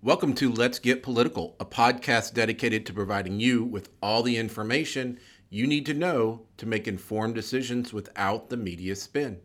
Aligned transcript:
Welcome 0.00 0.34
to 0.34 0.52
Let's 0.52 0.78
Get 0.78 1.02
Political, 1.02 1.56
a 1.58 1.64
podcast 1.64 2.32
dedicated 2.32 2.86
to 2.86 2.92
providing 2.92 3.40
you 3.40 3.64
with 3.64 3.88
all 4.00 4.22
the 4.22 4.36
information 4.36 5.18
you 5.50 5.66
need 5.66 5.86
to 5.86 5.92
know 5.92 6.42
to 6.58 6.66
make 6.66 6.86
informed 6.86 7.34
decisions 7.34 7.92
without 7.92 8.48
the 8.48 8.56
media 8.56 8.94
spin. 8.94 9.40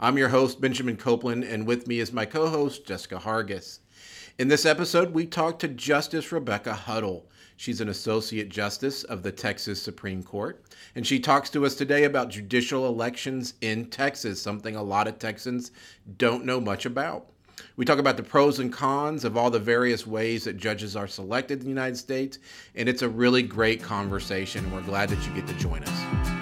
I'm 0.00 0.16
your 0.16 0.30
host, 0.30 0.62
Benjamin 0.62 0.96
Copeland, 0.96 1.44
and 1.44 1.66
with 1.66 1.86
me 1.86 2.00
is 2.00 2.10
my 2.10 2.24
co 2.24 2.48
host, 2.48 2.86
Jessica 2.86 3.18
Hargis. 3.18 3.80
In 4.38 4.48
this 4.48 4.64
episode, 4.64 5.12
we 5.12 5.26
talk 5.26 5.58
to 5.58 5.68
Justice 5.68 6.30
Rebeca 6.30 6.72
Huddle. 6.72 7.28
She's 7.58 7.82
an 7.82 7.90
Associate 7.90 8.48
Justice 8.48 9.04
of 9.04 9.22
the 9.22 9.30
Texas 9.30 9.82
Supreme 9.82 10.22
Court, 10.22 10.64
and 10.94 11.06
she 11.06 11.20
talks 11.20 11.50
to 11.50 11.66
us 11.66 11.74
today 11.74 12.04
about 12.04 12.30
judicial 12.30 12.86
elections 12.86 13.52
in 13.60 13.90
Texas, 13.90 14.40
something 14.40 14.74
a 14.74 14.82
lot 14.82 15.06
of 15.06 15.18
Texans 15.18 15.70
don't 16.16 16.46
know 16.46 16.62
much 16.62 16.86
about. 16.86 17.26
We 17.78 17.84
talk 17.84 18.00
about 18.00 18.16
the 18.16 18.24
pros 18.24 18.58
and 18.58 18.72
cons 18.72 19.24
of 19.24 19.36
all 19.36 19.50
the 19.50 19.60
various 19.60 20.04
ways 20.04 20.42
that 20.44 20.56
judges 20.56 20.96
are 20.96 21.06
selected 21.06 21.60
in 21.60 21.64
the 21.64 21.68
United 21.68 21.96
States, 21.96 22.40
and 22.74 22.88
it's 22.88 23.02
a 23.02 23.08
really 23.08 23.44
great 23.44 23.80
conversation. 23.80 24.68
We're 24.72 24.82
glad 24.82 25.10
that 25.10 25.24
you 25.24 25.32
get 25.32 25.46
to 25.46 25.54
join 25.54 25.84
us. 25.84 26.38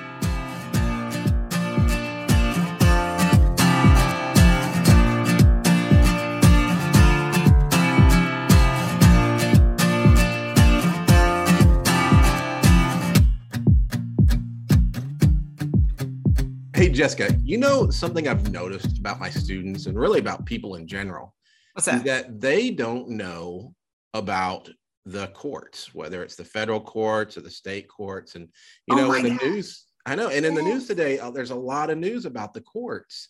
Hey, 16.74 16.90
Jessica, 16.90 17.34
you 17.42 17.56
know 17.58 17.90
something 17.90 18.28
I've 18.28 18.50
noticed 18.52 18.98
about 18.98 19.18
my 19.18 19.28
students 19.28 19.86
and 19.86 19.98
really 19.98 20.18
about 20.18 20.44
people 20.44 20.76
in 20.76 20.86
general? 20.86 21.35
What's 21.76 21.84
that? 21.84 22.04
that 22.04 22.40
they 22.40 22.70
don't 22.70 23.10
know 23.10 23.74
about 24.14 24.70
the 25.04 25.26
courts, 25.28 25.94
whether 25.94 26.22
it's 26.22 26.34
the 26.34 26.42
federal 26.44 26.80
courts 26.80 27.36
or 27.36 27.42
the 27.42 27.50
state 27.50 27.86
courts. 27.86 28.34
And, 28.34 28.48
you 28.86 28.94
Oh 28.94 28.96
know, 28.96 29.12
in 29.12 29.24
the 29.24 29.30
God. 29.30 29.42
news, 29.42 29.84
I 30.06 30.14
know, 30.14 30.28
and 30.30 30.46
in 30.46 30.54
the 30.54 30.62
news 30.62 30.86
today, 30.86 31.18
uh, 31.18 31.30
there's 31.30 31.50
a 31.50 31.54
lot 31.54 31.90
of 31.90 31.98
news 31.98 32.24
about 32.24 32.54
the 32.54 32.62
courts. 32.62 33.28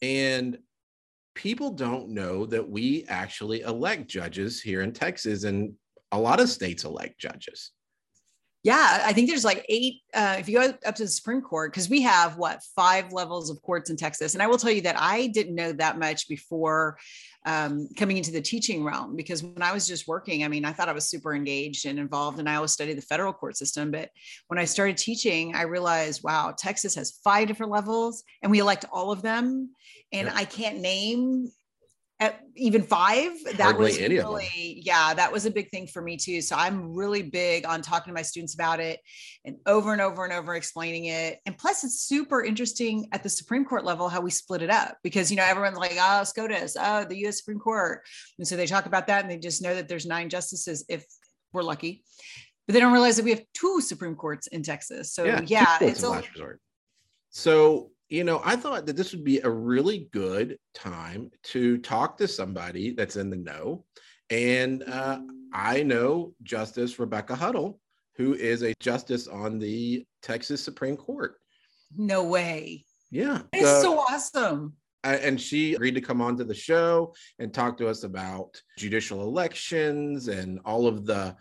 And 0.00 0.58
people 1.34 1.72
don't 1.72 2.10
know 2.10 2.46
that 2.46 2.70
we 2.70 3.04
actually 3.08 3.62
elect 3.62 4.08
judges 4.08 4.62
here 4.62 4.82
in 4.82 4.92
Texas, 4.92 5.42
and 5.42 5.72
a 6.12 6.18
lot 6.18 6.38
of 6.38 6.48
states 6.48 6.84
elect 6.84 7.18
judges. 7.18 7.72
Yeah, 8.64 9.02
I 9.04 9.12
think 9.12 9.28
there's 9.28 9.44
like 9.44 9.66
eight. 9.68 10.02
Uh, 10.14 10.36
if 10.38 10.48
you 10.48 10.60
go 10.60 10.72
up 10.86 10.94
to 10.94 11.02
the 11.02 11.08
Supreme 11.08 11.42
Court, 11.42 11.72
because 11.72 11.90
we 11.90 12.00
have 12.02 12.36
what 12.36 12.62
five 12.76 13.12
levels 13.12 13.50
of 13.50 13.60
courts 13.60 13.90
in 13.90 13.96
Texas, 13.96 14.34
and 14.34 14.42
I 14.42 14.46
will 14.46 14.58
tell 14.58 14.70
you 14.70 14.82
that 14.82 14.94
I 14.96 15.26
didn't 15.26 15.56
know 15.56 15.72
that 15.72 15.98
much 15.98 16.28
before 16.28 16.96
um, 17.44 17.88
coming 17.96 18.18
into 18.18 18.30
the 18.30 18.40
teaching 18.40 18.84
realm. 18.84 19.16
Because 19.16 19.42
when 19.42 19.62
I 19.62 19.72
was 19.72 19.88
just 19.88 20.06
working, 20.06 20.44
I 20.44 20.48
mean, 20.48 20.64
I 20.64 20.72
thought 20.72 20.88
I 20.88 20.92
was 20.92 21.10
super 21.10 21.34
engaged 21.34 21.86
and 21.86 21.98
involved, 21.98 22.38
and 22.38 22.48
I 22.48 22.54
always 22.54 22.70
studied 22.70 22.98
the 22.98 23.02
federal 23.02 23.32
court 23.32 23.56
system. 23.56 23.90
But 23.90 24.10
when 24.46 24.60
I 24.60 24.64
started 24.64 24.96
teaching, 24.96 25.56
I 25.56 25.62
realized, 25.62 26.22
wow, 26.22 26.54
Texas 26.56 26.94
has 26.94 27.18
five 27.24 27.48
different 27.48 27.72
levels, 27.72 28.22
and 28.42 28.52
we 28.52 28.60
elect 28.60 28.84
all 28.92 29.10
of 29.10 29.22
them, 29.22 29.70
and 30.12 30.26
Yep. 30.28 30.36
I 30.36 30.44
can't 30.44 30.78
name. 30.80 31.50
At 32.22 32.38
even 32.54 32.84
five, 32.84 33.32
that 33.56 33.60
Hardly 33.60 33.86
was 33.86 33.98
any 33.98 34.16
of 34.18 34.26
them. 34.26 34.34
really, 34.34 34.80
yeah, 34.84 35.12
that 35.12 35.32
was 35.32 35.44
a 35.44 35.50
big 35.50 35.70
thing 35.70 35.88
for 35.88 36.00
me 36.00 36.16
too. 36.16 36.40
So 36.40 36.54
I'm 36.54 36.94
really 36.94 37.22
big 37.22 37.66
on 37.66 37.82
talking 37.82 38.12
to 38.12 38.14
my 38.14 38.22
students 38.22 38.54
about 38.54 38.78
it 38.78 39.00
and 39.44 39.56
over 39.66 39.92
and 39.92 40.00
over 40.00 40.22
and 40.22 40.32
over 40.32 40.54
explaining 40.54 41.06
it. 41.06 41.40
And 41.46 41.58
plus, 41.58 41.82
it's 41.82 42.00
super 42.00 42.44
interesting 42.44 43.08
at 43.10 43.24
the 43.24 43.28
Supreme 43.28 43.64
Court 43.64 43.84
level 43.84 44.08
how 44.08 44.20
we 44.20 44.30
split 44.30 44.62
it 44.62 44.70
up 44.70 44.98
because 45.02 45.32
you 45.32 45.36
know 45.36 45.44
everyone's 45.44 45.78
like, 45.78 45.96
oh, 45.98 46.22
SCOTUS, 46.22 46.76
oh, 46.78 47.04
the 47.06 47.18
U.S. 47.22 47.38
Supreme 47.38 47.58
Court, 47.58 48.02
and 48.38 48.46
so 48.46 48.56
they 48.56 48.66
talk 48.66 48.86
about 48.86 49.08
that 49.08 49.22
and 49.22 49.30
they 49.30 49.38
just 49.38 49.60
know 49.60 49.74
that 49.74 49.88
there's 49.88 50.06
nine 50.06 50.28
justices 50.28 50.84
if 50.88 51.04
we're 51.52 51.62
lucky, 51.62 52.04
but 52.68 52.74
they 52.74 52.80
don't 52.80 52.92
realize 52.92 53.16
that 53.16 53.24
we 53.24 53.30
have 53.30 53.42
two 53.52 53.80
Supreme 53.80 54.14
Courts 54.14 54.46
in 54.46 54.62
Texas. 54.62 55.12
So 55.12 55.24
yeah, 55.24 55.78
courts 55.78 55.92
it's 55.92 56.02
a, 56.04 56.10
last 56.10 56.30
resort. 56.32 56.60
So, 57.30 57.91
you 58.12 58.24
know, 58.24 58.42
I 58.44 58.56
thought 58.56 58.84
that 58.84 58.96
this 58.96 59.12
would 59.12 59.24
be 59.24 59.38
a 59.38 59.48
really 59.48 60.10
good 60.12 60.58
time 60.74 61.30
to 61.44 61.78
talk 61.78 62.18
to 62.18 62.28
somebody 62.28 62.90
that's 62.90 63.16
in 63.16 63.30
the 63.30 63.36
know. 63.36 63.86
And 64.28 64.82
uh, 64.82 65.20
I 65.54 65.82
know 65.82 66.34
Justice 66.42 66.96
Rebeca 66.96 67.34
Huddle, 67.34 67.80
who 68.16 68.34
is 68.34 68.62
a 68.62 68.74
justice 68.80 69.28
on 69.28 69.58
the 69.58 70.04
Texas 70.20 70.62
Supreme 70.62 70.96
Court. 70.96 71.36
no 71.96 72.22
way. 72.24 72.84
Yeah. 73.10 73.42
It's 73.54 73.66
uh, 73.66 73.80
so 73.80 74.00
awesome. 74.00 74.74
and 75.04 75.40
she 75.40 75.74
agreed 75.74 75.94
to 75.94 76.02
come 76.02 76.20
onto 76.20 76.44
the 76.44 76.54
show 76.54 77.14
and 77.38 77.52
talk 77.52 77.78
to 77.78 77.88
us 77.88 78.04
about 78.04 78.60
judicial 78.76 79.22
elections 79.22 80.28
and 80.28 80.60
all 80.66 80.86
of 80.86 81.06
the 81.06 81.34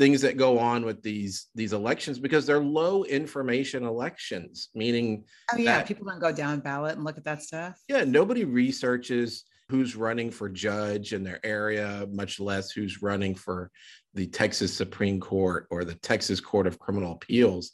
things 0.00 0.22
that 0.22 0.38
go 0.38 0.58
on 0.58 0.82
with 0.82 1.02
these 1.02 1.48
these 1.54 1.74
elections 1.74 2.18
because 2.18 2.46
they're 2.46 2.58
low 2.58 3.04
information 3.04 3.84
elections 3.84 4.70
meaning 4.74 5.22
Oh 5.52 5.58
yeah, 5.58 5.76
that- 5.76 5.86
people 5.86 6.06
don't 6.06 6.18
go 6.18 6.32
down 6.32 6.60
ballot 6.60 6.94
and 6.96 7.04
look 7.04 7.18
at 7.18 7.24
that 7.24 7.42
stuff. 7.42 7.78
yeah 7.86 8.02
nobody 8.04 8.46
researches 8.46 9.44
who's 9.68 9.94
running 9.96 10.30
for 10.30 10.48
judge 10.48 11.12
in 11.12 11.22
their 11.22 11.38
area 11.44 12.06
much 12.10 12.40
less 12.40 12.70
who's 12.70 13.02
running 13.02 13.34
for 13.34 13.70
the 14.14 14.26
texas 14.26 14.72
supreme 14.72 15.20
court 15.20 15.66
or 15.70 15.84
the 15.84 15.96
texas 15.96 16.40
court 16.40 16.66
of 16.66 16.78
criminal 16.78 17.12
appeals 17.12 17.72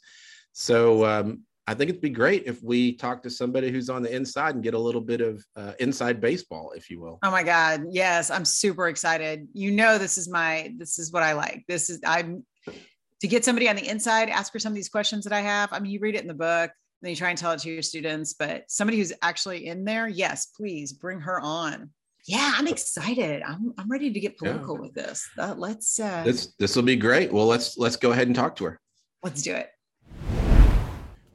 so 0.51 1.05
um, 1.05 1.43
i 1.67 1.73
think 1.73 1.89
it'd 1.89 2.01
be 2.01 2.09
great 2.09 2.43
if 2.45 2.63
we 2.63 2.93
talk 2.93 3.21
to 3.21 3.29
somebody 3.29 3.71
who's 3.71 3.89
on 3.89 4.01
the 4.01 4.15
inside 4.15 4.55
and 4.55 4.63
get 4.63 4.73
a 4.73 4.79
little 4.79 5.01
bit 5.01 5.21
of 5.21 5.43
uh, 5.55 5.73
inside 5.79 6.19
baseball 6.19 6.71
if 6.75 6.89
you 6.89 6.99
will 6.99 7.19
Oh 7.27 7.31
my 7.31 7.43
God. 7.43 7.87
Yes, 7.91 8.31
I'm 8.31 8.45
super 8.45 8.87
excited. 8.87 9.49
You 9.51 9.71
know, 9.71 9.97
this 9.97 10.17
is 10.17 10.29
my, 10.29 10.73
this 10.77 10.97
is 10.97 11.11
what 11.11 11.23
I 11.23 11.33
like. 11.33 11.65
This 11.67 11.89
is, 11.89 11.99
I'm 12.05 12.45
to 13.19 13.27
get 13.27 13.43
somebody 13.43 13.67
on 13.67 13.75
the 13.75 13.85
inside, 13.85 14.29
ask 14.29 14.53
her 14.53 14.59
some 14.59 14.71
of 14.71 14.75
these 14.75 14.87
questions 14.87 15.25
that 15.25 15.33
I 15.33 15.41
have. 15.41 15.73
I 15.73 15.79
mean, 15.79 15.91
you 15.91 15.99
read 15.99 16.15
it 16.15 16.21
in 16.21 16.27
the 16.27 16.33
book, 16.33 16.71
then 17.01 17.09
you 17.09 17.15
try 17.17 17.29
and 17.29 17.37
tell 17.37 17.51
it 17.51 17.59
to 17.59 17.69
your 17.69 17.81
students, 17.81 18.33
but 18.33 18.63
somebody 18.69 18.97
who's 18.97 19.11
actually 19.21 19.67
in 19.67 19.83
there, 19.83 20.07
yes, 20.07 20.45
please 20.55 20.93
bring 20.93 21.19
her 21.19 21.41
on. 21.41 21.89
Yeah, 22.27 22.53
I'm 22.55 22.67
excited. 22.67 23.41
I'm, 23.41 23.73
I'm 23.77 23.89
ready 23.89 24.11
to 24.11 24.19
get 24.21 24.37
political 24.37 24.77
with 24.77 24.93
this. 24.93 25.27
Uh, 25.37 25.55
let's, 25.57 25.99
uh, 25.99 26.23
this 26.23 26.53
this 26.59 26.75
will 26.77 26.83
be 26.83 26.95
great 26.95 27.33
well 27.33 27.45
let's 27.45 27.77
let's 27.77 27.97
go 27.97 28.11
ahead 28.11 28.27
and 28.27 28.35
talk 28.35 28.55
to 28.57 28.65
her 28.65 28.79
let's 29.23 29.41
do 29.41 29.53
it. 29.53 29.69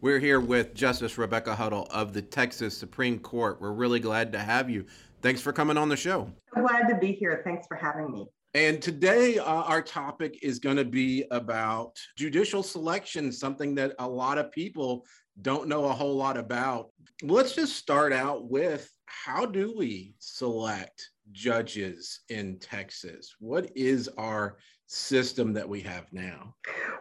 We're 0.03 0.19
here 0.19 0.41
with 0.41 0.75
justice 0.75 1.15
rebeca 1.15 1.55
huddle 1.55 1.87
of 1.93 2.13
the 2.13 2.23
texas 2.23 2.77
supreme 2.77 3.21
court 3.21 3.61
we're 3.61 3.71
really 3.71 4.01
glad 4.01 4.33
to 4.33 4.39
have 4.41 4.69
you 4.69 4.85
thanks 5.21 5.41
for 5.41 5.53
coming 5.53 5.77
on 5.77 5.89
the 5.89 5.97
show 5.97 6.29
I'm 6.55 6.67
glad 6.67 6.89
to 6.89 6.97
be 6.97 7.13
here. 7.13 7.41
Thanks 7.45 7.67
for 7.67 7.77
having 7.77 8.11
me. 8.13 8.27
And 8.55 8.83
today, 8.83 9.39
uh, 9.39 9.45
our 9.45 9.81
topic 9.81 10.39
is 10.43 10.59
going 10.59 10.77
to 10.77 10.85
be 10.85 11.25
about 11.31 11.97
judicial 12.17 12.63
selection, 12.63 13.33
something 13.33 13.75
that 13.77 13.95
a 13.99 14.07
lot 14.07 14.37
of 14.37 14.53
people 14.53 15.07
don't 15.41 15.69
know 15.69 15.87
a 15.87 15.93
whole 15.93 16.15
lot 16.15 16.37
about. 16.37 16.91
Let's 17.23 17.55
just 17.55 17.77
start 17.77 18.13
out 18.13 18.51
with 18.51 18.91
how 19.07 19.47
do 19.47 19.75
we 19.77 20.15
select 20.19 21.11
judges 21.31 22.21
in 22.29 22.59
Texas? 22.59 23.35
What 23.39 23.71
is 23.75 24.09
our 24.19 24.59
system 24.93 25.55
that 25.55 25.67
we 25.67 25.81
have 25.81 26.05
now? 26.13 26.55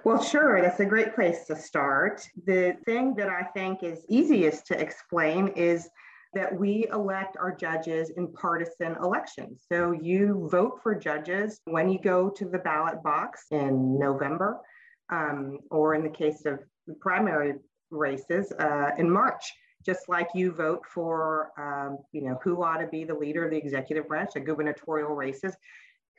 Well, 0.06 0.24
sure, 0.24 0.62
that's 0.62 0.80
a 0.80 0.86
great 0.86 1.14
place 1.14 1.46
to 1.48 1.56
start. 1.58 2.26
The 2.46 2.78
thing 2.86 3.14
that 3.16 3.30
I 3.30 3.44
think 3.54 3.84
is 3.84 4.06
easiest 4.08 4.66
to 4.68 4.80
explain 4.80 5.50
is 5.50 5.90
that 6.34 6.58
we 6.58 6.88
elect 6.94 7.36
our 7.38 7.54
judges 7.54 8.12
in 8.12 8.32
partisan 8.32 8.96
elections. 9.04 9.66
So 9.70 9.92
you 9.92 10.48
vote 10.50 10.80
for 10.82 10.96
judges 10.96 11.60
when 11.66 11.90
you 11.90 12.00
go 12.00 12.30
to 12.30 12.46
the 12.46 12.60
ballot 12.60 13.04
box 13.04 13.48
in 13.52 14.00
November, 14.00 14.62
um, 15.10 15.60
or 15.70 15.94
in 15.94 16.04
the 16.04 16.10
case 16.10 16.46
of 16.46 16.60
primary 17.02 17.56
races 17.90 18.54
uh, 18.54 18.92
in 18.98 19.12
March. 19.12 19.52
Just 19.86 20.08
like 20.08 20.30
you 20.34 20.54
vote 20.54 20.84
for, 20.86 21.52
um, 21.58 21.98
you 22.14 22.22
know, 22.22 22.40
who 22.44 22.64
ought 22.64 22.78
to 22.78 22.88
be 22.88 23.04
the 23.04 23.16
leader 23.16 23.44
of 23.44 23.52
the 23.52 23.58
executive 23.58 24.08
branch, 24.08 24.30
the 24.36 24.40
gubernatorial 24.40 25.10
races, 25.10 25.56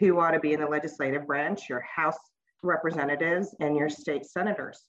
who 0.02 0.18
ought 0.18 0.32
to 0.32 0.40
be 0.40 0.52
in 0.52 0.58
the 0.58 0.66
legislative 0.66 1.28
branch, 1.28 1.68
your 1.68 1.80
House 1.82 2.18
representatives, 2.64 3.54
and 3.60 3.76
your 3.76 3.88
state 3.88 4.26
senators. 4.26 4.80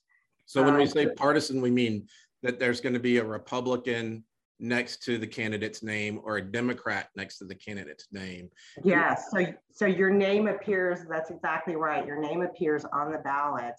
So, 0.46 0.62
when 0.64 0.76
we 0.76 0.82
Uh, 0.82 0.86
say 0.86 1.06
partisan, 1.14 1.62
we 1.62 1.70
mean 1.70 2.08
that 2.42 2.58
there's 2.58 2.80
going 2.80 2.94
to 2.94 3.00
be 3.00 3.18
a 3.18 3.24
Republican 3.24 4.24
next 4.58 5.04
to 5.04 5.16
the 5.18 5.26
candidate's 5.26 5.82
name 5.84 6.20
or 6.24 6.38
a 6.38 6.42
Democrat 6.42 7.10
next 7.16 7.38
to 7.38 7.44
the 7.44 7.54
candidate's 7.54 8.08
name. 8.12 8.50
Yeah, 8.82 9.14
so 9.14 9.46
so 9.72 9.86
your 9.86 10.10
name 10.10 10.48
appears, 10.48 11.00
that's 11.08 11.30
exactly 11.30 11.76
right. 11.76 12.04
Your 12.04 12.20
name 12.20 12.42
appears 12.42 12.84
on 12.84 13.12
the 13.12 13.18
ballot 13.18 13.74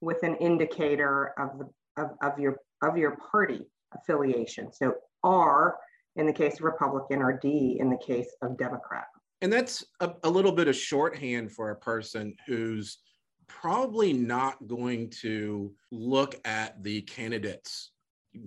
with 0.00 0.22
an 0.22 0.36
indicator 0.36 1.32
of 1.38 1.58
the 1.58 2.02
of, 2.02 2.10
of 2.22 2.38
your 2.38 2.56
of 2.82 2.96
your 2.96 3.16
party 3.32 3.62
affiliation. 3.94 4.72
So 4.72 4.94
R 5.22 5.78
in 6.16 6.26
the 6.26 6.32
case 6.32 6.54
of 6.54 6.62
Republican 6.62 7.22
or 7.22 7.38
D 7.38 7.78
in 7.80 7.90
the 7.90 7.98
case 7.98 8.30
of 8.42 8.56
Democrat. 8.58 9.06
And 9.44 9.52
that's 9.52 9.84
a, 10.00 10.10
a 10.22 10.30
little 10.30 10.52
bit 10.52 10.68
of 10.68 10.74
shorthand 10.74 11.52
for 11.52 11.70
a 11.70 11.76
person 11.76 12.34
who's 12.46 12.96
probably 13.46 14.10
not 14.10 14.66
going 14.66 15.10
to 15.20 15.70
look 15.92 16.34
at 16.46 16.82
the 16.82 17.02
candidates 17.02 17.90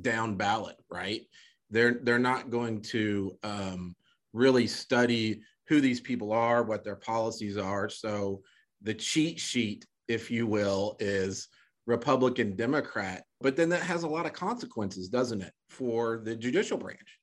down 0.02 0.38
ballot, 0.38 0.78
right? 0.90 1.22
They're 1.70 2.00
they're 2.02 2.18
not 2.18 2.50
going 2.50 2.82
to 2.94 3.38
um, 3.44 3.96
really 4.34 4.66
study 4.66 5.44
who 5.68 5.82
these 5.82 6.02
people 6.02 6.32
are, 6.32 6.64
what 6.64 6.84
their 6.84 6.96
policies 6.96 7.58
are. 7.58 7.90
So 7.90 8.42
the 8.82 8.96
cheat 8.96 9.40
sheet, 9.40 9.86
if 10.08 10.32
you 10.32 10.48
will, 10.48 10.98
is 11.00 11.48
Republican 11.86 12.56
Democrat. 12.56 13.24
But 13.40 13.56
then 13.56 13.70
that 13.70 13.84
has 13.84 14.02
a 14.02 14.10
lot 14.10 14.26
of 14.26 14.34
consequences, 14.34 15.10
doesn't 15.10 15.44
it, 15.44 15.54
for 15.70 16.22
the 16.24 16.36
judicial 16.36 16.80
branch? 16.80 17.20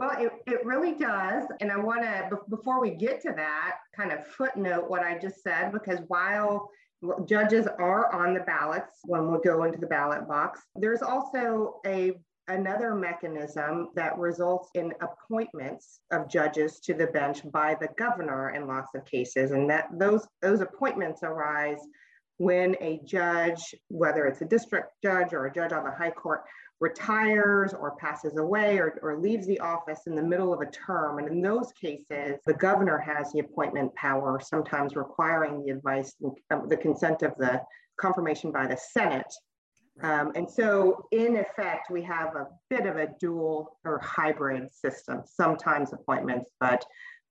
Well, 0.00 0.12
it, 0.18 0.32
it 0.46 0.64
really 0.64 0.94
does. 0.94 1.44
And 1.60 1.70
I 1.70 1.76
want 1.76 2.02
to, 2.02 2.38
before 2.48 2.80
we 2.80 2.92
get 2.92 3.20
to 3.20 3.32
that, 3.36 3.76
kind 3.94 4.12
of 4.12 4.26
footnote 4.26 4.88
what 4.88 5.02
I 5.02 5.18
just 5.18 5.42
said, 5.42 5.72
because 5.72 5.98
while 6.08 6.70
judges 7.26 7.66
are 7.66 8.10
on 8.14 8.32
the 8.32 8.40
ballots 8.40 8.96
when 9.04 9.30
we 9.30 9.38
go 9.44 9.64
into 9.64 9.78
the 9.78 9.86
ballot 9.86 10.26
box, 10.26 10.62
there's 10.74 11.02
also 11.02 11.80
a 11.86 12.18
another 12.48 12.94
mechanism 12.94 13.90
that 13.94 14.18
results 14.18 14.70
in 14.74 14.92
appointments 15.02 16.00
of 16.10 16.28
judges 16.28 16.80
to 16.80 16.94
the 16.94 17.06
bench 17.08 17.42
by 17.52 17.76
the 17.80 17.88
governor 17.96 18.50
in 18.50 18.66
lots 18.66 18.92
of 18.96 19.04
cases 19.04 19.52
and 19.52 19.70
that 19.70 19.86
those 19.92 20.26
those 20.42 20.60
appointments 20.60 21.22
arise 21.22 21.78
when 22.38 22.74
a 22.80 22.98
judge 23.04 23.72
whether 23.88 24.26
it's 24.26 24.40
a 24.40 24.46
district 24.46 24.90
judge 25.00 25.32
or 25.32 25.46
a 25.46 25.52
judge 25.52 25.72
on 25.72 25.84
the 25.84 25.92
high 25.92 26.10
court 26.10 26.42
retires 26.80 27.74
or 27.74 27.96
passes 27.96 28.38
away 28.38 28.78
or, 28.78 28.98
or 29.02 29.18
leaves 29.18 29.46
the 29.46 29.60
office 29.60 30.06
in 30.06 30.14
the 30.14 30.22
middle 30.22 30.52
of 30.52 30.60
a 30.62 30.70
term. 30.70 31.18
And 31.18 31.28
in 31.28 31.42
those 31.42 31.72
cases, 31.72 32.40
the 32.46 32.54
governor 32.54 32.98
has 32.98 33.32
the 33.32 33.40
appointment 33.40 33.94
power, 33.94 34.40
sometimes 34.42 34.96
requiring 34.96 35.62
the 35.62 35.72
advice, 35.72 36.14
um, 36.50 36.68
the 36.68 36.76
consent 36.76 37.22
of 37.22 37.34
the 37.36 37.60
confirmation 37.98 38.50
by 38.50 38.66
the 38.66 38.76
Senate. 38.76 39.32
Um, 40.02 40.32
and 40.34 40.48
so, 40.48 41.04
in 41.12 41.36
effect, 41.36 41.90
we 41.90 42.02
have 42.02 42.34
a 42.34 42.46
bit 42.70 42.86
of 42.86 42.96
a 42.96 43.08
dual 43.20 43.76
or 43.84 43.98
hybrid 43.98 44.72
system, 44.72 45.22
sometimes 45.26 45.92
appointments, 45.92 46.50
but 46.58 46.84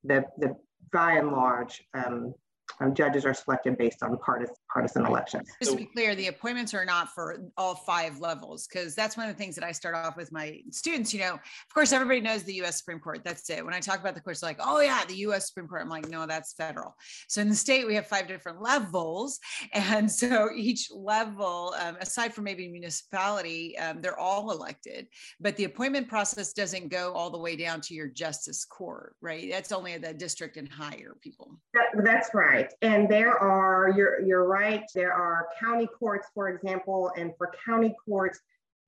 the, 0.04 0.24
the 0.38 0.56
by 0.92 1.14
and 1.14 1.32
large, 1.32 1.82
um, 1.96 2.34
um, 2.80 2.94
judges 2.94 3.26
are 3.26 3.34
selected 3.34 3.78
based 3.78 4.04
on 4.04 4.18
partisan, 4.20 4.56
partisan 4.72 5.06
elections. 5.06 5.50
Just 5.62 5.72
to 5.72 5.78
be 5.78 5.86
clear, 5.86 6.16
the 6.16 6.28
appointments 6.28 6.74
are 6.74 6.86
not 6.86 7.14
for 7.14 7.44
all 7.58 7.76
five 7.76 8.20
levels, 8.20 8.68
because 8.68 8.96
that's 8.96 9.18
one 9.18 9.28
of 9.28 9.36
the 9.36 9.38
things 9.38 9.56
that 9.56 9.64
I 9.64 9.72
start 9.72 9.96
off 9.96 10.16
with 10.16 10.32
my 10.32 10.62
students. 10.72 11.14
You 11.14 11.22
know, 11.22 11.34
of 11.34 11.74
course, 11.74 11.92
everybody 11.92 12.22
knows 12.22 12.44
the 12.44 12.62
US 12.62 12.78
Supreme 12.78 13.00
Court. 13.00 13.22
That's 13.24 13.50
it. 13.50 13.66
When 13.66 13.74
I 13.74 13.80
talk 13.80 14.00
about 14.00 14.16
the 14.16 14.22
courts, 14.22 14.44
like, 14.44 14.60
oh, 14.60 14.80
yeah, 14.80 15.04
the 15.08 15.16
US 15.16 15.48
Supreme 15.48 15.68
Court, 15.68 15.82
I'm 15.82 15.90
like, 15.90 16.10
no, 16.10 16.26
that's 16.26 16.54
federal. 16.54 16.96
So 17.28 17.42
in 17.42 17.50
the 17.50 17.56
state, 17.56 17.88
we 17.88 17.96
have 17.96 18.08
five 18.08 18.28
different 18.28 18.62
levels. 18.62 19.40
And 19.92 20.12
so 20.12 20.50
each 20.56 20.90
level, 20.92 21.74
um, 21.80 21.96
aside 22.02 22.34
from 22.34 22.44
maybe 22.44 22.68
municipality, 22.68 23.78
um, 23.78 24.02
they're 24.02 24.20
all 24.20 24.52
elected. 24.52 25.08
But 25.40 25.56
the 25.58 25.64
appointment 25.66 26.08
process 26.08 26.54
doesn't 26.54 26.90
go 26.90 27.14
all 27.14 27.30
the 27.30 27.38
way 27.38 27.56
down 27.56 27.82
to 27.82 27.94
your 27.94 28.08
justice 28.08 28.66
court, 28.66 29.16
right? 29.22 29.50
That's 29.50 29.72
only 29.72 29.98
the 29.98 30.14
district 30.14 30.58
and 30.58 30.68
higher 30.68 31.16
people. 31.22 31.60
That, 31.74 32.04
that's 32.04 32.34
right. 32.34 32.72
And 32.82 33.10
there 33.10 33.38
are, 33.38 33.94
you're, 33.96 34.22
you're 34.22 34.46
right, 34.46 34.59
there 34.94 35.14
are 35.14 35.48
county 35.60 35.88
courts, 35.88 36.28
for 36.34 36.50
example, 36.50 37.12
and 37.18 37.34
for 37.38 37.52
county 37.66 37.96
courts, 38.06 38.40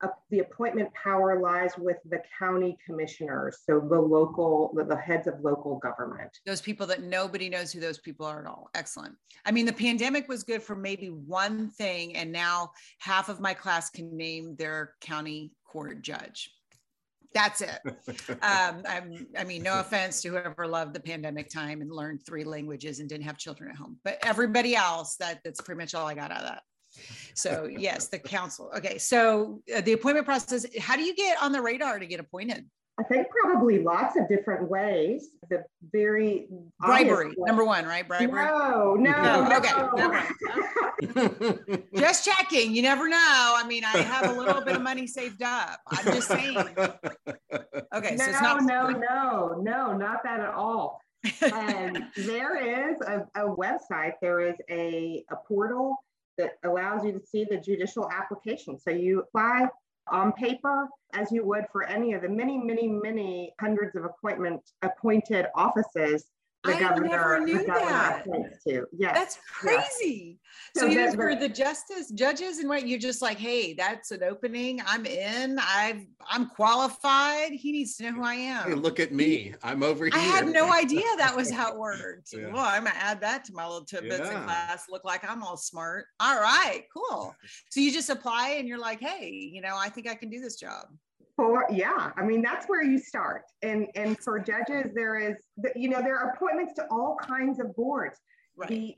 uh, 0.04 0.08
the 0.32 0.40
appointment 0.40 0.90
power 0.94 1.40
lies 1.40 1.72
with 1.78 1.98
the 2.10 2.20
county 2.40 2.78
commissioners, 2.86 3.60
so 3.66 3.80
the 3.80 4.00
local, 4.00 4.74
the, 4.76 4.84
the 4.84 4.96
heads 4.96 5.28
of 5.28 5.36
local 5.42 5.78
government. 5.78 6.32
Those 6.46 6.62
people 6.62 6.88
that 6.88 7.04
nobody 7.04 7.50
knows 7.50 7.72
who 7.72 7.80
those 7.80 8.00
people 8.00 8.26
are 8.26 8.42
at 8.42 8.48
all. 8.48 8.70
Excellent. 8.74 9.16
I 9.46 9.52
mean, 9.52 9.66
the 9.66 9.74
pandemic 9.74 10.28
was 10.28 10.44
good 10.44 10.64
for 10.64 10.76
maybe 10.76 11.08
one 11.08 11.70
thing, 11.70 12.16
and 12.16 12.32
now 12.32 12.72
half 13.00 13.30
of 13.30 13.40
my 13.40 13.54
class 13.54 13.90
can 13.92 14.16
name 14.18 14.56
their 14.56 14.96
county 15.02 15.52
court 15.66 16.02
judge 16.02 16.52
that's 17.34 17.62
it. 17.62 17.80
Um, 18.42 18.84
I'm, 18.88 19.28
I 19.38 19.44
mean, 19.44 19.64
no 19.64 19.80
offense 19.80 20.22
to 20.22 20.30
whoever 20.30 20.68
loved 20.68 20.94
the 20.94 21.00
pandemic 21.00 21.50
time 21.50 21.82
and 21.82 21.92
learned 21.92 22.26
three 22.26 22.44
languages 22.44 23.00
and 23.00 23.10
didn't 23.10 23.26
have 23.26 23.38
children 23.38 23.70
at 23.70 23.76
home, 23.76 23.98
but 24.04 24.18
everybody 24.24 24.76
else, 24.76 25.16
that 25.18 25.40
that's 25.44 25.62
pretty 25.62 25.80
much 25.80 25.96
all 25.96 26.08
I 26.08 26.14
got 26.14 26.32
out 26.32 26.42
of 26.42 26.50
that. 26.50 26.64
So 27.34 27.70
yes, 27.72 28.08
the 28.08 28.20
council. 28.20 28.72
Okay, 28.76 28.98
so 28.98 29.62
uh, 29.76 29.82
the 29.82 29.94
appointment 29.94 30.26
process. 30.26 30.66
How 30.80 30.96
do 30.96 31.04
you 31.04 31.16
get 31.16 31.42
on 31.42 31.52
the 31.52 31.62
radar 31.62 32.00
to 32.00 32.06
get 32.06 32.20
appointed? 32.20 32.66
I 33.00 33.04
think 33.04 33.28
probably 33.30 33.80
lots 33.80 34.18
of 34.18 34.28
different 34.28 34.70
ways. 34.70 35.30
The 35.50 35.64
very 35.92 36.48
bribery, 36.80 37.34
number 37.38 37.64
one, 37.66 37.86
right? 37.86 38.08
Bribery. 38.08 38.44
No, 38.44 38.96
no, 39.00 39.48
no. 39.48 39.58
okay. 39.58 39.72
just 41.96 42.26
checking. 42.26 42.76
You 42.76 42.82
never 42.82 43.08
know. 43.08 43.18
I 43.18 43.64
mean, 43.68 43.84
I 43.84 43.98
have 44.00 44.30
a 44.36 44.40
little 44.40 44.62
bit 44.62 44.76
of 44.76 44.82
money 44.82 45.08
saved 45.08 45.42
up. 45.42 45.80
I'm 45.88 46.06
just 46.06 46.28
saying. 46.28 46.58
Okay, 46.58 48.16
no, 48.16 48.26
so 48.26 48.30
it's 48.30 48.42
not. 48.42 48.64
No, 48.64 48.90
no, 48.90 49.62
no, 49.62 49.98
not 49.98 50.24
that 50.24 50.42
at 50.42 50.54
all. 50.54 51.02
and 51.42 52.06
there 52.18 52.90
is 52.92 53.00
a, 53.02 53.26
a 53.36 53.56
website. 53.56 54.14
There 54.22 54.42
is 54.42 54.56
a, 54.70 55.24
a 55.30 55.36
portal 55.48 55.96
that 56.38 56.58
allows 56.64 57.06
you 57.06 57.12
to 57.14 57.22
see 57.26 57.46
the 57.50 57.58
judicial 57.58 58.10
application. 58.12 58.80
So 58.80 58.92
you 58.92 59.20
apply 59.22 59.68
on 60.10 60.32
paper 60.34 60.88
as 61.14 61.32
you 61.32 61.46
would 61.46 61.66
for 61.72 61.84
any 61.84 62.14
of 62.14 62.22
the 62.22 62.30
many, 62.30 62.58
many, 62.58 62.88
many 62.88 63.54
hundreds 63.60 63.96
of 63.96 64.06
appointment 64.06 64.62
appointed 64.82 65.48
offices 65.56 66.26
the 66.64 66.76
I 66.76 66.80
governor, 66.80 67.08
never 67.08 67.40
knew 67.40 67.66
that. 67.66 68.24
To. 68.68 68.86
Yes. 68.96 69.16
That's 69.16 69.38
crazy. 69.50 70.38
So, 70.76 70.82
so 70.82 70.88
you 70.88 71.12
for 71.14 71.36
the 71.36 71.50
justice 71.50 72.12
judges 72.12 72.60
and 72.60 72.70
what 72.70 72.88
you're 72.88 73.00
just 73.00 73.22
like, 73.22 73.38
hey, 73.38 73.74
that's 73.74 74.12
an 74.12 74.24
opening. 74.24 74.80
I'm 74.86 75.06
in. 75.06 75.58
I've 75.60 76.06
I'm 76.30 76.50
qualified. 76.50 77.52
He 77.52 77.72
needs 77.72 77.98
to 77.98 78.04
know 78.04 78.12
who 78.12 78.24
I 78.24 78.36
am. 78.36 78.70
Hey, 78.70 78.76
look 78.76 79.00
at 79.00 79.12
me. 79.12 79.54
I'm 79.64 79.82
over 79.82 80.06
here. 80.06 80.14
I 80.16 80.20
had 80.20 80.48
no 80.48 80.72
idea 80.74 81.06
that 81.18 81.36
was 81.36 81.50
how 81.50 81.72
it 81.72 81.80
worked. 81.80 82.32
yeah. 82.34 82.52
Well, 82.52 82.66
I'm 82.66 82.84
gonna 82.84 82.96
add 82.96 83.22
that 83.22 83.44
to 83.46 83.54
my 83.54 83.66
little 83.66 83.86
tidbits 83.86 84.20
yeah. 84.20 84.38
in 84.38 84.44
class. 84.44 84.86
Look 84.90 85.04
like 85.04 85.28
I'm 85.28 85.42
all 85.44 85.58
smart. 85.58 86.06
All 86.20 86.40
right, 86.40 86.84
cool. 86.96 87.36
So 87.72 87.80
you 87.80 87.92
just 87.92 88.10
apply 88.10 88.56
and 88.60 88.68
you're 88.68 88.78
like, 88.78 89.00
hey, 89.00 89.30
you 89.30 89.62
know, 89.62 89.76
I 89.76 89.90
think 89.90 90.08
I 90.08 90.14
can 90.14 90.30
do 90.30 90.40
this 90.40 90.58
job 90.58 90.86
for 91.36 91.66
yeah 91.72 92.12
i 92.18 92.24
mean 92.24 92.42
that's 92.42 92.66
where 92.68 92.84
you 92.84 92.98
start. 92.98 93.44
And 93.62 93.88
and 93.96 94.18
for 94.20 94.40
judges 94.40 94.92
there 94.94 95.18
is 95.18 95.38
you 95.76 95.90
know 95.90 96.02
there 96.02 96.18
are 96.18 96.32
appointments 96.32 96.74
to 96.76 96.88
all 96.92 97.18
kinds 97.22 97.60
of 97.60 97.76
boards. 97.76 98.20
Right. 98.58 98.70
the 98.70 98.96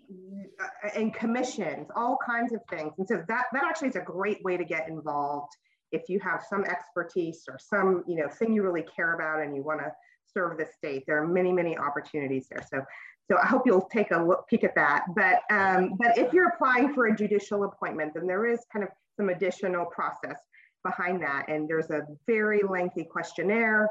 uh, 0.60 0.90
and 0.96 1.14
commissions 1.14 1.88
all 1.96 2.18
kinds 2.26 2.54
of 2.54 2.62
things. 2.72 2.94
And 2.98 3.08
so 3.08 3.24
that 3.28 3.46
that 3.54 3.64
actually 3.64 3.90
is 3.90 3.96
a 3.96 4.02
great 4.02 4.44
way 4.44 4.58
to 4.58 4.66
get 4.66 4.90
involved 4.90 5.54
if 5.92 6.10
you 6.10 6.20
have 6.22 6.44
some 6.50 6.64
expertise 6.66 7.44
or 7.48 7.60
some 7.60 8.04
you 8.08 8.16
know 8.16 8.28
thing 8.28 8.52
you 8.52 8.64
really 8.64 8.86
care 8.96 9.14
about 9.14 9.42
and 9.44 9.56
you 9.56 9.64
want 9.64 9.80
to 9.82 9.92
serve 10.34 10.58
the 10.58 10.66
state. 10.76 11.04
There 11.06 11.22
are 11.22 11.28
many 11.28 11.52
many 11.52 11.78
opportunities 11.78 12.48
there. 12.50 12.66
So 12.70 12.84
so 13.32 13.38
I 13.38 13.46
hope 13.46 13.64
you'll 13.66 13.88
take 13.92 14.12
a 14.12 14.18
look, 14.22 14.48
peek 14.50 14.64
at 14.64 14.76
that. 14.76 15.06
But 15.16 15.42
um, 15.50 15.96
but 15.98 16.18
if 16.18 16.34
you're 16.34 16.50
applying 16.50 16.94
for 16.94 17.08
a 17.08 17.16
judicial 17.16 17.64
appointment, 17.64 18.14
then 18.16 18.28
there 18.28 18.46
is 18.46 18.60
kind 18.72 18.84
of 18.84 18.90
some 19.16 19.30
additional 19.30 19.86
process 19.86 20.38
behind 20.84 21.22
that. 21.22 21.46
And 21.48 21.68
there's 21.68 21.90
a 21.90 22.02
very 22.28 22.62
lengthy 22.68 23.04
questionnaire 23.04 23.90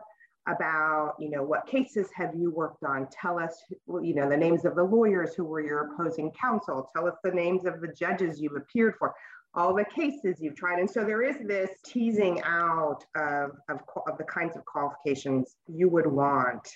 about, 0.49 1.15
you 1.19 1.31
know, 1.31 1.43
what 1.43 1.67
cases 1.67 2.09
have 2.15 2.35
you 2.35 2.51
worked 2.51 2.83
on? 2.83 3.07
Tell 3.11 3.39
us, 3.39 3.63
you 4.03 4.15
know, 4.15 4.29
the 4.29 4.37
names 4.37 4.65
of 4.65 4.75
the 4.75 4.83
lawyers 4.83 5.35
who 5.35 5.45
were 5.45 5.61
your 5.61 5.93
opposing 5.93 6.33
counsel. 6.33 6.89
Tell 6.95 7.07
us 7.07 7.15
the 7.23 7.31
names 7.31 7.65
of 7.65 7.81
the 7.81 7.89
judges 7.89 8.41
you've 8.41 8.57
appeared 8.57 8.95
for, 8.99 9.15
all 9.55 9.75
the 9.75 9.85
cases 9.85 10.39
you've 10.41 10.57
tried. 10.57 10.81
And 10.81 10.91
so 10.91 11.05
there 11.05 11.23
is 11.23 11.37
this 11.47 11.71
teasing 11.85 12.43
out 12.43 13.05
of, 13.15 13.53
of, 13.69 13.81
of 14.09 14.19
the 14.19 14.25
kinds 14.25 14.57
of 14.57 14.65
qualifications 14.65 15.57
you 15.69 15.89
would 15.89 16.07
want 16.07 16.69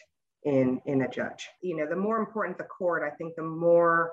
in, 0.44 0.80
in 0.86 1.02
a 1.02 1.08
judge. 1.08 1.48
You 1.60 1.76
know, 1.76 1.86
the 1.88 1.96
more 1.96 2.18
important 2.18 2.58
the 2.58 2.64
court, 2.64 3.02
I 3.02 3.14
think 3.16 3.34
the 3.36 3.42
more 3.42 4.12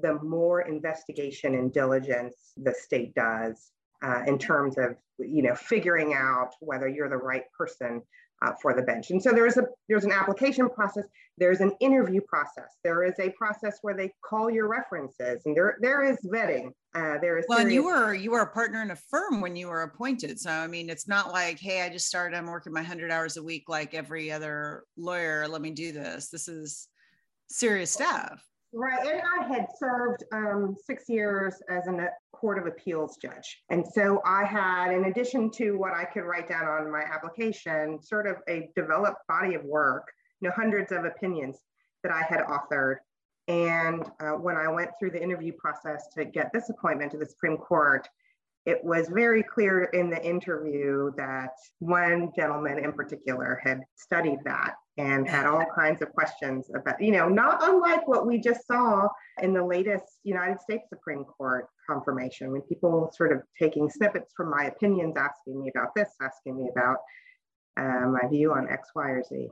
the 0.00 0.14
more 0.22 0.62
investigation 0.62 1.54
and 1.54 1.70
diligence 1.70 2.52
the 2.56 2.72
state 2.72 3.14
does 3.14 3.72
uh, 4.02 4.22
in 4.26 4.38
terms 4.38 4.76
of 4.78 4.96
you 5.18 5.42
know 5.42 5.54
figuring 5.54 6.14
out 6.14 6.50
whether 6.60 6.88
you're 6.88 7.08
the 7.08 7.16
right 7.16 7.44
person 7.56 8.02
uh, 8.42 8.52
for 8.60 8.74
the 8.74 8.82
bench. 8.82 9.10
And 9.10 9.22
so 9.22 9.30
there's 9.32 9.56
a 9.56 9.64
there's 9.88 10.04
an 10.04 10.12
application 10.12 10.68
process, 10.68 11.04
there's 11.38 11.60
an 11.60 11.72
interview 11.80 12.20
process, 12.20 12.76
there 12.82 13.04
is 13.04 13.14
a 13.18 13.30
process 13.30 13.78
where 13.82 13.94
they 13.94 14.12
call 14.24 14.50
your 14.50 14.68
references, 14.68 15.42
and 15.46 15.56
there 15.56 15.76
there 15.80 16.02
is 16.04 16.18
vetting. 16.24 16.72
Uh, 16.94 17.16
there 17.18 17.38
is 17.38 17.46
well, 17.48 17.58
serious- 17.58 17.64
and 17.64 17.72
you 17.72 17.84
were 17.84 18.14
you 18.14 18.30
were 18.30 18.40
a 18.40 18.52
partner 18.52 18.82
in 18.82 18.90
a 18.90 18.96
firm 18.96 19.40
when 19.40 19.56
you 19.56 19.68
were 19.68 19.82
appointed. 19.82 20.38
So 20.38 20.50
I 20.50 20.66
mean, 20.66 20.90
it's 20.90 21.08
not 21.08 21.32
like 21.32 21.58
hey, 21.58 21.82
I 21.82 21.88
just 21.88 22.06
started, 22.06 22.36
I'm 22.36 22.46
working 22.46 22.72
my 22.72 22.82
hundred 22.82 23.10
hours 23.10 23.36
a 23.36 23.42
week 23.42 23.68
like 23.68 23.94
every 23.94 24.30
other 24.32 24.84
lawyer. 24.96 25.46
Let 25.48 25.62
me 25.62 25.70
do 25.70 25.92
this. 25.92 26.28
This 26.28 26.48
is 26.48 26.88
serious 27.48 27.92
stuff. 27.92 28.42
Right. 28.74 29.06
And 29.06 29.20
I 29.38 29.46
had 29.46 29.66
served 29.78 30.24
um, 30.32 30.74
six 30.82 31.08
years 31.08 31.56
as 31.68 31.86
a 31.86 32.08
Court 32.42 32.58
of 32.58 32.66
Appeals 32.66 33.18
judge. 33.18 33.62
And 33.70 33.86
so 33.86 34.20
I 34.26 34.44
had, 34.44 34.92
in 34.92 35.04
addition 35.04 35.48
to 35.52 35.78
what 35.78 35.92
I 35.92 36.04
could 36.04 36.24
write 36.24 36.48
down 36.48 36.66
on 36.66 36.90
my 36.90 37.02
application, 37.02 38.02
sort 38.02 38.26
of 38.26 38.38
a 38.48 38.68
developed 38.74 39.24
body 39.28 39.54
of 39.54 39.62
work, 39.64 40.08
you 40.40 40.48
know, 40.48 40.54
hundreds 40.56 40.90
of 40.90 41.04
opinions 41.04 41.58
that 42.02 42.10
I 42.10 42.22
had 42.22 42.40
authored. 42.40 42.96
And 43.46 44.02
uh, 44.18 44.32
when 44.32 44.56
I 44.56 44.66
went 44.66 44.90
through 44.98 45.12
the 45.12 45.22
interview 45.22 45.52
process 45.52 46.08
to 46.16 46.24
get 46.24 46.52
this 46.52 46.68
appointment 46.68 47.12
to 47.12 47.18
the 47.18 47.26
Supreme 47.26 47.56
Court, 47.56 48.08
it 48.66 48.82
was 48.82 49.08
very 49.08 49.44
clear 49.44 49.84
in 49.84 50.10
the 50.10 50.20
interview 50.24 51.12
that 51.16 51.52
one 51.78 52.32
gentleman 52.34 52.80
in 52.80 52.92
particular 52.92 53.60
had 53.62 53.82
studied 53.94 54.40
that 54.44 54.74
and 54.98 55.26
had 55.26 55.46
all 55.46 55.64
kinds 55.74 56.02
of 56.02 56.12
questions 56.12 56.70
about, 56.74 57.00
you 57.00 57.12
know, 57.12 57.28
not 57.28 57.60
unlike 57.62 58.06
what 58.06 58.26
we 58.26 58.38
just 58.38 58.66
saw 58.66 59.08
in 59.42 59.54
the 59.54 59.64
latest 59.64 60.04
United 60.22 60.60
States 60.60 60.84
Supreme 60.88 61.24
Court 61.24 61.66
confirmation, 61.88 62.52
when 62.52 62.60
people 62.62 63.10
sort 63.14 63.32
of 63.32 63.42
taking 63.58 63.88
snippets 63.88 64.32
from 64.36 64.50
my 64.50 64.64
opinions, 64.64 65.16
asking 65.16 65.62
me 65.62 65.70
about 65.74 65.94
this, 65.94 66.10
asking 66.20 66.58
me 66.58 66.68
about 66.70 66.98
uh, 67.78 68.06
my 68.08 68.28
view 68.28 68.52
on 68.52 68.68
X, 68.68 68.90
Y, 68.94 69.08
or 69.08 69.22
Z. 69.22 69.48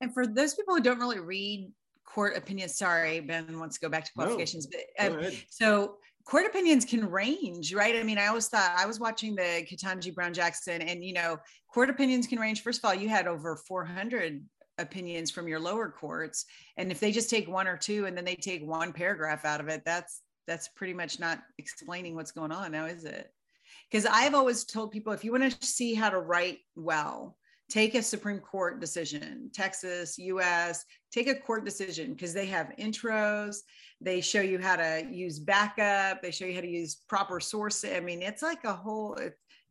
And 0.00 0.14
for 0.14 0.26
those 0.26 0.54
people 0.54 0.74
who 0.74 0.80
don't 0.80 0.98
really 0.98 1.20
read 1.20 1.70
court 2.06 2.36
opinions, 2.36 2.78
sorry, 2.78 3.20
Ben 3.20 3.58
wants 3.58 3.78
to 3.78 3.86
go 3.86 3.90
back 3.90 4.04
to 4.06 4.12
qualifications, 4.14 4.66
no, 4.72 5.10
but 5.10 5.26
um, 5.26 5.32
so 5.50 5.96
court 6.24 6.46
opinions 6.46 6.86
can 6.86 7.08
range, 7.10 7.74
right? 7.74 7.96
I 7.96 8.02
mean, 8.02 8.16
I 8.16 8.28
always 8.28 8.48
thought 8.48 8.74
I 8.76 8.86
was 8.86 8.98
watching 8.98 9.34
the 9.34 9.66
Ketanji 9.70 10.14
Brown 10.14 10.32
Jackson, 10.32 10.80
and 10.80 11.04
you 11.04 11.12
know, 11.12 11.36
court 11.72 11.90
opinions 11.90 12.26
can 12.26 12.38
range. 12.38 12.62
First 12.62 12.80
of 12.82 12.88
all, 12.88 12.94
you 12.94 13.10
had 13.10 13.26
over 13.26 13.56
400 13.56 14.42
opinions 14.80 15.30
from 15.30 15.48
your 15.48 15.60
lower 15.60 15.90
courts, 15.90 16.46
and 16.76 16.90
if 16.90 17.00
they 17.00 17.12
just 17.12 17.30
take 17.30 17.48
one 17.48 17.68
or 17.68 17.76
two, 17.76 18.06
and 18.06 18.16
then 18.16 18.24
they 18.24 18.34
take 18.34 18.66
one 18.66 18.92
paragraph 18.92 19.44
out 19.44 19.60
of 19.60 19.68
it, 19.68 19.82
that's 19.84 20.22
that's 20.46 20.68
pretty 20.68 20.94
much 20.94 21.20
not 21.20 21.40
explaining 21.58 22.14
what's 22.14 22.32
going 22.32 22.50
on 22.50 22.72
now, 22.72 22.86
is 22.86 23.04
it? 23.04 23.32
Because 23.90 24.06
I've 24.06 24.34
always 24.34 24.64
told 24.64 24.90
people 24.90 25.12
if 25.12 25.24
you 25.24 25.32
want 25.32 25.50
to 25.50 25.66
see 25.66 25.94
how 25.94 26.10
to 26.10 26.18
write 26.18 26.58
well, 26.74 27.36
take 27.70 27.94
a 27.94 28.02
Supreme 28.02 28.40
Court 28.40 28.80
decision, 28.80 29.50
Texas, 29.54 30.18
US, 30.18 30.84
take 31.12 31.28
a 31.28 31.34
court 31.34 31.64
decision 31.64 32.12
because 32.12 32.34
they 32.34 32.46
have 32.46 32.72
intros. 32.78 33.58
They 34.00 34.20
show 34.20 34.40
you 34.40 34.58
how 34.58 34.76
to 34.76 35.06
use 35.10 35.38
backup. 35.38 36.20
They 36.20 36.30
show 36.30 36.46
you 36.46 36.54
how 36.54 36.62
to 36.62 36.68
use 36.68 36.96
proper 37.08 37.38
sources. 37.38 37.92
I 37.94 38.00
mean, 38.00 38.22
it's 38.22 38.42
like 38.42 38.64
a 38.64 38.72
whole, 38.72 39.16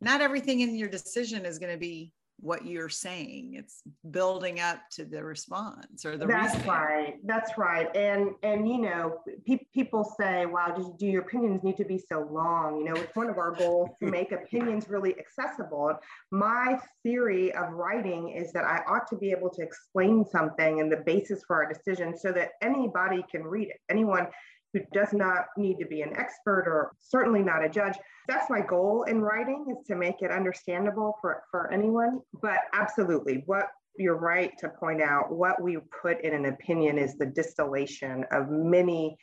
not 0.01 0.21
everything 0.21 0.61
in 0.61 0.75
your 0.75 0.89
decision 0.89 1.45
is 1.45 1.59
going 1.59 1.73
to 1.73 1.79
be 1.79 2.13
what 2.41 2.65
you're 2.65 2.89
saying 2.89 3.53
it's 3.55 3.81
building 4.11 4.59
up 4.59 4.79
to 4.89 5.03
the 5.03 5.23
response 5.23 6.05
or 6.05 6.17
the 6.17 6.25
that's 6.25 6.53
reasoning. 6.53 6.67
right 6.67 7.15
that's 7.25 7.57
right 7.57 7.95
and 7.95 8.31
and 8.43 8.67
you 8.67 8.79
know 8.79 9.19
pe- 9.45 9.65
people 9.73 10.03
say 10.19 10.45
wow 10.45 10.73
do, 10.75 10.95
do 10.97 11.05
your 11.05 11.21
opinions 11.21 11.61
need 11.63 11.75
to 11.75 11.85
be 11.85 11.97
so 11.97 12.27
long 12.31 12.77
you 12.77 12.85
know 12.85 12.93
it's 12.93 13.15
one 13.15 13.29
of 13.29 13.37
our 13.37 13.51
goals 13.51 13.89
to 14.01 14.09
make 14.09 14.31
opinions 14.31 14.89
really 14.89 15.15
accessible 15.19 15.93
my 16.31 16.79
theory 17.03 17.53
of 17.53 17.71
writing 17.73 18.29
is 18.29 18.51
that 18.53 18.63
i 18.63 18.81
ought 18.87 19.07
to 19.07 19.17
be 19.17 19.31
able 19.31 19.49
to 19.49 19.61
explain 19.61 20.25
something 20.25 20.79
and 20.79 20.91
the 20.91 20.97
basis 21.05 21.41
for 21.45 21.63
our 21.63 21.71
decision 21.71 22.17
so 22.17 22.31
that 22.31 22.51
anybody 22.61 23.23
can 23.29 23.43
read 23.43 23.67
it 23.69 23.77
anyone 23.89 24.27
who 24.73 24.81
does 24.93 25.13
not 25.13 25.45
need 25.57 25.79
to 25.79 25.85
be 25.85 26.01
an 26.01 26.15
expert 26.15 26.65
or 26.67 26.91
certainly 26.99 27.41
not 27.41 27.63
a 27.63 27.69
judge. 27.69 27.95
That's 28.27 28.49
my 28.49 28.61
goal 28.61 29.03
in 29.03 29.21
writing 29.21 29.65
is 29.71 29.85
to 29.87 29.95
make 29.95 30.21
it 30.21 30.31
understandable 30.31 31.15
for, 31.21 31.43
for 31.49 31.71
anyone. 31.73 32.19
But 32.41 32.59
absolutely, 32.73 33.43
what 33.45 33.67
you're 33.97 34.17
right 34.17 34.51
to 34.59 34.69
point 34.69 35.01
out, 35.01 35.31
what 35.31 35.61
we 35.61 35.77
put 36.01 36.21
in 36.21 36.33
an 36.33 36.45
opinion 36.45 36.97
is 36.97 37.17
the 37.17 37.25
distillation 37.25 38.25
of 38.31 38.49
many 38.49 39.17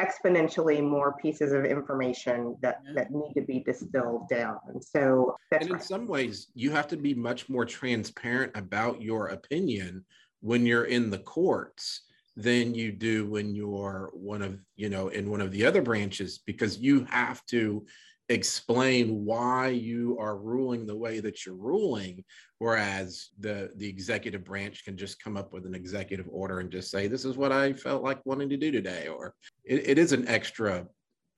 exponentially 0.00 0.82
more 0.82 1.14
pieces 1.20 1.52
of 1.52 1.64
information 1.64 2.56
that, 2.62 2.78
that 2.94 3.10
need 3.10 3.32
to 3.34 3.42
be 3.42 3.60
distilled 3.60 4.28
down. 4.28 4.58
And 4.68 4.82
so 4.82 5.36
and 5.52 5.62
in 5.62 5.72
right. 5.74 5.82
some 5.82 6.06
ways, 6.06 6.48
you 6.54 6.70
have 6.70 6.88
to 6.88 6.96
be 6.96 7.14
much 7.14 7.48
more 7.48 7.64
transparent 7.64 8.52
about 8.54 9.02
your 9.02 9.28
opinion 9.28 10.04
when 10.40 10.66
you're 10.66 10.86
in 10.86 11.10
the 11.10 11.18
courts 11.18 12.02
than 12.36 12.74
you 12.74 12.92
do 12.92 13.26
when 13.26 13.54
you're 13.54 14.10
one 14.14 14.42
of 14.42 14.58
you 14.76 14.88
know 14.88 15.08
in 15.08 15.30
one 15.30 15.40
of 15.40 15.50
the 15.52 15.64
other 15.64 15.82
branches 15.82 16.38
because 16.46 16.78
you 16.78 17.04
have 17.04 17.44
to 17.46 17.84
explain 18.28 19.24
why 19.24 19.68
you 19.68 20.16
are 20.18 20.38
ruling 20.38 20.86
the 20.86 20.96
way 20.96 21.20
that 21.20 21.44
you're 21.44 21.54
ruling 21.54 22.24
whereas 22.58 23.28
the 23.40 23.70
the 23.76 23.86
executive 23.86 24.44
branch 24.44 24.84
can 24.84 24.96
just 24.96 25.22
come 25.22 25.36
up 25.36 25.52
with 25.52 25.66
an 25.66 25.74
executive 25.74 26.26
order 26.30 26.60
and 26.60 26.70
just 26.70 26.90
say 26.90 27.06
this 27.06 27.26
is 27.26 27.36
what 27.36 27.52
i 27.52 27.72
felt 27.72 28.02
like 28.02 28.24
wanting 28.24 28.48
to 28.48 28.56
do 28.56 28.70
today 28.70 29.08
or 29.08 29.34
it, 29.64 29.90
it 29.90 29.98
is 29.98 30.12
an 30.12 30.26
extra 30.28 30.86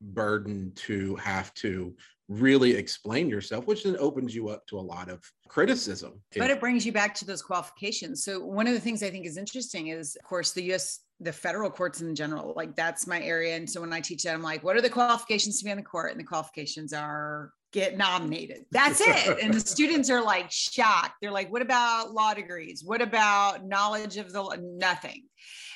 burden 0.01 0.71
to 0.77 1.17
have 1.17 1.53
to 1.55 1.97
really 2.29 2.75
explain 2.75 3.29
yourself, 3.29 3.67
which 3.67 3.85
then 3.85 3.97
opens 3.99 4.35
you 4.35 4.49
up 4.49 4.67
to 4.67 4.79
a 4.79 4.81
lot 4.81 5.09
of 5.09 5.23
criticism. 5.49 6.21
But 6.37 6.51
it 6.51 6.61
brings 6.61 6.87
you 6.87 6.93
back 6.93 7.15
to 7.17 7.25
those 7.25 7.43
qualifications. 7.43 8.25
So 8.25 8.41
one 8.41 8.67
of 8.67 8.75
the 8.75 8.81
things 8.81 9.03
I 9.03 9.11
think 9.11 9.27
is 9.27 9.37
interesting 9.37 9.89
is, 9.89 10.17
of 10.17 10.25
course, 10.25 10.53
the 10.53 10.63
U.S. 10.65 11.01
the 11.21 11.33
federal 11.33 11.71
courts 11.71 12.01
in 12.01 12.15
general. 12.15 12.55
Like 12.57 12.75
that's 12.77 13.07
my 13.07 13.21
area, 13.21 13.57
and 13.57 13.69
so 13.69 13.81
when 13.81 13.93
I 13.93 14.01
teach 14.01 14.23
that, 14.25 14.35
I'm 14.35 14.43
like, 14.43 14.65
what 14.65 14.77
are 14.77 14.81
the 14.83 14.91
qualifications 14.91 15.59
to 15.59 15.65
be 15.65 15.71
on 15.71 15.77
the 15.77 15.83
court? 15.83 16.13
And 16.13 16.21
the 16.21 16.25
qualifications 16.25 16.93
are 16.93 17.53
get 17.73 17.99
nominated. 17.99 18.65
That's 18.71 19.01
it. 19.05 19.39
and 19.43 19.53
the 19.53 19.61
students 19.61 20.09
are 20.09 20.23
like 20.23 20.51
shocked. 20.51 21.15
They're 21.21 21.31
like, 21.31 21.53
what 21.53 21.61
about 21.61 22.13
law 22.13 22.33
degrees? 22.33 22.83
What 22.85 23.03
about 23.03 23.67
knowledge 23.67 24.17
of 24.17 24.33
the 24.33 24.57
nothing? 24.63 25.25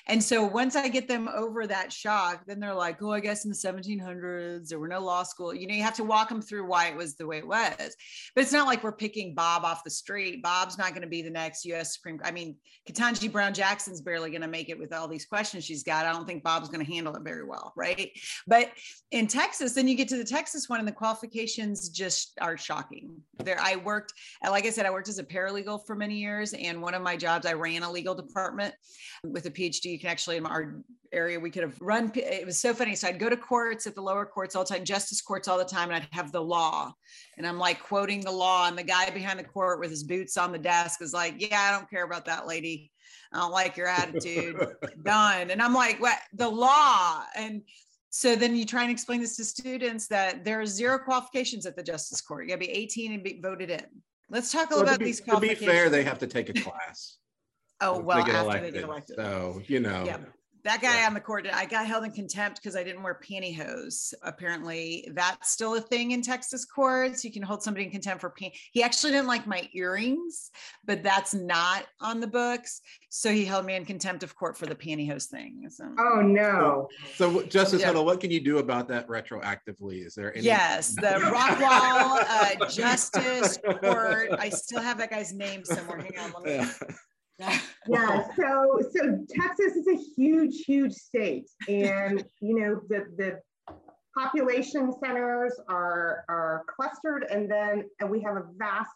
And 0.08 0.22
so 0.22 0.42
once 0.42 0.74
I 0.74 0.88
get 0.88 1.06
them 1.06 1.28
over 1.34 1.66
that 1.66 1.92
shock, 1.92 2.44
then 2.46 2.60
they're 2.60 2.74
like, 2.74 3.02
oh, 3.02 3.12
I 3.12 3.20
guess 3.20 3.44
in 3.44 3.50
the 3.50 3.56
1700s 3.56 4.68
there 4.68 4.78
were 4.78 4.88
no 4.88 5.00
law 5.00 5.22
school. 5.22 5.54
You 5.54 5.66
know, 5.66 5.74
you 5.74 5.82
have 5.82 5.96
to 5.96 6.04
walk 6.04 6.30
them 6.30 6.40
through 6.40 6.66
why 6.66 6.86
it 6.86 6.96
was 6.96 7.14
the 7.14 7.26
way 7.26 7.38
it 7.38 7.46
was. 7.46 7.96
But 8.34 8.42
it's 8.42 8.52
not 8.52 8.66
like 8.66 8.82
we're 8.82 8.92
picking 8.92 9.34
Bob 9.34 9.64
off 9.64 9.84
the 9.84 9.90
street. 9.90 10.42
Bob's 10.42 10.78
not 10.78 10.90
going 10.90 11.02
to 11.02 11.08
be 11.08 11.20
the 11.20 11.30
next 11.30 11.64
U.S. 11.66 11.94
Supreme. 11.94 12.18
I 12.24 12.30
mean, 12.30 12.56
Ketanji 12.88 13.30
Brown 13.30 13.52
Jackson's 13.52 14.00
barely 14.00 14.30
going 14.30 14.40
to 14.40 14.48
make 14.48 14.70
it 14.70 14.78
with 14.78 14.94
all 14.94 15.08
these 15.08 15.26
questions 15.26 15.64
she's 15.64 15.82
got. 15.82 16.06
I 16.06 16.12
don't 16.12 16.26
think 16.26 16.42
Bob's 16.42 16.70
going 16.70 16.84
to 16.84 16.90
handle 16.90 17.14
it 17.14 17.22
very 17.22 17.44
well, 17.44 17.74
right? 17.76 18.10
But 18.46 18.70
in 19.10 19.26
Texas, 19.26 19.74
then 19.74 19.86
you 19.86 19.94
get 19.94 20.08
to 20.08 20.16
the 20.16 20.24
Texas 20.24 20.70
one, 20.70 20.78
and 20.78 20.88
the 20.88 20.92
qualifications 20.92 21.90
just 21.90 22.32
are 22.40 22.56
shocking. 22.56 23.10
There, 23.44 23.58
I 23.60 23.76
worked, 23.76 24.14
like 24.42 24.64
I 24.64 24.70
said, 24.70 24.86
I 24.86 24.90
worked 24.90 25.08
as 25.08 25.18
a 25.18 25.24
paralegal 25.24 25.86
for 25.86 25.94
many 25.94 26.16
years, 26.16 26.54
and 26.54 26.80
one 26.80 26.94
of 26.94 27.02
my 27.02 27.16
jobs, 27.16 27.44
I 27.44 27.52
ran 27.52 27.82
a 27.82 27.90
legal 27.90 28.14
department 28.14 28.74
with 29.22 29.44
a 29.44 29.50
PhD 29.50 29.97
you 29.98 30.02
can 30.02 30.10
actually 30.10 30.36
in 30.36 30.46
our 30.46 30.76
area 31.12 31.40
we 31.40 31.50
could 31.50 31.64
have 31.64 31.76
run 31.80 32.12
it 32.14 32.46
was 32.46 32.56
so 32.58 32.72
funny. 32.72 32.94
So 32.94 33.08
i'd 33.08 33.18
go 33.18 33.28
to 33.28 33.36
courts 33.36 33.86
at 33.88 33.96
the 33.96 34.00
lower 34.00 34.24
courts 34.24 34.54
all 34.54 34.62
the 34.62 34.74
time 34.74 34.84
justice 34.84 35.20
courts 35.20 35.48
all 35.48 35.58
the 35.58 35.64
time 35.64 35.90
and 35.90 35.96
i'd 35.96 36.08
have 36.12 36.30
the 36.30 36.40
law. 36.40 36.92
And 37.36 37.46
i'm 37.46 37.58
like 37.58 37.82
quoting 37.82 38.20
the 38.20 38.30
law 38.30 38.68
and 38.68 38.78
the 38.78 38.84
guy 38.84 39.10
behind 39.10 39.40
the 39.40 39.44
court 39.44 39.80
with 39.80 39.90
his 39.90 40.04
boots 40.04 40.36
on 40.36 40.52
the 40.52 40.58
desk 40.58 41.02
is 41.02 41.12
like 41.12 41.34
yeah 41.38 41.68
i 41.68 41.76
don't 41.76 41.90
care 41.90 42.04
about 42.04 42.26
that 42.26 42.46
lady. 42.46 42.92
I 43.32 43.38
don't 43.38 43.52
like 43.52 43.76
your 43.76 43.88
attitude. 43.88 44.56
Done. 45.02 45.50
And 45.50 45.60
i'm 45.60 45.74
like 45.74 46.00
what? 46.00 46.18
The 46.34 46.48
law? 46.48 47.24
And 47.36 47.62
so 48.10 48.36
then 48.36 48.54
you 48.54 48.64
try 48.64 48.82
and 48.82 48.90
explain 48.90 49.20
this 49.20 49.36
to 49.36 49.44
students 49.44 50.06
that 50.08 50.44
there 50.44 50.60
are 50.60 50.66
zero 50.66 50.98
qualifications 50.98 51.66
at 51.66 51.76
the 51.76 51.82
justice 51.82 52.20
court. 52.20 52.44
You 52.44 52.50
got 52.50 52.54
to 52.54 52.66
be 52.66 52.70
18 52.70 53.12
and 53.12 53.22
be 53.22 53.38
voted 53.42 53.70
in. 53.70 53.84
Let's 54.30 54.50
talk 54.52 54.70
well, 54.70 54.80
about 54.80 54.98
be, 54.98 55.06
these 55.06 55.20
qualifications 55.20 55.60
to 55.60 55.66
be 55.66 55.72
fair 55.72 55.90
they 55.90 56.04
have 56.04 56.18
to 56.20 56.26
take 56.26 56.48
a 56.50 56.54
class 56.54 57.18
Oh, 57.80 58.00
well, 58.00 58.18
after 58.18 58.36
elected. 58.36 58.74
they 58.74 58.78
get 58.80 58.88
elected. 58.88 59.16
So, 59.16 59.62
you 59.66 59.80
know. 59.80 60.04
Yeah. 60.04 60.18
That 60.64 60.82
guy 60.82 61.00
yeah. 61.00 61.06
on 61.06 61.14
the 61.14 61.20
court, 61.20 61.46
I 61.50 61.66
got 61.66 61.86
held 61.86 62.04
in 62.04 62.10
contempt 62.10 62.60
because 62.60 62.74
I 62.76 62.82
didn't 62.82 63.02
wear 63.02 63.18
pantyhose. 63.26 64.12
Apparently, 64.22 65.08
that's 65.14 65.50
still 65.50 65.76
a 65.76 65.80
thing 65.80 66.10
in 66.10 66.20
Texas 66.20 66.64
courts. 66.64 67.24
You 67.24 67.32
can 67.32 67.42
hold 67.42 67.62
somebody 67.62 67.86
in 67.86 67.90
contempt 67.90 68.20
for 68.20 68.30
pan. 68.30 68.50
He 68.72 68.82
actually 68.82 69.12
didn't 69.12 69.28
like 69.28 69.46
my 69.46 69.68
earrings, 69.72 70.50
but 70.84 71.02
that's 71.02 71.32
not 71.32 71.86
on 72.00 72.18
the 72.20 72.26
books. 72.26 72.80
So 73.08 73.32
he 73.32 73.44
held 73.44 73.66
me 73.66 73.76
in 73.76 73.84
contempt 73.84 74.24
of 74.24 74.34
court 74.34 74.58
for 74.58 74.66
the 74.66 74.74
pantyhose 74.74 75.26
thing. 75.26 75.64
So. 75.70 75.84
Oh 75.98 76.20
no! 76.20 76.88
So, 77.14 77.44
Justice 77.44 77.80
yeah. 77.80 77.92
what 77.92 78.20
can 78.20 78.30
you 78.30 78.40
do 78.40 78.58
about 78.58 78.88
that 78.88 79.06
retroactively? 79.08 80.04
Is 80.04 80.14
there 80.14 80.36
any? 80.36 80.44
Yes, 80.44 80.94
the 80.94 81.00
Rockwall 81.32 82.24
uh, 82.28 82.68
Justice 82.68 83.58
Court. 83.80 84.30
I 84.38 84.48
still 84.48 84.82
have 84.82 84.98
that 84.98 85.10
guy's 85.10 85.32
name 85.32 85.64
somewhere. 85.64 85.98
Hang 85.98 86.18
on, 86.18 86.32
let 86.32 86.44
me. 86.44 86.50
Yeah 86.52 86.94
yeah 87.38 88.26
so 88.36 88.80
so 88.92 89.24
texas 89.28 89.76
is 89.76 89.86
a 89.88 89.96
huge 90.16 90.64
huge 90.64 90.92
state. 90.92 91.48
And 91.68 92.24
you 92.40 92.60
know 92.60 92.80
the 92.88 93.06
the 93.16 93.40
population 94.16 94.92
centers 95.00 95.58
are 95.68 96.24
are 96.28 96.64
clustered. 96.68 97.24
And 97.30 97.50
then 97.50 97.84
and 98.00 98.10
we 98.10 98.20
have 98.22 98.36
a 98.36 98.44
vast 98.56 98.90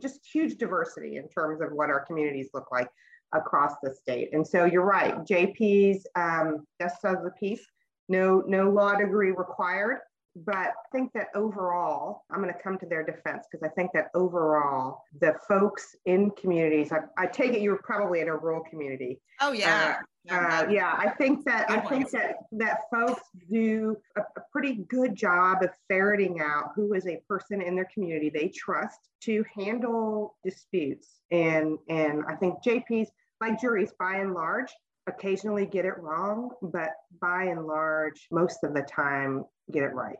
just 0.00 0.20
huge 0.32 0.56
diversity 0.56 1.16
in 1.16 1.28
terms 1.28 1.60
of 1.60 1.72
what 1.72 1.90
our 1.90 2.04
communities 2.04 2.50
look 2.54 2.68
like 2.70 2.88
across 3.32 3.74
the 3.82 3.94
state. 3.94 4.30
And 4.32 4.46
so 4.46 4.64
you're 4.64 4.84
right 4.84 5.16
jp's 5.24 6.06
um 6.14 6.66
justices 6.80 7.18
of 7.18 7.24
the 7.24 7.32
peace 7.38 7.64
no 8.08 8.42
no 8.46 8.70
law 8.70 8.94
degree 8.94 9.30
required 9.30 9.98
but 10.36 10.56
I 10.56 10.70
think 10.92 11.12
that 11.12 11.28
overall, 11.34 12.22
I'm 12.30 12.40
going 12.40 12.52
to 12.52 12.62
come 12.62 12.78
to 12.78 12.86
their 12.86 13.04
defense 13.04 13.46
because 13.50 13.64
I 13.64 13.72
think 13.72 13.92
that 13.94 14.10
overall, 14.14 15.02
the 15.20 15.34
folks 15.48 15.94
in 16.06 16.30
communities, 16.32 16.92
I, 16.92 17.00
I, 17.16 17.26
take 17.26 17.52
it 17.52 17.60
you're 17.60 17.80
probably 17.82 18.20
in 18.20 18.28
a 18.28 18.36
rural 18.36 18.62
community. 18.68 19.20
Oh 19.40 19.52
yeah. 19.52 19.98
Uh, 20.30 20.34
uh, 20.34 20.66
yeah, 20.70 20.94
I 20.96 21.10
think 21.10 21.44
that 21.44 21.70
I 21.70 21.80
think 21.80 22.10
that 22.12 22.36
that 22.52 22.80
folks 22.90 23.22
do 23.50 23.94
a, 24.16 24.22
a, 24.22 24.40
pretty 24.50 24.86
good 24.88 25.14
job 25.14 25.62
of 25.62 25.68
ferreting 25.86 26.40
out 26.40 26.70
who 26.74 26.94
is 26.94 27.06
a 27.06 27.20
person 27.28 27.60
in 27.60 27.74
their 27.74 27.88
community 27.92 28.30
they 28.30 28.48
trust 28.48 28.98
to 29.24 29.44
handle 29.54 30.36
disputes, 30.42 31.20
and 31.30 31.76
and 31.90 32.24
I 32.26 32.36
think 32.36 32.62
JPs 32.64 33.08
like 33.42 33.60
juries 33.60 33.92
by 33.98 34.16
and 34.16 34.32
large 34.32 34.72
occasionally 35.06 35.66
get 35.66 35.84
it 35.84 35.98
wrong, 35.98 36.50
but 36.62 36.90
by 37.20 37.44
and 37.44 37.66
large, 37.66 38.26
most 38.30 38.64
of 38.64 38.74
the 38.74 38.82
time 38.82 39.44
get 39.72 39.82
it 39.82 39.94
right. 39.94 40.16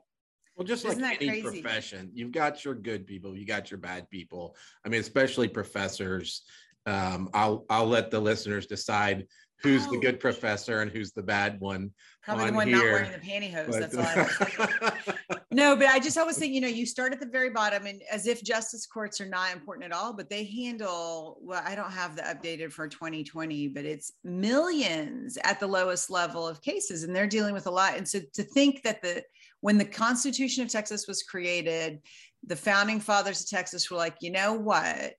Well, 0.57 0.67
just 0.67 0.85
Isn't 0.85 1.03
like 1.03 1.21
any 1.21 1.43
crazy? 1.43 1.63
profession, 1.63 2.11
you've 2.15 2.33
got 2.33 2.65
your 2.65 2.75
good 2.75 3.07
people, 3.07 3.37
you 3.37 3.45
got 3.45 3.71
your 3.71 3.79
bad 3.79 4.09
people. 4.09 4.57
I 4.85 4.89
mean, 4.89 5.01
especially 5.01 5.49
professors. 5.49 6.43
Um, 6.87 7.31
I'll 7.33 7.65
I'll 7.71 7.89
let 7.89 8.11
the 8.11 8.21
listeners 8.21 8.67
decide 8.67 9.27
who's 9.65 9.87
the 9.89 9.97
Oh. 9.97 10.01
good 10.01 10.21
professor 10.21 10.83
and 10.83 10.91
who's 10.91 11.11
the 11.13 11.23
bad 11.23 11.59
one. 11.59 11.91
Probably 12.23 12.45
the 12.45 12.49
on 12.51 12.55
one 12.55 12.71
not 12.71 12.83
wearing 12.85 13.11
the 13.13 13.19
pantyhose. 13.19 13.71
But- 13.71 13.91
That's 13.91 13.97
all 13.97 14.87
I 15.09 15.39
No, 15.51 15.75
but 15.77 15.87
I 15.87 15.99
just 16.01 16.19
always 16.19 16.37
think, 16.37 16.53
you 16.53 16.61
know, 16.61 16.69
you 16.69 16.85
start 16.85 17.13
at 17.13 17.21
the 17.21 17.27
very 17.27 17.51
bottom 17.51 17.87
and 17.87 18.03
as 18.11 18.27
if 18.27 18.43
justice 18.43 18.87
courts 18.87 19.21
are 19.21 19.29
not 19.29 19.53
important 19.53 19.85
at 19.85 19.93
all, 19.93 20.13
but 20.13 20.29
they 20.29 20.45
handle, 20.45 21.39
well, 21.41 21.63
I 21.65 21.75
don't 21.75 21.93
have 21.93 22.17
the 22.17 22.23
updated 22.23 22.73
for 22.73 22.89
2020, 22.89 23.69
but 23.69 23.85
it's 23.85 24.13
millions 24.25 25.39
at 25.45 25.61
the 25.61 25.67
lowest 25.67 26.11
level 26.11 26.47
of 26.47 26.61
cases 26.61 27.05
and 27.05 27.15
they're 27.15 27.27
dealing 27.27 27.55
with 27.55 27.67
a 27.67 27.71
lot. 27.71 27.97
And 27.97 28.07
so 28.07 28.21
to 28.35 28.43
think 28.43 28.83
that 28.83 29.01
the, 29.03 29.23
when 29.61 29.79
the 29.79 29.85
Constitution 29.85 30.63
of 30.65 30.71
Texas 30.71 31.07
was 31.07 31.23
created, 31.23 32.01
the 32.47 32.57
founding 32.57 33.01
fathers 33.01 33.41
of 33.41 33.49
Texas 33.49 33.91
were 33.91 33.97
like, 33.97 34.17
you 34.21 34.31
know 34.31 34.53
what? 34.55 35.15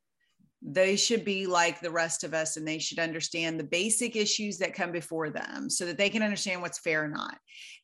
They 0.67 0.95
should 0.95 1.23
be 1.23 1.45
like 1.45 1.79
the 1.79 1.91
rest 1.91 2.23
of 2.23 2.33
us 2.33 2.57
and 2.57 2.67
they 2.67 2.79
should 2.79 2.97
understand 2.97 3.59
the 3.59 3.63
basic 3.63 4.15
issues 4.15 4.57
that 4.57 4.73
come 4.73 4.91
before 4.91 5.29
them 5.29 5.69
so 5.69 5.85
that 5.85 5.97
they 5.97 6.09
can 6.09 6.23
understand 6.23 6.61
what's 6.61 6.79
fair 6.79 7.03
or 7.03 7.07
not. 7.07 7.37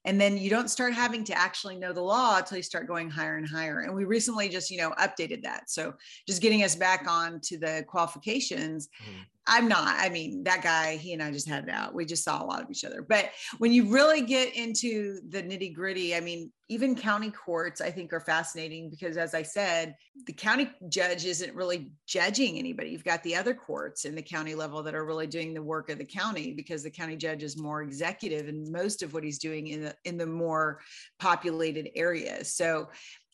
And 0.04 0.20
then 0.20 0.38
you 0.38 0.50
don't 0.50 0.70
start 0.70 0.94
having 0.96 1.24
to 1.26 1.38
actually 1.38 1.78
know 1.78 1.94
the 1.94 2.02
law 2.02 2.40
until 2.40 2.58
you 2.58 2.64
start 2.64 2.88
going 2.88 3.10
higher 3.10 3.38
and 3.38 3.48
higher. 3.48 3.82
And 3.82 3.94
we 3.94 4.06
recently 4.06 4.50
just 4.50 4.72
you 4.72 4.78
know 4.78 4.92
updated 5.00 5.44
that. 5.44 5.70
So 5.70 5.94
just 6.28 6.42
getting 6.42 6.64
us 6.64 6.76
back 6.76 7.08
on 7.08 7.40
to 7.42 7.58
the 7.60 7.86
qualifications 7.88 8.90
Mhm. 9.00 9.26
I'm 9.48 9.68
not 9.68 9.96
i 10.00 10.10
mean 10.10 10.44
that 10.44 10.62
guy 10.62 10.96
he 10.96 11.14
and 11.14 11.22
i 11.22 11.32
just 11.32 11.48
had 11.48 11.64
it 11.64 11.70
out. 11.70 11.94
We 11.94 12.06
just 12.06 12.24
saw 12.24 12.44
a 12.44 12.46
lot 12.46 12.62
of 12.62 12.70
each 12.70 12.86
other. 12.86 13.02
But 13.02 13.32
when 13.58 13.72
you 13.74 13.92
really 13.92 14.22
get 14.22 14.56
into 14.56 15.20
the 15.30 15.42
nitty 15.42 15.74
gritty 15.74 16.16
i 16.16 16.20
mean 16.20 16.52
even 16.70 16.96
county 16.96 17.32
courts 17.32 17.82
i 17.82 17.92
think 17.92 18.14
are 18.14 18.20
fascinating 18.20 18.90
because 18.90 19.18
as 19.18 19.34
i 19.34 19.42
said 19.42 19.96
the 20.26 20.34
county 20.34 20.70
judge 20.90 21.26
isn't 21.26 21.56
really 21.56 21.92
judging 22.06 22.58
anybody. 22.58 22.90
You've 22.90 23.04
got 23.04 23.24
the 23.24 23.36
other 23.36 23.54
courts 23.54 24.06
in 24.06 24.14
the 24.14 24.22
county 24.22 24.56
level 24.56 24.84
that 24.84 24.94
are 24.94 25.06
really 25.06 25.28
doing 25.28 25.54
the 25.54 25.64
work 25.64 25.90
of 25.90 25.98
the 25.98 26.06
county 26.06 26.54
because 26.54 26.84
the 26.84 26.92
county 26.92 27.16
judge 27.16 27.44
is 27.44 27.58
more 27.58 27.82
executive 27.82 28.48
and 28.48 28.70
most 28.72 29.02
of 29.02 29.14
what 29.14 29.24
he's 29.24 29.40
doing 29.40 29.68
in 29.68 29.84
the 29.84 29.96
in 30.04 30.18
the 30.18 30.26
more 30.26 30.80
populated 31.20 31.90
areas. 31.96 32.54
So 32.54 32.90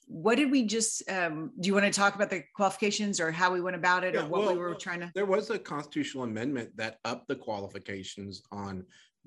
what 0.08 0.36
did 0.36 0.50
we 0.50 0.66
just 0.66 1.10
um, 1.10 1.52
do 1.60 1.68
you 1.68 1.74
want 1.74 1.86
to 1.86 1.92
talk 1.92 2.16
about 2.16 2.30
the 2.30 2.42
qualifications 2.56 3.20
or 3.20 3.32
how 3.32 3.52
we 3.52 3.62
went 3.62 3.76
about 3.76 4.04
it 4.04 4.14
Yeah, 4.14 4.22
or 4.22 4.28
what 4.28 4.42
well, 4.42 4.54
we 4.54 4.60
were 4.60 4.74
trying 4.74 5.02
to 5.02 5.12
There 5.14 5.26
was 5.26 5.50
a 5.50 5.60
constitutional 5.60 6.24
amendment 6.24 6.72
that 6.78 7.00
upped 7.06 7.28
the 7.28 7.36
qualifications 7.36 8.42
on 8.52 8.86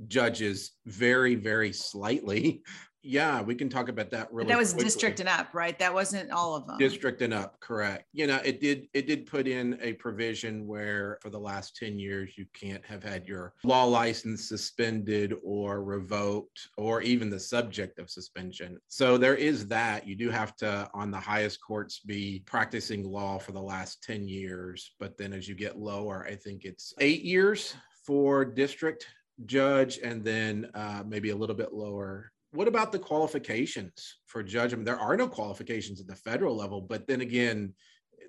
judges 0.09 0.73
very, 0.87 1.35
very 1.35 1.73
slightly. 1.73 2.63
Yeah, 3.03 3.41
we 3.41 3.55
can 3.55 3.69
talk 3.69 3.89
about 3.89 4.11
that 4.11 4.33
really. 4.33 4.49
that 4.49 4.59
was 4.59 4.73
quickly. 4.73 4.85
district 4.85 5.21
and 5.21 5.29
up 5.29 5.55
right 5.55 5.79
that 5.79 5.93
wasn't 5.93 6.31
all 6.31 6.55
of 6.55 6.67
them 6.67 6.79
District 6.79 7.23
and 7.23 7.33
up, 7.33 7.59
correct. 7.61 8.05
You 8.13 8.27
know, 8.27 8.41
it 8.45 8.61
did, 8.61 8.89
it 8.95 9.07
did 9.07 9.27
put 9.27 9.47
in 9.47 9.79
a 9.81 9.95
provision 9.95 10.67
where 10.67 11.19
for 11.23 11.31
the 11.31 11.39
last 11.39 11.77
ten 11.77 11.99
years, 11.99 12.37
you 12.37 12.47
can't 12.53 12.85
have 12.85 13.03
had 13.03 13.27
your 13.27 13.55
law 13.65 13.85
license 13.85 14.49
suspended 14.49 15.35
or 15.43 15.83
revoked, 15.83 16.69
or 16.77 17.01
even 17.03 17.31
the 17.31 17.41
subject 17.41 17.99
of 17.99 18.11
suspension. 18.11 18.79
So 18.89 19.17
there 19.17 19.37
is 19.37 19.67
that. 19.69 20.07
You 20.07 20.17
do 20.17 20.31
have 20.31 20.57
to, 20.57 20.89
on 20.95 21.11
the 21.11 21.21
highest 21.21 21.61
courts, 21.63 22.01
be 22.01 22.43
practicing 22.47 23.05
law 23.05 23.39
for 23.39 23.53
the 23.53 23.63
last 23.63 24.03
ten 24.03 24.29
years. 24.29 24.93
But 24.99 25.17
then 25.17 25.33
as 25.33 25.49
you 25.49 25.55
get 25.55 25.79
lower, 25.79 26.27
I 26.27 26.37
think 26.37 26.65
it's 26.65 26.93
eight 26.99 27.23
years 27.23 27.75
for 28.05 28.45
district 28.45 29.07
judge 29.47 29.99
and 30.03 30.23
then 30.25 30.71
uh, 30.75 31.03
maybe 31.07 31.31
a 31.31 31.37
little 31.37 31.57
bit 31.57 31.73
lower 31.73 32.31
what 32.53 32.69
about 32.69 32.93
the 32.93 32.99
qualifications 32.99 34.19
for 34.27 34.43
judgment? 34.43 34.85
There 34.85 34.99
are 34.99 35.17
no 35.17 35.29
qualifications 35.29 36.01
at 36.01 36.07
the 36.07 36.17
federal 36.17 36.57
level, 36.57 36.81
but 36.81 37.07
then 37.07 37.21
again, 37.21 37.75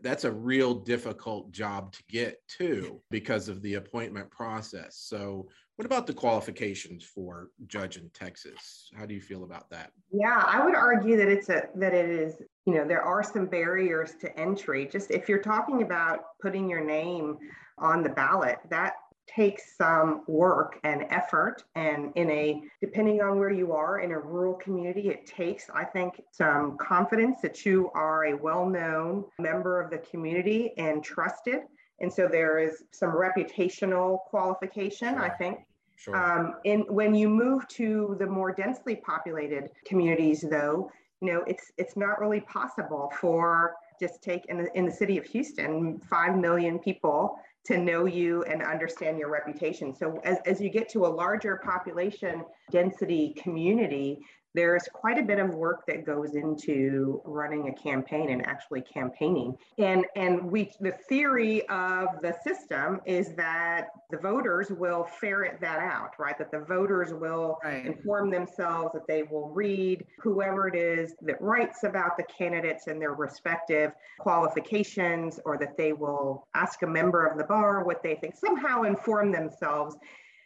that's 0.04 0.24
a 0.24 0.32
real 0.32 0.74
difficult 0.74 1.52
job 1.52 1.94
to 1.94 2.04
get 2.10 2.38
to 2.58 3.02
because 3.10 3.50
of 3.50 3.62
the 3.62 3.76
appointment 3.76 4.30
process. 4.32 4.98
So, 4.98 5.48
what 5.78 5.86
about 5.86 6.06
the 6.06 6.14
qualifications 6.14 7.04
for 7.04 7.50
judge 7.66 7.98
in 7.98 8.10
Texas? 8.14 8.90
How 8.96 9.06
do 9.08 9.16
you 9.16 9.22
feel 9.22 9.44
about 9.44 9.70
that? 9.72 9.92
Yeah, 10.12 10.44
I 10.46 10.64
would 10.64 10.76
argue 10.76 11.18
that 11.18 11.28
it's 11.28 11.50
a 11.50 11.64
that 11.76 11.94
it 11.94 12.10
is, 12.10 12.36
you 12.66 12.76
know, 12.76 12.86
there 12.86 13.02
are 13.02 13.24
some 13.24 13.48
barriers 13.48 14.14
to 14.22 14.40
entry. 14.40 14.86
Just 14.86 15.10
if 15.10 15.28
you're 15.28 15.42
talking 15.42 15.82
about 15.82 16.20
putting 16.40 16.70
your 16.70 16.84
name 16.84 17.38
on 17.80 18.04
the 18.04 18.10
ballot, 18.10 18.60
that 18.70 18.94
takes 19.36 19.78
some 19.78 20.24
work 20.28 20.80
and 20.84 21.06
effort 21.10 21.64
and 21.76 22.12
in 22.16 22.30
a 22.30 22.62
depending 22.82 23.22
on 23.22 23.40
where 23.40 23.52
you 23.52 23.72
are 23.72 24.00
in 24.00 24.12
a 24.12 24.20
rural 24.20 24.54
community 24.56 25.10
it 25.10 25.26
takes 25.26 25.70
i 25.74 25.84
think 25.84 26.22
some 26.32 26.78
confidence 26.78 27.40
that 27.42 27.66
you 27.66 27.90
are 27.94 28.26
a 28.26 28.34
well-known 28.34 29.24
member 29.40 29.82
of 29.82 29.90
the 29.90 29.98
community 30.00 30.74
and 30.78 31.04
trusted. 31.04 31.62
And 32.00 32.12
so 32.12 32.28
there 32.28 32.58
is 32.58 32.84
some 32.92 33.12
reputational 33.12 34.20
qualification 34.26 35.16
i 35.18 35.30
think. 35.30 35.60
Sure. 35.98 36.16
um, 36.16 36.56
and 36.66 36.84
when 36.90 37.14
you 37.14 37.30
move 37.30 37.68
to 37.68 38.16
the 38.20 38.26
more 38.26 38.52
densely 38.52 38.96
populated 38.96 39.70
communities, 39.86 40.44
though, 40.50 40.90
you 41.22 41.32
know, 41.32 41.44
it's 41.46 41.72
it's 41.78 41.96
not 41.96 42.20
really 42.20 42.42
possible 42.42 43.14
for 43.22 43.76
just 44.00 44.24
take 44.24 44.48
in 44.48 44.58
the, 44.58 44.68
in 44.76 44.84
the 44.86 44.92
city 44.92 45.20
of 45.20 45.26
Houston, 45.26 46.00
five 46.00 46.36
million 46.36 46.80
people 46.80 47.38
to 47.66 47.78
know 47.78 48.06
you 48.06 48.44
and 48.44 48.64
understand 48.64 49.20
your 49.20 49.30
reputation. 49.30 49.96
So 49.96 50.20
as, 50.24 50.38
as 50.46 50.60
you 50.60 50.70
get 50.70 50.90
to 50.90 51.06
a 51.06 51.08
larger 51.08 51.58
population 51.58 52.44
density 52.72 53.36
community, 53.38 54.20
there's 54.54 54.84
quite 54.94 55.18
a 55.18 55.24
bit 55.24 55.40
of 55.40 55.54
work 55.54 55.86
that 55.88 56.06
goes 56.06 56.36
into 56.36 57.22
running 57.26 57.70
a 57.70 57.74
campaign 57.74 58.30
and 58.30 58.46
actually 58.46 58.82
campaigning. 58.82 59.56
And 59.78 60.06
and 60.16 60.52
we 60.52 60.72
the 60.80 60.92
theory 61.08 61.68
of 61.70 62.08
the 62.22 62.36
system 62.46 63.00
is 63.06 63.34
that 63.36 63.88
the 64.10 64.18
voters 64.18 64.70
will 64.70 65.06
ferret 65.20 65.60
that 65.62 65.80
out, 65.80 66.20
right? 66.20 66.38
That 66.38 66.52
the 66.52 66.60
voters 66.60 67.14
will 67.14 67.60
right 67.64 67.86
inform 67.86 68.30
themselves, 68.30 68.94
that 68.94 69.08
they 69.08 69.24
will 69.24 69.50
read 69.50 70.06
whoever 70.20 70.68
it 70.68 70.76
is 70.76 71.16
that 71.22 71.42
writes 71.42 71.84
about 71.84 72.18
the 72.18 72.24
candidates 72.24 72.88
and 72.88 73.02
their 73.02 73.14
respective 73.14 73.92
qualifications, 74.20 75.40
or 75.46 75.58
that 75.58 75.78
they 75.78 75.94
will 75.94 76.48
ask 76.56 76.82
a 76.82 76.88
member 76.88 77.26
of 77.26 77.38
the 77.38 77.44
bar 77.46 77.84
what 77.84 78.04
they 78.04 78.16
think, 78.16 78.36
somehow 78.36 78.84
inform 78.84 79.32
themselves. 79.32 79.96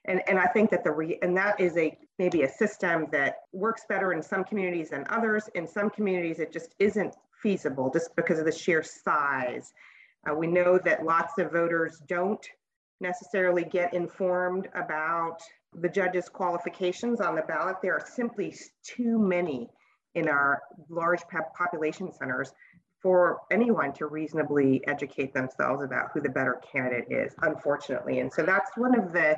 And, 0.05 0.21
and 0.27 0.37
I 0.37 0.45
think 0.45 0.69
that 0.69 0.83
the 0.83 0.91
re, 0.91 1.17
and 1.23 1.35
that 1.35 1.59
is 1.59 1.75
a 1.77 1.97
maybe 2.17 2.43
a 2.43 2.49
system 2.49 3.07
that 3.11 3.39
works 3.51 3.83
better 3.89 4.13
in 4.13 4.21
some 4.21 4.43
communities 4.43 4.89
than 4.89 5.05
others. 5.09 5.49
In 5.55 5.67
some 5.67 5.89
communities, 5.89 6.39
it 6.39 6.51
just 6.51 6.73
isn't 6.79 7.15
feasible 7.41 7.89
just 7.91 8.15
because 8.15 8.39
of 8.39 8.45
the 8.45 8.51
sheer 8.51 8.83
size. 8.83 9.73
Uh, 10.29 10.33
we 10.33 10.47
know 10.47 10.79
that 10.79 11.05
lots 11.05 11.37
of 11.37 11.51
voters 11.51 12.01
don't 12.07 12.45
necessarily 13.01 13.63
get 13.63 13.93
informed 13.93 14.69
about 14.73 15.39
the 15.73 15.89
judge's 15.89 16.29
qualifications 16.29 17.19
on 17.19 17.35
the 17.35 17.41
ballot. 17.41 17.77
There 17.81 17.93
are 17.93 18.05
simply 18.05 18.55
too 18.83 19.19
many 19.19 19.69
in 20.15 20.29
our 20.29 20.61
large 20.89 21.21
population 21.57 22.11
centers 22.13 22.53
for 23.01 23.41
anyone 23.51 23.93
to 23.93 24.07
reasonably 24.07 24.81
educate 24.87 25.33
themselves 25.33 25.83
about 25.83 26.09
who 26.13 26.21
the 26.21 26.29
better 26.29 26.59
candidate 26.71 27.11
is, 27.11 27.35
unfortunately. 27.41 28.19
And 28.19 28.31
so 28.33 28.43
that's 28.43 28.71
one 28.77 28.97
of 28.97 29.11
the 29.11 29.37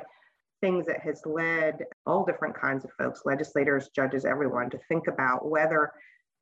things 0.60 0.86
that 0.86 1.00
has 1.00 1.22
led 1.24 1.84
all 2.06 2.24
different 2.24 2.58
kinds 2.58 2.84
of 2.84 2.90
folks, 2.98 3.22
legislators, 3.24 3.90
judges, 3.94 4.24
everyone, 4.24 4.70
to 4.70 4.78
think 4.88 5.06
about 5.06 5.48
whether 5.48 5.92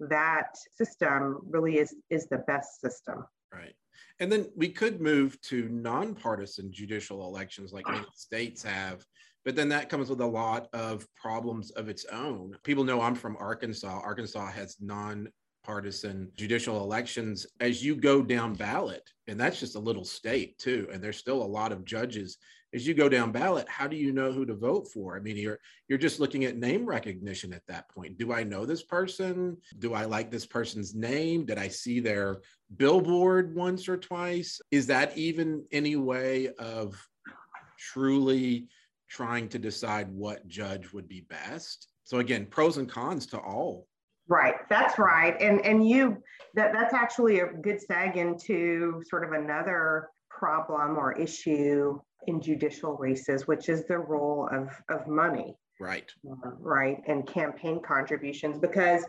that 0.01 0.57
system 0.77 1.41
really 1.49 1.79
is 1.79 1.95
is 2.11 2.27
the 2.29 2.39
best 2.47 2.81
system. 2.81 3.25
Right. 3.53 3.75
And 4.21 4.31
then 4.31 4.47
we 4.57 4.69
could 4.69 5.01
move 5.01 5.41
to 5.43 5.69
nonpartisan 5.69 6.73
judicial 6.73 7.27
elections 7.27 7.73
like 7.73 7.89
many 7.89 8.05
states 8.15 8.63
have, 8.63 9.05
but 9.45 9.57
then 9.57 9.69
that 9.69 9.89
comes 9.89 10.11
with 10.11 10.21
a 10.21 10.27
lot 10.27 10.69
of 10.73 11.07
problems 11.15 11.71
of 11.73 11.89
its 11.89 12.05
own. 12.07 12.57
People 12.65 12.85
know 12.85 13.01
I'm 13.01 13.15
from 13.15 13.37
Arkansas. 13.39 14.01
Arkansas 14.03 14.51
has 14.51 14.77
nonpartisan 14.81 16.31
judicial 16.35 16.83
elections 16.83 17.47
as 17.61 17.85
you 17.85 17.95
go 17.95 18.23
down 18.23 18.55
ballot. 18.55 19.09
And 19.29 19.39
that's 19.39 19.61
just 19.61 19.77
a 19.77 19.81
little 19.81 20.05
state 20.05 20.59
too. 20.59 20.89
And 20.93 21.03
there's 21.03 21.19
still 21.19 21.43
a 21.43 21.45
lot 21.45 21.73
of 21.73 21.85
judges. 21.85 22.39
As 22.75 22.87
you 22.87 22.95
go 22.95 23.09
down 23.09 23.33
ballot, 23.33 23.69
how 23.69 23.87
do 23.87 23.97
you 23.97 24.13
know 24.13 24.33
who 24.33 24.45
to 24.45 24.55
vote 24.55 24.89
for? 24.89 25.17
I 25.17 25.21
mean, 25.21 25.37
you're 25.37 25.59
you're 25.89 25.99
just 25.99 26.21
looking 26.21 26.45
at 26.45 26.57
name 26.57 26.85
recognition 26.85 27.53
at 27.53 27.67
that 27.69 27.89
point. 27.89 28.19
Do 28.19 28.33
I 28.33 28.43
know 28.43 28.67
this 28.67 28.83
person? 28.83 29.57
Do 29.79 29.95
I 29.95 30.05
like 30.05 30.31
this 30.31 30.47
person's 30.47 30.95
name? 30.95 31.47
Did 31.47 31.59
I 31.59 31.69
see 31.69 32.01
their 32.01 32.43
billboard 32.77 33.55
once 33.55 33.89
or 33.89 33.97
twice? 33.97 34.61
Is 34.71 34.87
that 34.89 35.17
even 35.17 35.65
any 35.73 35.97
way 35.97 36.49
of 36.59 37.01
truly 37.79 38.69
trying 39.09 39.49
to 39.51 39.59
decide 39.59 40.11
what 40.11 40.47
judge 40.49 40.93
would 40.93 41.09
be 41.09 41.21
best? 41.21 41.89
So 42.05 42.19
again, 42.19 42.47
pros 42.47 42.77
and 42.77 42.89
cons 42.89 43.27
to 43.29 43.39
all. 43.39 43.87
Right, 44.29 44.57
that's 44.69 44.99
right. 44.99 45.41
And 45.41 45.65
and 45.65 45.89
you 45.89 46.23
that 46.55 46.73
that's 46.73 46.95
actually 46.95 47.41
a 47.41 47.47
good 47.47 47.81
seg 47.89 48.17
into 48.17 49.03
sort 49.09 49.25
of 49.25 49.33
another 49.33 50.09
problem 50.29 50.99
or 50.99 51.13
issue 51.13 51.99
in 52.27 52.41
judicial 52.41 52.97
races, 52.97 53.47
which 53.47 53.69
is 53.69 53.85
the 53.87 53.99
role 53.99 54.49
of 54.53 54.71
of 54.89 55.07
money. 55.07 55.57
Right. 55.79 56.11
Um, 56.29 56.57
right, 56.61 57.03
and 57.07 57.27
campaign 57.27 57.83
contributions 57.83 58.59
because 58.59 59.05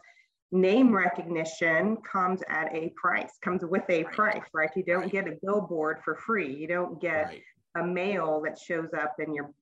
name 0.52 0.94
recognition 0.94 1.98
comes 1.98 2.42
at 2.50 2.74
a 2.76 2.90
price, 2.96 3.38
comes 3.42 3.64
with 3.66 3.84
a 3.90 4.04
Right. 4.04 4.14
price, 4.14 4.44
right? 4.54 4.70
You 4.76 4.84
don't 4.84 5.02
Right. 5.02 5.12
get 5.12 5.28
a 5.28 5.38
billboard 5.42 6.02
for 6.04 6.16
free. 6.16 6.54
You 6.54 6.68
don't 6.68 7.00
get 7.02 7.26
Right. 7.28 7.44
a 7.76 7.84
mail 7.84 8.42
that 8.42 8.58
shows 8.58 8.94
up 8.94 9.20
in 9.20 9.34
your 9.34 9.54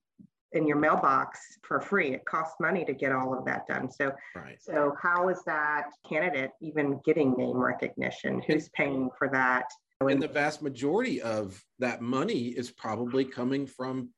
in 0.52 0.66
your 0.66 0.76
mailbox 0.76 1.58
for 1.64 1.80
free. 1.80 2.14
It 2.14 2.24
costs 2.24 2.58
money 2.60 2.84
to 2.84 2.94
get 2.94 3.12
all 3.12 3.36
of 3.36 3.44
that 3.44 3.66
done. 3.66 3.90
So 3.90 4.14
Right. 4.34 4.60
so 4.62 4.94
how 5.02 5.28
is 5.28 5.42
that 5.44 5.90
candidate 6.08 6.52
even 6.60 6.98
getting 7.04 7.32
name 7.36 7.58
recognition? 7.58 8.40
Who's 8.42 8.68
paying 8.70 9.10
for 9.18 9.28
that? 9.30 9.68
And 10.00 10.22
the 10.22 10.28
vast 10.28 10.60
majority 10.60 11.22
of 11.22 11.62
that 11.78 12.02
money 12.02 12.48
is 12.48 12.70
probably 12.70 13.24
coming 13.24 13.66
from 13.66 14.10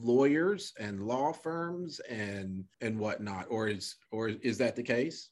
lawyers 0.00 0.72
and 0.78 1.04
law 1.04 1.32
firms 1.32 2.00
and 2.08 2.64
and 2.80 2.98
whatnot. 2.98 3.46
Or 3.50 3.66
is 3.68 3.96
or 4.12 4.28
is 4.28 4.58
that 4.58 4.76
the 4.76 4.84
case? 4.84 5.30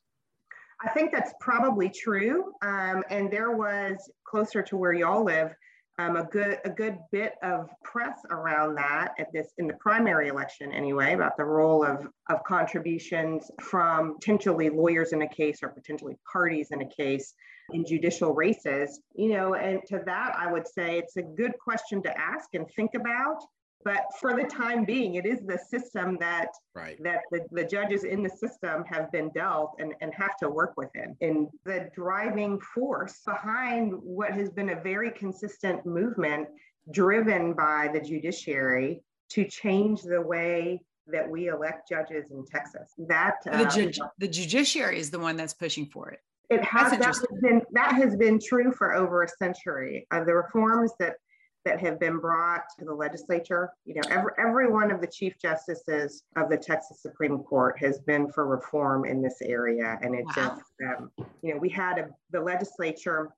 I 0.84 0.88
think 0.90 1.12
that's 1.12 1.32
probably 1.40 1.88
true. 1.88 2.52
Um, 2.62 3.04
and 3.08 3.30
there 3.30 3.52
was 3.52 4.10
closer 4.26 4.62
to 4.62 4.76
where 4.76 4.92
y'all 4.92 5.24
live, 5.24 5.54
um, 5.98 6.16
a 6.16 6.24
good 6.24 6.58
a 6.64 6.70
good 6.70 6.98
bit 7.12 7.34
of 7.42 7.70
press 7.82 8.18
around 8.30 8.74
that 8.76 9.14
at 9.18 9.32
this 9.32 9.52
in 9.58 9.66
the 9.66 9.74
primary 9.74 10.28
election 10.28 10.72
anyway 10.72 11.14
about 11.14 11.36
the 11.36 11.44
role 11.44 11.84
of 11.84 12.08
of 12.28 12.42
contributions 12.44 13.50
from 13.60 14.14
potentially 14.14 14.70
lawyers 14.70 15.12
in 15.12 15.22
a 15.22 15.28
case 15.28 15.60
or 15.62 15.68
potentially 15.68 16.16
parties 16.30 16.68
in 16.72 16.80
a 16.82 16.88
case 16.88 17.34
in 17.72 17.84
judicial 17.86 18.34
races. 18.34 19.00
You 19.14 19.30
know, 19.30 19.54
and 19.54 19.80
to 19.86 20.02
that 20.04 20.34
I 20.36 20.50
would 20.50 20.66
say 20.66 20.98
it's 20.98 21.16
a 21.16 21.22
good 21.22 21.52
question 21.58 22.02
to 22.02 22.18
ask 22.18 22.48
and 22.54 22.66
think 22.74 22.94
about. 22.94 23.38
But 23.84 24.06
for 24.18 24.34
the 24.34 24.44
time 24.44 24.84
being, 24.84 25.16
it 25.16 25.26
is 25.26 25.40
the 25.46 25.58
system 25.58 26.16
that 26.20 26.48
Right. 26.74 27.00
that 27.02 27.20
the, 27.30 27.40
the 27.52 27.64
judges 27.64 28.04
in 28.04 28.22
the 28.22 28.30
system 28.30 28.84
have 28.86 29.12
been 29.12 29.30
dealt 29.30 29.76
and, 29.78 29.94
and 30.00 30.12
have 30.14 30.36
to 30.38 30.48
work 30.48 30.72
within. 30.76 31.16
And 31.20 31.48
the 31.64 31.88
driving 31.94 32.58
force 32.60 33.20
behind 33.26 33.92
what 34.02 34.32
has 34.32 34.50
been 34.50 34.70
a 34.70 34.80
very 34.80 35.10
consistent 35.10 35.84
movement 35.86 36.48
driven 36.90 37.52
by 37.52 37.90
the 37.92 38.00
judiciary 38.00 39.02
to 39.30 39.44
change 39.44 40.02
the 40.02 40.20
way 40.20 40.80
that 41.06 41.28
we 41.28 41.48
elect 41.48 41.88
judges 41.88 42.24
in 42.30 42.44
Texas. 42.46 42.92
That 43.08 43.36
The, 43.44 43.50
uh, 43.52 43.70
ju- 43.70 43.90
the 44.18 44.28
judiciary 44.28 44.98
is 44.98 45.10
the 45.10 45.18
one 45.18 45.36
that's 45.36 45.54
pushing 45.54 45.86
for 45.86 46.10
it. 46.10 46.20
it 46.50 46.62
has 46.64 46.90
that 46.92 47.04
has 47.04 47.24
been 47.42 47.60
that 47.72 47.92
has 47.94 48.16
been 48.16 48.38
true 48.40 48.72
for 48.72 48.94
over 48.94 49.22
a 49.22 49.28
century. 49.28 50.06
Uh, 50.10 50.24
the 50.24 50.34
reforms 50.34 50.92
that 50.98 51.16
that 51.64 51.80
have 51.80 51.98
been 51.98 52.18
brought 52.18 52.64
to 52.78 52.84
the 52.84 52.94
legislature, 52.94 53.70
you 53.84 53.94
know, 53.94 54.02
every 54.10 54.32
every 54.38 54.70
one 54.70 54.90
of 54.90 55.00
the 55.00 55.06
chief 55.06 55.34
justices 55.40 56.24
of 56.36 56.48
the 56.50 56.56
Texas 56.56 57.00
Supreme 57.00 57.38
Court 57.38 57.78
has 57.78 57.98
been 58.00 58.30
for 58.30 58.46
reform 58.46 59.04
in 59.04 59.22
this 59.22 59.40
area, 59.42 59.98
and 60.02 60.14
it 60.14 60.24
Wow. 60.26 60.32
just, 60.34 60.72
um, 60.86 61.10
you 61.42 61.52
know, 61.54 61.60
we 61.60 61.68
had 61.68 61.98
a, 61.98 62.08
the 62.30 62.40
legislature 62.40 63.30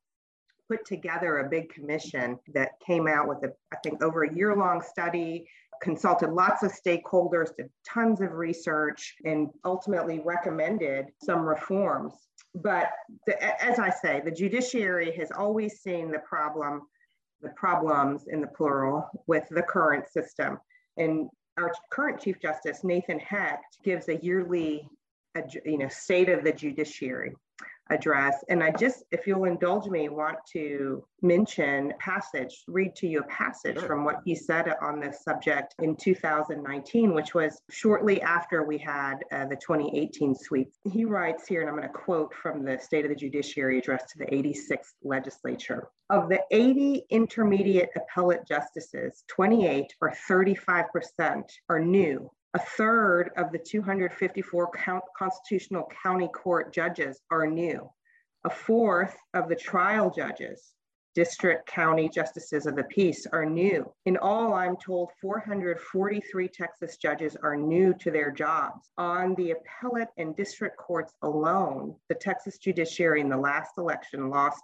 put 0.68 0.84
together 0.84 1.38
a 1.38 1.48
big 1.48 1.72
commission 1.72 2.38
that 2.52 2.72
came 2.84 3.06
out 3.06 3.28
with 3.28 3.38
a, 3.44 3.52
I 3.72 3.76
think, 3.84 4.02
over 4.02 4.24
a 4.24 4.34
year 4.34 4.56
long 4.56 4.82
study 4.82 5.46
consulted 5.80 6.30
lots 6.30 6.62
of 6.62 6.72
stakeholders, 6.72 7.54
did 7.56 7.68
tons 7.86 8.20
of 8.20 8.32
research, 8.32 9.14
and 9.24 9.50
ultimately 9.64 10.20
recommended 10.24 11.06
some 11.22 11.40
reforms. 11.40 12.14
But 12.54 12.88
the, 13.26 13.62
as 13.62 13.78
I 13.78 13.90
say, 13.90 14.22
the 14.24 14.30
judiciary 14.30 15.14
has 15.18 15.30
always 15.30 15.80
seen 15.80 16.10
the 16.10 16.20
problem, 16.20 16.82
the 17.46 17.54
problems 17.54 18.26
in 18.28 18.40
the 18.40 18.46
plural 18.48 19.08
with 19.26 19.44
the 19.50 19.62
current 19.62 20.08
system. 20.08 20.58
And 20.96 21.28
our 21.58 21.72
current 21.90 22.20
Chief 22.20 22.40
Justice, 22.40 22.82
Nathan 22.82 23.20
Hecht, 23.20 23.78
gives 23.84 24.08
a 24.08 24.16
yearly 24.16 24.88
you 25.64 25.78
know, 25.78 25.88
state 25.88 26.28
of 26.28 26.44
the 26.44 26.52
judiciary 26.52 27.34
address. 27.90 28.42
And 28.48 28.62
I 28.64 28.70
just, 28.72 29.04
if 29.12 29.26
you'll 29.26 29.44
indulge 29.44 29.86
me, 29.86 30.08
want 30.08 30.38
to 30.52 31.04
mention 31.22 31.92
passage, 32.00 32.64
read 32.66 32.96
to 32.96 33.06
you 33.06 33.20
a 33.20 33.24
passage 33.24 33.78
Sure. 33.78 33.86
from 33.86 34.04
what 34.04 34.22
he 34.24 34.34
said 34.34 34.74
on 34.82 34.98
this 34.98 35.22
subject 35.22 35.74
in 35.80 35.94
2019, 35.94 37.14
which 37.14 37.34
was 37.34 37.60
shortly 37.70 38.20
after 38.22 38.64
we 38.64 38.78
had 38.78 39.16
uh, 39.30 39.44
the 39.46 39.56
2018 39.56 40.34
sweep. 40.34 40.72
He 40.90 41.04
writes 41.04 41.46
here, 41.46 41.60
and 41.60 41.70
I'm 41.70 41.76
going 41.76 41.86
to 41.86 41.94
quote 41.94 42.34
from 42.34 42.64
the 42.64 42.78
State 42.78 43.04
of 43.04 43.10
the 43.10 43.14
Judiciary 43.14 43.78
address 43.78 44.10
to 44.12 44.18
the 44.18 44.26
86th 44.26 44.94
legislature. 45.04 45.88
Of 46.08 46.28
the 46.28 46.42
80 46.50 47.04
intermediate 47.10 47.90
appellate 47.96 48.46
justices, 48.46 49.24
28 49.28 49.92
or 50.00 50.14
35% 50.28 51.44
are 51.68 51.80
new 51.80 52.30
a 52.56 52.58
third 52.58 53.32
of 53.36 53.52
the 53.52 53.58
254 53.58 54.70
count 54.70 55.04
constitutional 55.14 55.86
county 56.02 56.28
court 56.28 56.72
judges 56.72 57.20
are 57.30 57.46
new. 57.46 57.86
A 58.44 58.48
fourth 58.48 59.14
of 59.34 59.50
the 59.50 59.56
trial 59.56 60.10
judges, 60.10 60.72
district 61.14 61.66
county 61.66 62.08
justices 62.08 62.64
of 62.64 62.74
the 62.74 62.84
peace, 62.84 63.26
are 63.30 63.44
new. 63.44 63.92
In 64.06 64.16
all, 64.16 64.54
I'm 64.54 64.78
told 64.78 65.10
443 65.20 66.48
Texas 66.48 66.96
judges 66.96 67.36
are 67.42 67.58
new 67.58 67.92
to 68.00 68.10
their 68.10 68.30
jobs. 68.30 68.88
On 68.96 69.34
the 69.34 69.50
appellate 69.50 70.08
and 70.16 70.34
district 70.34 70.78
courts 70.78 71.12
alone, 71.20 71.94
the 72.08 72.14
Texas 72.14 72.56
judiciary 72.56 73.20
in 73.20 73.28
the 73.28 73.36
last 73.36 73.72
election 73.76 74.30
lost 74.30 74.62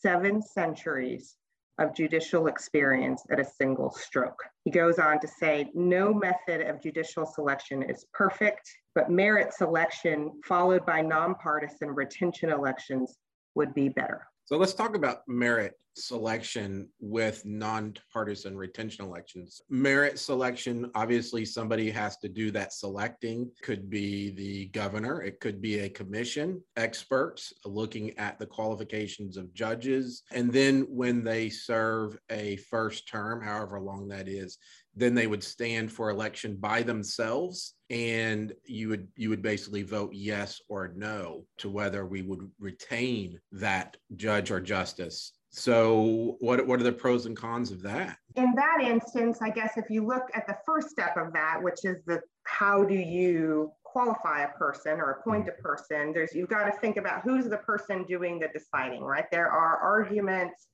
seven 0.00 0.42
centuries 0.42 1.36
of 1.78 1.94
judicial 1.94 2.46
experience 2.46 3.24
at 3.30 3.40
a 3.40 3.44
single 3.44 3.90
stroke. 3.90 4.40
He 4.64 4.70
goes 4.70 4.98
on 4.98 5.18
to 5.20 5.28
say, 5.28 5.70
no 5.74 6.14
method 6.14 6.60
of 6.60 6.80
judicial 6.80 7.26
selection 7.26 7.82
is 7.82 8.06
perfect, 8.12 8.70
but 8.94 9.10
merit 9.10 9.52
selection 9.52 10.40
followed 10.44 10.86
by 10.86 11.00
nonpartisan 11.00 11.90
retention 11.90 12.50
elections 12.50 13.16
would 13.54 13.74
be 13.74 13.88
better. 13.88 14.26
So 14.46 14.58
let's 14.58 14.74
talk 14.74 14.94
about 14.94 15.26
merit 15.26 15.72
selection 15.96 16.88
with 17.00 17.44
nonpartisan 17.46 18.58
retention 18.58 19.04
elections. 19.04 19.62
Merit 19.70 20.18
selection, 20.18 20.90
obviously, 20.94 21.46
somebody 21.46 21.90
has 21.90 22.18
to 22.18 22.28
do 22.28 22.50
that 22.50 22.74
selecting. 22.74 23.50
Could 23.62 23.88
be 23.88 24.30
the 24.30 24.66
governor, 24.66 25.22
it 25.22 25.40
could 25.40 25.62
be 25.62 25.78
a 25.78 25.88
commission, 25.88 26.62
experts 26.76 27.54
looking 27.64 28.18
at 28.18 28.38
the 28.38 28.46
qualifications 28.46 29.38
of 29.38 29.54
judges. 29.54 30.24
And 30.30 30.52
then 30.52 30.82
when 30.90 31.24
they 31.24 31.48
serve 31.48 32.18
a 32.30 32.56
first 32.56 33.08
term, 33.08 33.42
however 33.42 33.80
long 33.80 34.08
that 34.08 34.28
is, 34.28 34.58
then 34.96 35.14
they 35.14 35.26
would 35.26 35.42
stand 35.42 35.90
for 35.90 36.10
election 36.10 36.56
by 36.56 36.82
themselves 36.82 37.74
and 37.90 38.52
you 38.64 38.88
would 38.88 39.08
you 39.16 39.28
would 39.28 39.42
basically 39.42 39.82
vote 39.82 40.10
yes 40.12 40.60
or 40.68 40.92
no 40.96 41.44
to 41.58 41.68
whether 41.68 42.06
we 42.06 42.22
would 42.22 42.50
retain 42.58 43.38
that 43.52 43.96
judge 44.16 44.50
or 44.50 44.60
justice. 44.60 45.32
So 45.50 46.36
what 46.40 46.66
what 46.66 46.80
are 46.80 46.84
the 46.84 46.92
pros 46.92 47.26
and 47.26 47.36
cons 47.36 47.70
of 47.70 47.82
that? 47.82 48.18
In 48.36 48.54
that 48.54 48.78
instance, 48.82 49.38
I 49.42 49.50
guess 49.50 49.76
if 49.76 49.90
you 49.90 50.04
look 50.04 50.28
at 50.34 50.46
the 50.46 50.56
first 50.66 50.90
step 50.90 51.16
of 51.16 51.32
that, 51.32 51.62
which 51.62 51.84
is 51.84 52.02
the 52.06 52.20
how 52.44 52.84
do 52.84 52.94
you 52.94 53.70
qualify 53.84 54.42
a 54.42 54.48
person 54.58 54.98
or 54.98 55.12
appoint 55.12 55.46
a 55.46 55.52
mm-hmm. 55.52 55.62
person, 55.62 56.12
there's 56.12 56.34
you've 56.34 56.48
got 56.48 56.64
to 56.64 56.72
think 56.80 56.96
about 56.96 57.22
who's 57.22 57.48
the 57.48 57.58
person 57.58 58.04
doing 58.04 58.40
the 58.40 58.48
deciding, 58.48 59.02
right? 59.02 59.30
There 59.30 59.50
are 59.50 59.76
arguments 59.78 60.66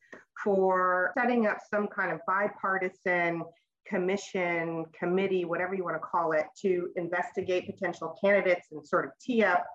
for 0.43 1.13
setting 1.19 1.47
up 1.47 1.59
some 1.73 1.87
kind 1.87 2.13
of 2.13 2.21
bipartisan 2.27 3.43
commission, 3.91 4.87
committee, 4.99 5.45
whatever 5.45 5.75
you 5.75 5.85
want 5.85 5.97
to 5.97 6.01
call 6.01 6.33
it, 6.33 6.47
to 6.63 6.91
investigate 6.97 7.67
potential 7.67 8.17
candidates 8.25 8.69
and 8.73 8.87
sort 8.87 9.05
of 9.05 9.11
tee 9.21 9.43
up 9.45 9.67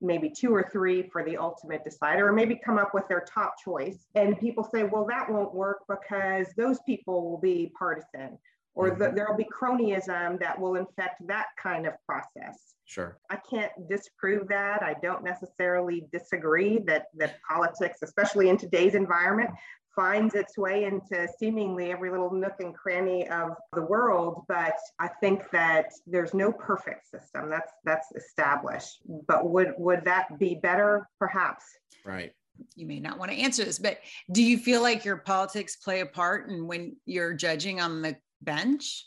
maybe 0.00 0.30
two 0.30 0.54
or 0.54 0.68
three 0.70 1.08
for 1.10 1.24
the 1.24 1.36
ultimate 1.36 1.82
decider, 1.82 2.28
or 2.28 2.32
maybe 2.32 2.60
come 2.62 2.78
up 2.78 2.92
with 2.92 3.08
their 3.08 3.24
top 3.32 3.54
choice. 3.64 4.06
And 4.14 4.38
people 4.38 4.68
say, 4.72 4.84
well, 4.84 5.06
that 5.08 5.30
won't 5.30 5.54
work 5.54 5.78
because 5.88 6.46
those 6.56 6.78
people 6.84 7.28
will 7.28 7.40
be 7.40 7.72
partisan, 7.78 8.38
or 8.74 8.90
the, 8.90 9.06
mm-hmm. 9.06 9.16
there'll 9.16 9.36
be 9.36 9.46
cronyism 9.60 10.38
that 10.40 10.60
will 10.60 10.74
infect 10.74 11.26
that 11.26 11.46
kind 11.60 11.86
of 11.86 11.94
process. 12.06 12.74
sure 12.84 13.18
I 13.30 13.38
can't 13.48 13.72
disprove 13.88 14.48
that. 14.48 14.82
I 14.82 14.94
don't 15.02 15.24
necessarily 15.24 16.06
disagree 16.12 16.80
that 16.86 17.06
that 17.14 17.36
politics, 17.48 18.00
especially 18.02 18.48
in 18.50 18.58
today's 18.58 18.94
environment, 18.94 19.50
finds 19.94 20.34
its 20.34 20.58
way 20.58 20.84
into 20.84 21.28
seemingly 21.38 21.92
every 21.92 22.10
little 22.10 22.32
nook 22.32 22.54
and 22.60 22.74
cranny 22.74 23.28
of 23.28 23.50
the 23.72 23.82
world. 23.82 24.44
But 24.48 24.74
I 24.98 25.08
think 25.20 25.50
that 25.52 25.86
there's 26.06 26.34
no 26.34 26.52
perfect 26.52 27.10
system. 27.10 27.50
That's 27.50 27.72
that's 27.84 28.08
established. 28.16 28.98
But 29.26 29.48
would 29.48 29.74
would 29.78 30.04
that 30.04 30.38
be 30.38 30.56
better? 30.56 31.08
Perhaps. 31.18 31.64
right 32.04 32.32
You 32.76 32.86
may 32.86 33.00
not 33.00 33.18
want 33.18 33.30
to 33.30 33.38
answer 33.38 33.64
this, 33.64 33.78
but 33.78 33.98
do 34.32 34.42
you 34.42 34.58
feel 34.58 34.82
like 34.82 35.04
your 35.04 35.16
politics 35.18 35.76
play 35.76 36.00
a 36.00 36.06
part 36.06 36.48
in 36.48 36.66
when 36.66 36.96
you're 37.06 37.34
judging 37.34 37.80
on 37.80 38.02
the 38.02 38.16
bench? 38.42 39.06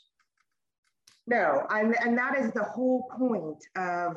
No, 1.27 1.65
and, 1.69 1.93
and 2.01 2.17
that 2.17 2.37
is 2.37 2.51
the 2.53 2.63
whole 2.63 3.09
point 3.17 3.61
of 3.75 4.15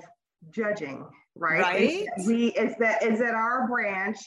judging, 0.50 1.04
right? 1.34 1.60
Right. 1.60 2.06
Is 2.16 2.26
we 2.26 2.52
is 2.52 2.76
that 2.78 3.02
is 3.02 3.18
that 3.18 3.34
our 3.34 3.66
branch 3.66 4.18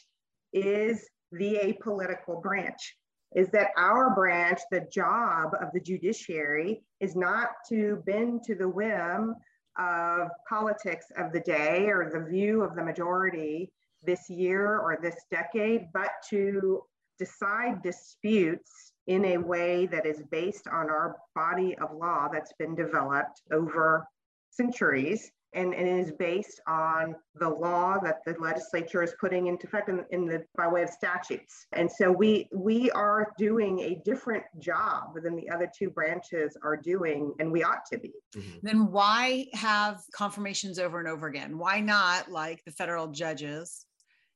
is 0.51 1.07
the 1.37 1.59
apolitical 1.63 2.41
branch. 2.41 2.95
Is 3.35 3.49
that 3.49 3.71
our 3.77 4.13
branch, 4.13 4.59
the 4.71 4.87
job 4.93 5.53
of 5.59 5.69
the 5.73 5.79
judiciary 5.79 6.83
is 6.99 7.15
not 7.15 7.49
to 7.69 8.03
bend 8.05 8.43
to 8.43 8.55
the 8.55 8.69
whim 8.69 9.33
of 9.79 10.27
politics 10.47 11.07
of 11.17 11.33
the 11.33 11.39
day 11.39 11.87
or 11.87 12.11
the 12.11 12.29
view 12.29 12.61
of 12.61 12.75
the 12.75 12.83
majority 12.83 13.71
this 14.03 14.29
year 14.29 14.77
or 14.77 14.99
this 15.01 15.15
decade, 15.31 15.87
but 15.93 16.11
to 16.29 16.83
decide 17.17 17.81
disputes 17.81 18.93
in 19.07 19.25
a 19.25 19.37
way 19.37 19.87
that 19.87 20.05
is 20.05 20.21
based 20.31 20.67
on 20.67 20.89
our 20.89 21.15
body 21.33 21.75
of 21.79 21.95
law 21.95 22.27
that's 22.31 22.53
been 22.59 22.75
developed 22.75 23.41
over 23.51 24.05
centuries 24.51 25.31
and, 25.53 25.73
and 25.73 25.87
is 25.87 26.11
based 26.11 26.59
on 26.67 27.15
the 27.35 27.49
law 27.49 27.97
that 27.99 28.23
the 28.25 28.35
legislature 28.39 29.03
is 29.03 29.13
putting 29.19 29.47
into 29.47 29.67
effect 29.67 29.89
in, 29.89 30.03
in 30.11 30.25
the 30.25 30.43
by 30.55 30.67
way 30.67 30.83
of 30.83 30.89
statutes. 30.89 31.67
And 31.73 31.91
so 31.91 32.11
we 32.11 32.47
we 32.53 32.91
are 32.91 33.31
doing 33.37 33.79
a 33.81 34.01
different 34.03 34.43
job 34.59 35.15
than 35.23 35.35
the 35.35 35.49
other 35.49 35.69
two 35.77 35.89
branches 35.89 36.57
are 36.63 36.77
doing, 36.77 37.33
and 37.39 37.51
we 37.51 37.63
ought 37.63 37.85
to 37.91 37.97
be. 37.97 38.13
Mm-hmm. 38.35 38.57
Then 38.61 38.91
why 38.91 39.47
have 39.53 40.01
confirmations 40.13 40.79
over 40.79 40.99
and 40.99 41.07
over 41.07 41.27
again? 41.27 41.57
Why 41.57 41.79
not 41.79 42.31
like 42.31 42.63
the 42.65 42.71
federal 42.71 43.07
judges 43.07 43.85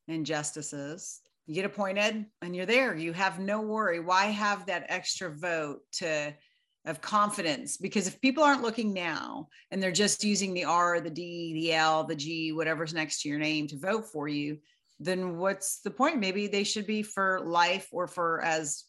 and 0.07 0.25
justices? 0.25 1.21
You 1.45 1.55
get 1.55 1.65
appointed 1.65 2.25
and 2.41 2.55
you're 2.55 2.65
there. 2.65 2.95
You 2.95 3.13
have 3.13 3.39
no 3.39 3.61
worry. 3.61 4.01
Why 4.01 4.25
have 4.25 4.65
that 4.65 4.85
extra 4.89 5.29
vote 5.29 5.79
to 5.93 6.33
of 6.87 7.01
confidence 7.01 7.77
because 7.77 8.07
if 8.07 8.19
people 8.21 8.43
aren't 8.43 8.61
looking 8.61 8.93
now 8.93 9.47
and 9.71 9.83
they're 9.83 9.91
just 9.91 10.23
using 10.23 10.53
the 10.53 10.63
R, 10.63 10.99
the 11.01 11.09
D, 11.09 11.53
the 11.53 11.73
L, 11.73 12.03
the 12.05 12.15
G, 12.15 12.53
whatever's 12.53 12.93
next 12.93 13.21
to 13.21 13.29
your 13.29 13.39
name 13.39 13.67
to 13.67 13.77
vote 13.77 14.05
for 14.05 14.27
you, 14.27 14.57
then 14.99 15.37
what's 15.37 15.81
the 15.81 15.91
point? 15.91 16.19
Maybe 16.19 16.47
they 16.47 16.63
should 16.63 16.87
be 16.87 17.03
for 17.03 17.41
life 17.43 17.89
or 17.91 18.07
for, 18.07 18.41
as 18.41 18.85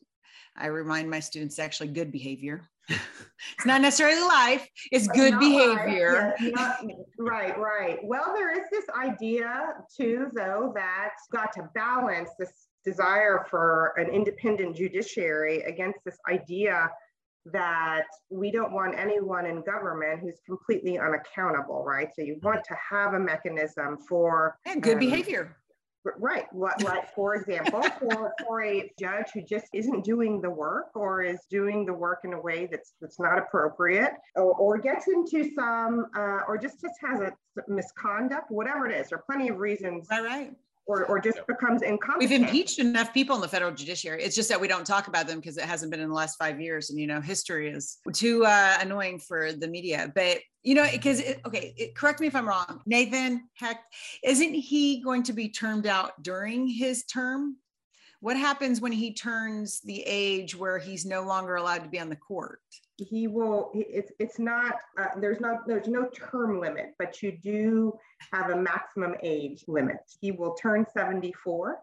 I 0.56 0.66
remind 0.66 1.10
my 1.10 1.20
students, 1.20 1.58
actually 1.58 1.88
good 1.88 2.10
behavior. 2.10 2.70
it's 2.88 3.66
not 3.66 3.82
necessarily 3.82 4.20
life, 4.22 4.66
it's 4.90 5.08
good 5.08 5.32
not 5.32 5.40
behavior. 5.40 6.34
Not, 6.40 6.78
right, 7.18 7.58
right. 7.58 7.98
Well, 8.02 8.32
there 8.34 8.52
is 8.52 8.66
this 8.70 8.86
idea 8.96 9.74
too, 9.94 10.28
though, 10.34 10.72
that's 10.74 11.26
got 11.30 11.52
to 11.54 11.68
balance 11.74 12.30
this 12.38 12.68
desire 12.84 13.44
for 13.50 13.92
an 13.98 14.08
independent 14.08 14.74
judiciary 14.74 15.62
against 15.62 15.98
this 16.06 16.16
idea 16.30 16.90
that 17.52 18.06
we 18.30 18.50
don't 18.50 18.72
want 18.72 18.98
anyone 18.98 19.46
in 19.46 19.62
government 19.62 20.20
who's 20.20 20.40
completely 20.46 20.98
unaccountable, 20.98 21.84
right? 21.84 22.08
So 22.14 22.22
you 22.22 22.38
want 22.42 22.64
to 22.64 22.76
have 22.90 23.14
a 23.14 23.20
mechanism 23.20 23.98
for 24.08 24.58
and 24.66 24.82
good 24.82 24.94
um, 24.94 25.00
behavior. 25.00 25.56
Right. 26.16 26.46
What, 26.52 26.82
like, 26.84 27.14
for 27.14 27.34
example, 27.34 27.82
for, 28.00 28.32
for 28.46 28.62
a 28.62 28.90
judge 28.98 29.26
who 29.34 29.42
just 29.42 29.66
isn't 29.74 30.04
doing 30.04 30.40
the 30.40 30.48
work 30.48 30.94
or 30.94 31.22
is 31.22 31.40
doing 31.50 31.84
the 31.84 31.92
work 31.92 32.20
in 32.24 32.32
a 32.32 32.40
way 32.40 32.66
that's 32.70 32.94
that's 33.00 33.20
not 33.20 33.36
appropriate 33.36 34.12
or, 34.34 34.54
or 34.54 34.78
gets 34.78 35.08
into 35.08 35.50
some 35.54 36.06
uh, 36.16 36.40
or 36.46 36.56
just, 36.56 36.80
just 36.80 36.94
has 37.04 37.20
a 37.20 37.32
misconduct, 37.66 38.50
whatever 38.50 38.86
it 38.86 38.98
is, 38.98 39.08
there 39.08 39.18
are 39.18 39.24
plenty 39.26 39.48
of 39.48 39.58
reasons 39.58 40.06
right, 40.10 40.22
right 40.22 40.52
or, 40.88 41.04
or 41.04 41.20
just 41.20 41.38
becomes 41.46 41.82
incompetent. 41.82 42.30
We've 42.30 42.40
impeached 42.40 42.78
enough 42.78 43.12
people 43.12 43.36
in 43.36 43.42
the 43.42 43.48
federal 43.48 43.70
judiciary. 43.70 44.22
It's 44.22 44.34
just 44.34 44.48
that 44.48 44.60
we 44.60 44.66
don't 44.66 44.86
talk 44.86 45.06
about 45.06 45.28
them 45.28 45.38
because 45.38 45.58
it 45.58 45.64
hasn't 45.64 45.92
been 45.92 46.00
in 46.00 46.08
the 46.08 46.14
last 46.14 46.36
five 46.38 46.60
years. 46.60 46.88
And, 46.88 46.98
you 46.98 47.06
know, 47.06 47.20
history 47.20 47.68
is 47.68 47.98
too 48.14 48.46
uh, 48.46 48.78
annoying 48.80 49.18
for 49.20 49.52
the 49.52 49.68
media. 49.68 50.10
But, 50.14 50.38
you 50.62 50.74
know, 50.74 50.88
because, 50.90 51.20
okay, 51.46 51.74
it, 51.76 51.94
correct 51.94 52.20
me 52.20 52.26
if 52.26 52.34
I'm 52.34 52.48
wrong. 52.48 52.80
Nathan 52.86 53.48
Hecht, 53.54 53.84
isn't 54.24 54.54
he 54.54 55.02
going 55.02 55.22
to 55.24 55.34
be 55.34 55.50
termed 55.50 55.86
out 55.86 56.22
during 56.22 56.66
his 56.66 57.04
term? 57.04 57.58
What 58.20 58.36
happens 58.36 58.80
when 58.80 58.92
he 58.92 59.12
turns 59.12 59.80
the 59.82 60.02
age 60.04 60.56
where 60.56 60.78
he's 60.78 61.04
no 61.04 61.22
longer 61.22 61.56
allowed 61.56 61.84
to 61.84 61.90
be 61.90 62.00
on 62.00 62.08
the 62.08 62.16
court? 62.16 62.60
He 62.98 63.28
will 63.28 63.70
it's 63.74 64.10
it's 64.18 64.38
not 64.38 64.74
uh, 64.98 65.08
there's 65.20 65.40
no 65.40 65.58
there's 65.66 65.86
no 65.86 66.08
term 66.08 66.60
limit 66.60 66.94
but 66.98 67.22
you 67.22 67.32
do 67.32 67.96
have 68.32 68.50
a 68.50 68.56
maximum 68.56 69.14
age 69.22 69.64
limit. 69.68 69.98
He 70.20 70.32
will 70.32 70.54
turn 70.54 70.84
74 70.92 71.78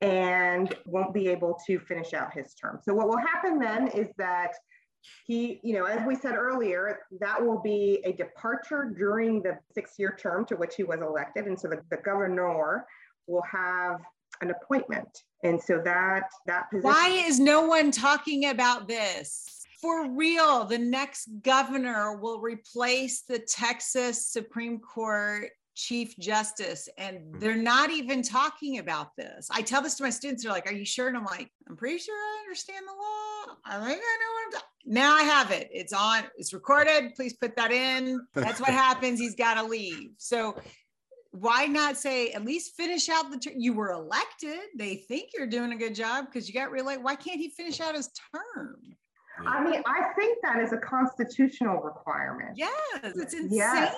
and 0.00 0.74
won't 0.86 1.12
be 1.12 1.28
able 1.28 1.58
to 1.66 1.78
finish 1.78 2.14
out 2.14 2.32
his 2.32 2.54
term. 2.54 2.80
So 2.82 2.94
what 2.94 3.08
will 3.08 3.18
happen 3.18 3.58
then 3.58 3.88
is 3.88 4.08
that 4.16 4.52
he 5.26 5.60
you 5.62 5.74
know 5.74 5.84
as 5.84 6.04
we 6.06 6.14
said 6.14 6.34
earlier 6.34 7.00
that 7.20 7.44
will 7.44 7.60
be 7.60 8.00
a 8.04 8.12
departure 8.12 8.90
during 8.96 9.42
the 9.42 9.58
six 9.72 9.98
year 9.98 10.16
term 10.18 10.46
to 10.46 10.56
which 10.56 10.74
he 10.76 10.82
was 10.82 11.00
elected. 11.00 11.46
And 11.46 11.60
so 11.60 11.68
the, 11.68 11.80
the 11.90 11.98
governor 11.98 12.86
will 13.26 13.42
have 13.42 14.00
an 14.40 14.50
appointment. 14.50 15.08
And 15.42 15.60
so 15.60 15.80
that 15.84 16.30
that 16.46 16.70
position 16.70 16.88
why 16.88 17.08
is 17.26 17.38
no 17.38 17.66
one 17.66 17.90
talking 17.90 18.46
about 18.46 18.88
this 18.88 19.63
for 19.84 20.08
real, 20.08 20.64
the 20.64 20.78
next 20.78 21.28
governor 21.42 22.16
will 22.16 22.40
replace 22.40 23.24
the 23.28 23.38
Texas 23.38 24.26
Supreme 24.28 24.78
Court 24.78 25.50
Chief 25.74 26.18
Justice. 26.18 26.88
And 26.96 27.18
hmm. 27.18 27.38
they're 27.38 27.54
not 27.54 27.90
even 27.90 28.22
talking 28.22 28.78
about 28.78 29.08
this. 29.18 29.50
I 29.50 29.60
tell 29.60 29.82
this 29.82 29.96
to 29.96 30.02
my 30.02 30.08
students, 30.08 30.42
they're 30.42 30.52
like, 30.52 30.66
Are 30.66 30.74
you 30.74 30.86
sure? 30.86 31.08
And 31.08 31.18
I'm 31.18 31.26
like, 31.26 31.50
I'm 31.68 31.76
pretty 31.76 31.98
sure 31.98 32.14
I 32.14 32.40
understand 32.44 32.86
the 32.86 32.92
law. 32.92 33.56
I 33.66 33.86
think 33.86 34.00
I 34.02 34.16
know 34.20 34.32
what 34.32 34.44
I'm 34.46 34.52
talking. 34.52 34.68
Now 34.86 35.14
I 35.16 35.22
have 35.22 35.50
it. 35.50 35.68
It's 35.70 35.92
on, 35.92 36.22
it's 36.38 36.54
recorded. 36.54 37.14
Please 37.14 37.34
put 37.34 37.54
that 37.56 37.70
in. 37.70 38.26
That's 38.32 38.60
what 38.60 38.70
happens. 38.70 39.20
He's 39.20 39.34
got 39.34 39.60
to 39.60 39.64
leave. 39.64 40.12
So 40.16 40.58
why 41.32 41.66
not 41.66 41.98
say 41.98 42.30
at 42.30 42.42
least 42.42 42.74
finish 42.74 43.10
out 43.10 43.30
the 43.30 43.36
term? 43.36 43.54
You 43.58 43.74
were 43.74 43.90
elected. 43.90 44.60
They 44.78 44.96
think 44.96 45.30
you're 45.36 45.46
doing 45.46 45.72
a 45.72 45.76
good 45.76 45.94
job 45.94 46.24
because 46.24 46.48
you 46.48 46.54
got 46.54 46.70
reelected. 46.70 47.04
Why 47.04 47.16
can't 47.16 47.38
he 47.38 47.50
finish 47.50 47.82
out 47.82 47.94
his 47.94 48.08
term? 48.32 48.76
I 49.46 49.64
mean, 49.64 49.82
I 49.86 50.12
think 50.16 50.38
that 50.42 50.60
is 50.60 50.72
a 50.72 50.78
constitutional 50.78 51.80
requirement. 51.80 52.56
Yes, 52.56 52.72
it's 53.02 53.34
insane. 53.34 53.48
Yes. 53.50 53.96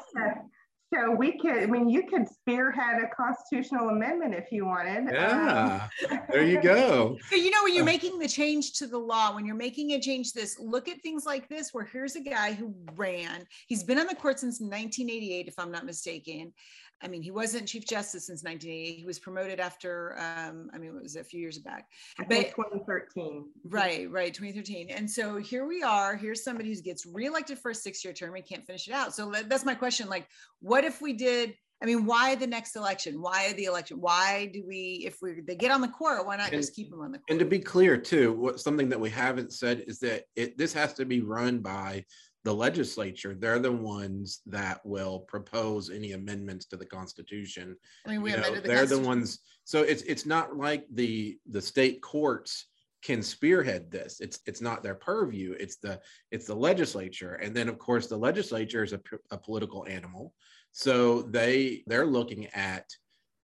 So 0.94 1.10
we 1.10 1.36
could, 1.38 1.64
I 1.64 1.66
mean, 1.66 1.88
you 1.88 2.06
could 2.06 2.28
spearhead 2.28 3.02
a 3.02 3.08
constitutional 3.08 3.88
amendment 3.88 4.34
if 4.34 4.52
you 4.52 4.66
wanted. 4.66 5.12
Yeah, 5.12 5.88
um, 6.08 6.20
there 6.30 6.44
you 6.44 6.62
go. 6.62 7.18
So, 7.28 7.34
you 7.34 7.50
know, 7.50 7.64
when 7.64 7.74
you're 7.74 7.84
making 7.84 8.20
the 8.20 8.28
change 8.28 8.74
to 8.74 8.86
the 8.86 8.98
law, 8.98 9.34
when 9.34 9.44
you're 9.44 9.56
making 9.56 9.92
a 9.92 10.00
change 10.00 10.32
to 10.32 10.40
this, 10.40 10.60
look 10.60 10.88
at 10.88 11.00
things 11.02 11.26
like 11.26 11.48
this, 11.48 11.74
where 11.74 11.84
here's 11.84 12.14
a 12.14 12.20
guy 12.20 12.52
who 12.52 12.72
ran, 12.94 13.46
he's 13.66 13.82
been 13.82 13.98
on 13.98 14.06
the 14.06 14.14
court 14.14 14.38
since 14.38 14.60
1988, 14.60 15.48
if 15.48 15.58
I'm 15.58 15.72
not 15.72 15.84
mistaken. 15.84 16.52
I 17.02 17.08
mean, 17.08 17.22
he 17.22 17.30
wasn't 17.30 17.68
Chief 17.68 17.86
Justice 17.86 18.26
since 18.26 18.42
1988. 18.42 18.98
He 18.98 19.04
was 19.04 19.18
promoted 19.18 19.60
after, 19.60 20.16
um, 20.18 20.70
I 20.72 20.78
mean, 20.78 20.96
it 20.96 21.02
was 21.02 21.16
a 21.16 21.24
few 21.24 21.40
years 21.40 21.58
back. 21.58 21.88
But, 22.28 22.54
2013. 22.56 23.50
Right, 23.64 24.10
right, 24.10 24.32
2013. 24.32 24.90
And 24.90 25.10
so 25.10 25.36
here 25.36 25.66
we 25.66 25.82
are. 25.82 26.16
Here's 26.16 26.42
somebody 26.42 26.72
who 26.72 26.80
gets 26.80 27.04
reelected 27.04 27.58
for 27.58 27.70
a 27.70 27.74
six-year 27.74 28.14
term. 28.14 28.34
He 28.34 28.42
can't 28.42 28.64
finish 28.64 28.88
it 28.88 28.94
out. 28.94 29.14
So 29.14 29.32
that's 29.46 29.64
my 29.64 29.74
question. 29.74 30.08
Like, 30.08 30.26
what 30.60 30.84
if 30.84 31.02
we 31.02 31.12
did? 31.12 31.54
I 31.82 31.84
mean, 31.84 32.06
why 32.06 32.34
the 32.34 32.46
next 32.46 32.74
election? 32.74 33.20
Why 33.20 33.52
the 33.52 33.64
election? 33.64 34.00
Why 34.00 34.50
do 34.52 34.64
we, 34.66 35.02
if 35.06 35.18
we 35.20 35.42
they 35.42 35.56
get 35.56 35.70
on 35.70 35.82
the 35.82 35.88
court, 35.88 36.26
why 36.26 36.38
not 36.38 36.50
and, 36.50 36.62
just 36.62 36.74
keep 36.74 36.90
them 36.90 37.02
on 37.02 37.12
the 37.12 37.18
court? 37.18 37.26
And 37.28 37.38
to 37.38 37.44
be 37.44 37.58
clear, 37.58 37.98
too, 37.98 38.32
what 38.32 38.60
something 38.60 38.88
that 38.88 38.98
we 38.98 39.10
haven't 39.10 39.52
said 39.52 39.84
is 39.86 39.98
that 39.98 40.24
it 40.36 40.56
this 40.56 40.72
has 40.72 40.94
to 40.94 41.04
be 41.04 41.20
run 41.20 41.58
by 41.58 42.06
the 42.46 42.54
legislature 42.54 43.34
they're 43.34 43.58
the 43.58 43.72
ones 43.72 44.40
that 44.46 44.78
will 44.86 45.18
propose 45.18 45.90
any 45.90 46.12
amendments 46.12 46.64
to 46.66 46.76
the 46.76 46.86
constitution. 46.86 47.76
I 48.06 48.10
mean 48.10 48.22
we 48.22 48.30
you 48.30 48.36
know, 48.36 48.54
the 48.54 48.60
they're 48.60 48.86
the 48.86 49.00
ones 49.00 49.40
so 49.64 49.82
it's 49.82 50.02
it's 50.02 50.26
not 50.26 50.56
like 50.56 50.86
the 50.92 51.38
the 51.50 51.60
state 51.60 52.00
courts 52.02 52.66
can 53.02 53.20
spearhead 53.20 53.90
this. 53.90 54.20
It's 54.20 54.38
it's 54.46 54.60
not 54.60 54.84
their 54.84 54.94
purview. 54.94 55.56
It's 55.58 55.78
the 55.78 56.00
it's 56.30 56.46
the 56.46 56.54
legislature. 56.54 57.34
And 57.34 57.52
then 57.52 57.68
of 57.68 57.78
course 57.78 58.06
the 58.06 58.16
legislature 58.16 58.84
is 58.84 58.92
a, 58.92 59.00
a 59.32 59.38
political 59.38 59.84
animal. 59.88 60.32
So 60.70 61.22
they 61.22 61.82
they're 61.88 62.06
looking 62.06 62.46
at 62.54 62.84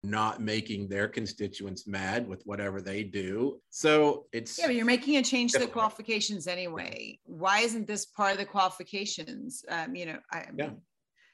not 0.03 0.41
making 0.41 0.87
their 0.87 1.07
constituents 1.07 1.87
mad 1.87 2.27
with 2.27 2.41
whatever 2.45 2.81
they 2.81 3.03
do. 3.03 3.59
So 3.69 4.25
it's 4.31 4.57
yeah, 4.57 4.67
but 4.67 4.75
you're 4.75 4.85
making 4.85 5.17
a 5.17 5.23
change 5.23 5.51
to 5.53 5.59
the 5.59 5.67
qualifications 5.67 6.47
anyway. 6.47 7.19
Why 7.25 7.59
isn't 7.59 7.87
this 7.87 8.05
part 8.05 8.31
of 8.31 8.37
the 8.37 8.45
qualifications? 8.45 9.63
Um, 9.69 9.95
you 9.95 10.05
know, 10.05 10.19
I 10.31 10.45
yeah. 10.55 10.69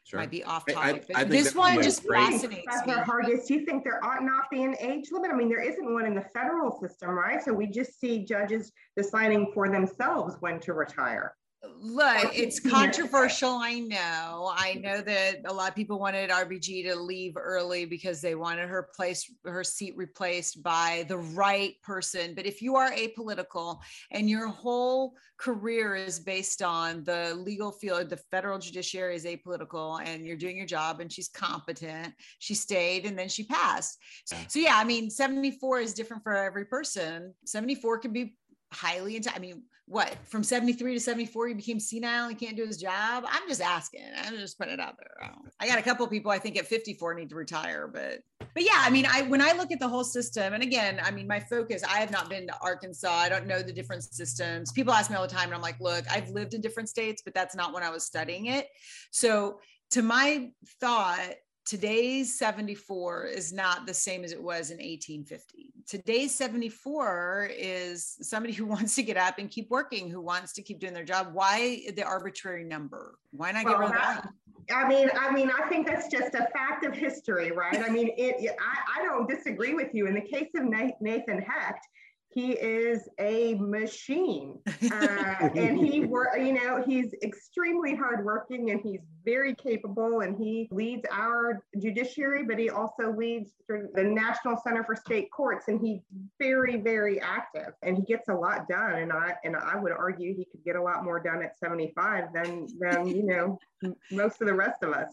Sure. 0.06 0.20
Might 0.20 0.32
be 0.32 0.44
off 0.44 0.66
topic, 0.66 1.06
I, 1.16 1.20
I, 1.20 1.22
I 1.22 1.24
this 1.24 1.56
one 1.56 1.82
just 1.82 2.04
fascinates 2.06 2.66
me. 2.86 2.94
Hargis, 2.94 3.48
do 3.48 3.54
you 3.54 3.66
think 3.66 3.86
there 3.86 4.04
ought 4.04 4.22
not 4.22 4.50
be 4.52 4.64
an 4.64 4.76
age 4.82 5.06
limit? 5.14 5.32
I 5.32 5.34
mean, 5.34 5.48
there 5.48 5.62
isn't 5.62 5.94
one 5.94 6.06
in 6.06 6.14
the 6.14 6.26
federal 6.34 6.78
system, 6.82 7.12
right? 7.12 7.42
So 7.42 7.54
we 7.54 7.68
just 7.68 8.02
see 8.02 8.26
judges 8.26 8.74
deciding 8.98 9.52
for 9.54 9.70
themselves 9.70 10.36
when 10.42 10.60
to 10.60 10.74
retire 10.74 11.34
look, 11.80 12.32
it's 12.34 12.60
controversial. 12.60 13.52
I 13.52 13.80
know. 13.80 14.52
I 14.56 14.80
know 14.82 15.02
that 15.02 15.42
a 15.46 15.54
lot 15.54 15.70
of 15.70 15.76
people 15.76 16.00
wanted 16.00 16.30
RBG 16.30 16.84
to 16.90 16.96
leave 16.96 17.34
early 17.38 17.86
because 17.86 18.22
they 18.22 18.36
wanted 18.36 18.68
her 18.70 18.90
place, 18.96 19.32
her 19.46 19.64
seat 19.64 19.94
replaced 19.96 20.62
by 20.62 21.06
the 21.08 21.18
right 21.18 21.76
person. 21.82 22.34
But 22.36 22.46
if 22.46 22.62
you 22.62 22.76
are 22.76 22.92
apolitical 22.92 23.80
and 24.12 24.30
your 24.30 24.48
whole 24.48 25.14
career 25.38 25.96
is 25.96 26.20
based 26.20 26.62
on 26.62 27.04
the 27.04 27.34
legal 27.36 27.72
field, 27.72 28.10
the 28.10 28.18
federal 28.18 28.60
judiciary 28.60 29.16
is 29.16 29.26
apolitical, 29.26 30.02
and 30.06 30.26
you're 30.26 30.38
doing 30.38 30.58
your 30.58 30.66
job, 30.66 31.00
and 31.00 31.12
she's 31.12 31.30
competent, 31.30 32.14
she 32.40 32.56
stayed, 32.56 33.06
and 33.06 33.18
then 33.18 33.30
she 33.30 33.44
passed. 33.44 34.00
So, 34.26 34.36
so 34.48 34.60
yeah, 34.60 34.76
I 34.76 34.84
mean, 34.84 35.10
74 35.10 35.80
is 35.80 35.94
different 35.94 36.24
for 36.24 36.36
every 36.36 36.66
person. 36.66 37.34
74 37.46 38.00
can 38.00 38.12
be 38.12 38.36
highly 38.74 39.16
into 39.16 39.34
i 39.36 39.38
mean 39.38 39.62
what 39.86 40.16
from 40.26 40.44
73 40.44 40.94
to 40.94 41.00
74 41.00 41.50
he 41.50 41.54
became 41.54 41.80
senile 41.80 42.30
and 42.30 42.40
can't 42.40 42.56
do 42.56 42.66
his 42.66 42.78
job? 42.78 43.26
I'm 43.28 43.48
just 43.48 43.62
asking 43.62 44.02
i'm 44.24 44.36
just 44.36 44.58
putting 44.58 44.76
it 44.76 44.80
out 44.80 44.96
there 44.98 45.32
i 45.60 45.68
got 45.68 45.80
a 45.80 45.82
couple 45.82 46.08
people 46.08 46.32
i 46.32 46.40
think 46.40 46.58
at 46.58 46.68
54 46.68 47.14
need 47.14 47.30
to 47.30 47.36
retire 47.36 47.88
but 47.88 48.20
but 48.40 48.64
yeah 48.64 48.80
i 48.80 48.90
mean 48.90 49.06
i 49.10 49.24
when 49.24 49.42
i 49.42 49.52
look 49.54 49.72
at 49.72 49.80
the 49.80 49.88
whole 49.88 50.04
system 50.04 50.54
and 50.54 50.64
again 50.64 51.00
i 51.04 51.12
mean 51.12 51.28
my 51.28 51.40
focus 51.40 51.84
i 51.84 52.00
have 52.00 52.12
not 52.12 52.30
been 52.30 52.48
to 52.48 52.54
arkansas 52.62 53.12
i 53.12 53.30
don't 53.30 53.48
know 53.48 53.62
the 53.62 53.74
different 53.74 54.04
systems 54.04 54.72
people 54.72 54.94
ask 54.94 55.10
me 55.10 55.16
all 55.16 55.28
the 55.28 55.34
time 55.34 55.46
and 55.46 55.56
i'm 55.56 55.62
like 55.62 55.80
look 55.80 56.06
i've 56.12 56.30
lived 56.30 56.54
in 56.54 56.62
different 56.62 56.90
states 56.90 57.22
but 57.24 57.34
that's 57.34 57.56
not 57.56 57.74
when 57.74 57.84
i 57.84 57.90
was 57.90 58.06
studying 58.06 58.48
it. 58.48 58.68
So 59.12 59.60
to 59.92 60.02
my 60.02 60.52
thought 60.80 61.34
today's 61.66 62.38
74 62.38 63.26
is 63.26 63.54
not 63.54 63.86
the 63.86 63.94
same 63.94 64.24
as 64.24 64.32
it 64.32 64.42
was 64.42 64.72
in 64.72 64.78
1850. 64.78 65.72
Today's 65.88 66.34
74 66.36 67.52
is 67.56 68.18
somebody 68.22 68.54
who 68.54 68.66
wants 68.76 68.96
to 68.96 69.04
get 69.04 69.18
up 69.18 69.40
and 69.40 69.50
keep 69.50 69.70
working, 69.70 70.10
who 70.10 70.22
wants 70.22 70.54
to 70.54 70.62
keep 70.62 70.80
doing 70.80 70.94
their 70.94 71.04
job. 71.04 71.30
Why 71.34 71.82
the 71.96 72.04
arbitrary 72.04 72.64
number? 72.64 73.16
Why 73.32 73.52
not 73.52 73.66
well, 73.66 73.74
get 73.74 73.80
rid 73.80 73.90
of 73.90 73.96
that? 73.96 74.30
I 74.74 74.88
mean, 74.88 75.10
I 75.20 75.32
mean, 75.32 75.52
I 75.52 75.68
think 75.68 75.86
that's 75.88 76.08
just 76.08 76.36
a 76.36 76.48
fact 76.54 76.86
of 76.86 76.94
history, 76.94 77.52
right? 77.52 77.84
I 77.84 77.90
mean, 77.90 78.12
it. 78.18 78.56
I, 78.60 79.02
I 79.02 79.04
don't 79.04 79.28
disagree 79.28 79.74
with 79.74 79.94
you. 79.94 80.08
In 80.08 80.14
the 80.14 80.22
case 80.22 80.50
of 80.56 80.64
Nathan 80.64 81.42
Hecht, 81.42 81.86
he 82.34 82.54
is 82.54 83.08
a 83.20 83.54
machine 83.56 84.58
uh, 84.92 85.50
and 85.56 85.78
he 85.78 86.06
work 86.06 86.30
you 86.38 86.54
know 86.54 86.84
he's 86.86 87.14
extremely 87.22 87.96
hardworking 87.96 88.72
and 88.72 88.82
he's 88.82 89.02
very 89.26 89.56
capable 89.56 90.22
and 90.22 90.38
he 90.38 90.68
leads 90.72 91.06
our 91.12 91.64
judiciary 91.82 92.44
but 92.44 92.58
he 92.58 92.70
also 92.70 93.12
leads 93.12 93.52
the 93.68 94.04
national 94.04 94.58
center 94.58 94.84
for 94.84 94.96
state 94.96 95.30
courts 95.32 95.68
and 95.68 95.80
he's 95.82 96.02
very 96.40 96.78
very 96.78 97.20
active 97.22 97.74
and 97.82 97.98
he 97.98 98.04
gets 98.04 98.28
a 98.30 98.34
lot 98.34 98.68
done 98.68 98.94
and 98.94 99.12
i 99.12 99.34
and 99.44 99.56
i 99.56 99.76
would 99.76 99.92
argue 99.92 100.36
he 100.36 100.46
could 100.46 100.64
get 100.64 100.76
a 100.76 100.82
lot 100.82 101.04
more 101.04 101.20
done 101.20 101.42
at 101.42 101.58
75 101.58 102.26
than 102.34 102.68
than 102.80 103.08
you 103.08 103.24
know 103.24 103.58
most 104.12 104.42
of 104.42 104.48
the 104.48 104.54
rest 104.54 104.84
of 104.84 104.94
us 104.94 105.12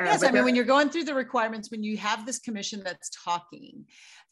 yes, 0.00 0.22
I 0.22 0.30
mean, 0.30 0.44
when 0.44 0.54
you're 0.54 0.64
going 0.64 0.90
through 0.90 1.04
the 1.04 1.14
requirements, 1.14 1.70
when 1.70 1.82
you 1.82 1.96
have 1.96 2.26
this 2.26 2.38
commission 2.38 2.82
that's 2.84 3.10
talking, 3.24 3.84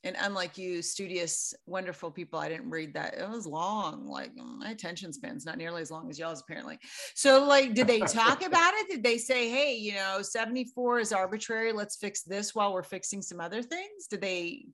and 0.04 0.16
unlike 0.20 0.58
you, 0.58 0.82
studious, 0.82 1.54
wonderful 1.66 2.10
people, 2.10 2.38
I 2.38 2.50
didn't 2.50 2.68
read 2.68 2.92
that. 2.94 3.14
It 3.14 3.28
was 3.28 3.46
long. 3.46 4.06
Like 4.06 4.32
my 4.36 4.70
attention 4.70 5.12
span's 5.12 5.46
not 5.46 5.56
nearly 5.56 5.80
as 5.80 5.90
long 5.90 6.10
as 6.10 6.18
y'all's, 6.18 6.42
apparently. 6.42 6.78
So, 7.14 7.44
like, 7.44 7.74
did 7.74 7.86
they 7.86 8.00
talk 8.00 8.42
about 8.46 8.74
it? 8.74 8.88
Did 8.88 9.02
they 9.02 9.16
say, 9.16 9.48
"Hey, 9.48 9.74
you 9.76 9.94
know, 9.94 10.20
74 10.20 11.00
is 11.00 11.12
arbitrary. 11.12 11.72
Let's 11.72 11.96
fix 11.96 12.22
this 12.22 12.54
while 12.54 12.74
we're 12.74 12.82
fixing 12.82 13.22
some 13.22 13.40
other 13.40 13.62
things"? 13.62 14.06
Did 14.08 14.20
they? 14.20 14.66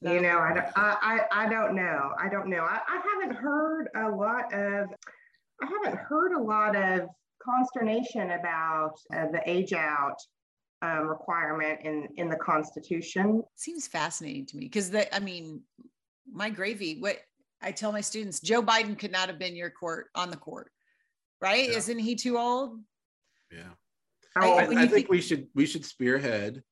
You 0.00 0.20
know, 0.20 0.38
I 0.38 0.54
don't, 0.54 0.66
I, 0.76 1.20
I 1.32 1.48
don't 1.48 1.74
know. 1.74 2.12
I 2.18 2.28
don't 2.28 2.48
know. 2.48 2.62
I, 2.62 2.78
I 2.86 3.02
haven't 3.12 3.36
heard 3.36 3.88
a 3.96 4.08
lot 4.08 4.52
of. 4.54 4.88
I 5.60 5.66
haven't 5.66 5.98
heard 5.98 6.32
a 6.32 6.40
lot 6.40 6.76
of 6.76 7.08
consternation 7.42 8.30
about 8.30 8.92
uh, 9.12 9.26
the 9.32 9.42
age 9.44 9.72
out 9.72 10.16
um, 10.82 11.08
requirement 11.08 11.80
in 11.82 12.08
in 12.16 12.28
the 12.28 12.36
Constitution. 12.36 13.42
Seems 13.56 13.86
fascinating 13.86 14.46
to 14.46 14.56
me 14.56 14.66
because 14.66 14.90
the 14.90 15.12
I 15.14 15.18
mean, 15.18 15.62
my 16.30 16.50
gravy. 16.50 16.98
What 17.00 17.18
I 17.60 17.72
tell 17.72 17.92
my 17.92 18.00
students, 18.00 18.40
Joe 18.40 18.62
Biden 18.62 18.98
could 18.98 19.12
not 19.12 19.28
have 19.28 19.38
been 19.38 19.56
your 19.56 19.70
court 19.70 20.06
on 20.14 20.30
the 20.30 20.36
court, 20.36 20.70
right? 21.40 21.68
Yeah. 21.68 21.76
Isn't 21.76 21.98
he 21.98 22.14
too 22.14 22.38
old? 22.38 22.78
Yeah. 23.50 23.62
I, 24.36 24.48
I, 24.48 24.62
I 24.62 24.66
think, 24.66 24.90
think 24.92 25.08
we 25.08 25.20
should 25.20 25.48
we 25.54 25.66
should 25.66 25.84
spearhead 25.84 26.62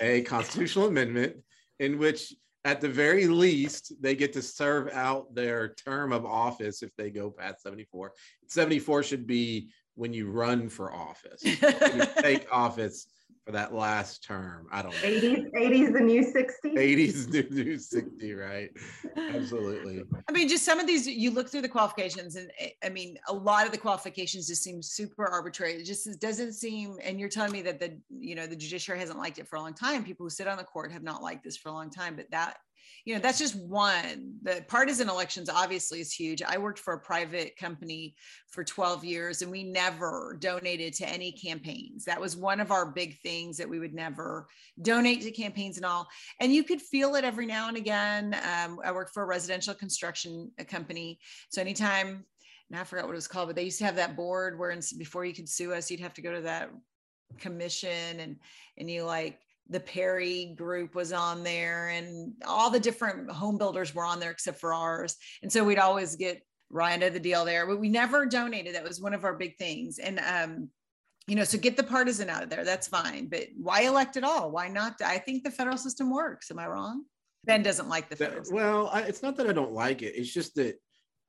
a 0.00 0.22
constitutional 0.26 0.86
amendment 0.86 1.36
in 1.80 1.98
which 1.98 2.34
at 2.64 2.80
the 2.80 2.88
very 2.88 3.26
least 3.26 3.92
they 4.00 4.14
get 4.14 4.32
to 4.32 4.42
serve 4.42 4.88
out 4.92 5.34
their 5.34 5.74
term 5.74 6.12
of 6.12 6.24
office 6.24 6.82
if 6.82 6.94
they 6.96 7.10
go 7.10 7.30
past 7.30 7.62
74 7.62 8.12
74 8.48 9.02
should 9.02 9.26
be 9.26 9.70
when 9.94 10.12
you 10.12 10.30
run 10.30 10.68
for 10.68 10.92
office 10.92 11.44
you 11.44 11.56
take 12.20 12.46
office 12.50 13.06
for 13.46 13.52
that 13.52 13.72
last 13.72 14.24
term. 14.24 14.66
I 14.72 14.82
don't 14.82 14.90
know. 14.90 15.08
80s, 15.08 15.52
80s 15.52 15.92
the 15.92 16.00
new 16.00 16.24
60s. 16.24 16.74
80s 16.74 17.28
new, 17.28 17.64
new 17.64 17.78
60, 17.78 18.34
right? 18.34 18.70
Absolutely. 19.16 20.02
I 20.28 20.32
mean, 20.32 20.48
just 20.48 20.64
some 20.64 20.80
of 20.80 20.86
these, 20.88 21.06
you 21.06 21.30
look 21.30 21.48
through 21.48 21.62
the 21.62 21.68
qualifications, 21.68 22.34
and 22.34 22.50
eh, 22.58 22.70
I 22.84 22.88
mean, 22.88 23.16
a 23.28 23.32
lot 23.32 23.64
of 23.64 23.70
the 23.70 23.78
qualifications 23.78 24.48
just 24.48 24.64
seem 24.64 24.82
super 24.82 25.26
arbitrary. 25.26 25.74
It 25.74 25.84
just 25.84 26.20
doesn't 26.20 26.54
seem, 26.54 26.96
and 27.04 27.20
you're 27.20 27.28
telling 27.28 27.52
me 27.52 27.62
that 27.62 27.78
the, 27.78 27.96
you 28.10 28.34
know, 28.34 28.48
the 28.48 28.56
judiciary 28.56 28.98
hasn't 28.98 29.18
liked 29.18 29.38
it 29.38 29.46
for 29.46 29.56
a 29.56 29.60
long 29.60 29.74
time. 29.74 30.02
People 30.02 30.26
who 30.26 30.30
sit 30.30 30.48
on 30.48 30.58
the 30.58 30.64
court 30.64 30.90
have 30.90 31.04
not 31.04 31.22
liked 31.22 31.44
this 31.44 31.56
for 31.56 31.68
a 31.68 31.72
long 31.72 31.88
time, 31.88 32.16
but 32.16 32.28
that 32.32 32.58
you 33.06 33.14
know 33.14 33.20
that's 33.20 33.38
just 33.38 33.54
one. 33.54 34.34
The 34.42 34.64
partisan 34.66 35.08
elections 35.08 35.48
obviously 35.48 36.00
is 36.00 36.12
huge. 36.12 36.42
I 36.42 36.58
worked 36.58 36.80
for 36.80 36.94
a 36.94 36.98
private 36.98 37.56
company 37.56 38.16
for 38.50 38.64
12 38.64 39.04
years 39.04 39.42
and 39.42 39.50
we 39.50 39.62
never 39.62 40.36
donated 40.40 40.92
to 40.94 41.08
any 41.08 41.30
campaigns. 41.30 42.04
That 42.04 42.20
was 42.20 42.36
one 42.36 42.58
of 42.58 42.72
our 42.72 42.84
big 42.84 43.16
things 43.20 43.56
that 43.58 43.68
we 43.68 43.78
would 43.78 43.94
never 43.94 44.48
donate 44.82 45.22
to 45.22 45.30
campaigns 45.30 45.76
and 45.76 45.86
all. 45.86 46.08
And 46.40 46.52
you 46.52 46.64
could 46.64 46.82
feel 46.82 47.14
it 47.14 47.22
every 47.22 47.46
now 47.46 47.68
and 47.68 47.76
again. 47.76 48.34
Um, 48.34 48.80
i 48.84 48.90
worked 48.90 49.14
for 49.14 49.22
a 49.22 49.26
residential 49.26 49.72
construction 49.72 50.50
company. 50.68 51.20
So 51.48 51.60
anytime 51.60 52.24
now 52.70 52.80
I 52.80 52.84
forgot 52.84 53.06
what 53.06 53.12
it 53.12 53.14
was 53.14 53.28
called, 53.28 53.48
but 53.48 53.54
they 53.54 53.62
used 53.62 53.78
to 53.78 53.84
have 53.84 53.96
that 53.96 54.16
board 54.16 54.58
where 54.58 54.76
before 54.98 55.24
you 55.24 55.32
could 55.32 55.48
sue 55.48 55.72
us, 55.72 55.92
you'd 55.92 56.00
have 56.00 56.14
to 56.14 56.22
go 56.22 56.34
to 56.34 56.40
that 56.40 56.70
commission 57.38 58.20
and 58.20 58.36
and 58.78 58.90
you 58.90 59.04
like 59.04 59.38
the 59.68 59.80
Perry 59.80 60.54
group 60.56 60.94
was 60.94 61.12
on 61.12 61.42
there 61.42 61.88
and 61.88 62.32
all 62.46 62.70
the 62.70 62.80
different 62.80 63.30
home 63.30 63.58
builders 63.58 63.94
were 63.94 64.04
on 64.04 64.20
there 64.20 64.30
except 64.30 64.60
for 64.60 64.72
ours. 64.72 65.16
And 65.42 65.52
so 65.52 65.64
we'd 65.64 65.78
always 65.78 66.16
get 66.16 66.42
Ryan 66.70 67.00
did 67.00 67.14
the 67.14 67.20
deal 67.20 67.44
there, 67.44 67.66
but 67.66 67.78
we 67.78 67.88
never 67.88 68.26
donated. 68.26 68.74
That 68.74 68.84
was 68.84 69.00
one 69.00 69.14
of 69.14 69.24
our 69.24 69.34
big 69.34 69.56
things. 69.56 69.98
And 69.98 70.20
um, 70.20 70.70
you 71.26 71.34
know, 71.34 71.44
so 71.44 71.58
get 71.58 71.76
the 71.76 71.82
partisan 71.82 72.30
out 72.30 72.42
of 72.42 72.50
there. 72.50 72.64
That's 72.64 72.86
fine. 72.86 73.28
But 73.28 73.48
why 73.56 73.82
elect 73.82 74.16
at 74.16 74.24
all? 74.24 74.50
Why 74.50 74.68
not? 74.68 75.00
I 75.04 75.18
think 75.18 75.42
the 75.42 75.50
federal 75.50 75.76
system 75.76 76.10
works. 76.10 76.50
Am 76.50 76.58
I 76.58 76.66
wrong? 76.68 77.04
Ben 77.44 77.62
doesn't 77.62 77.88
like 77.88 78.08
the 78.08 78.16
federal. 78.16 78.44
System. 78.44 78.56
Well, 78.56 78.90
I, 78.92 79.02
it's 79.02 79.22
not 79.22 79.36
that 79.36 79.48
I 79.48 79.52
don't 79.52 79.72
like 79.72 80.02
it. 80.02 80.14
It's 80.16 80.32
just 80.32 80.54
that 80.56 80.78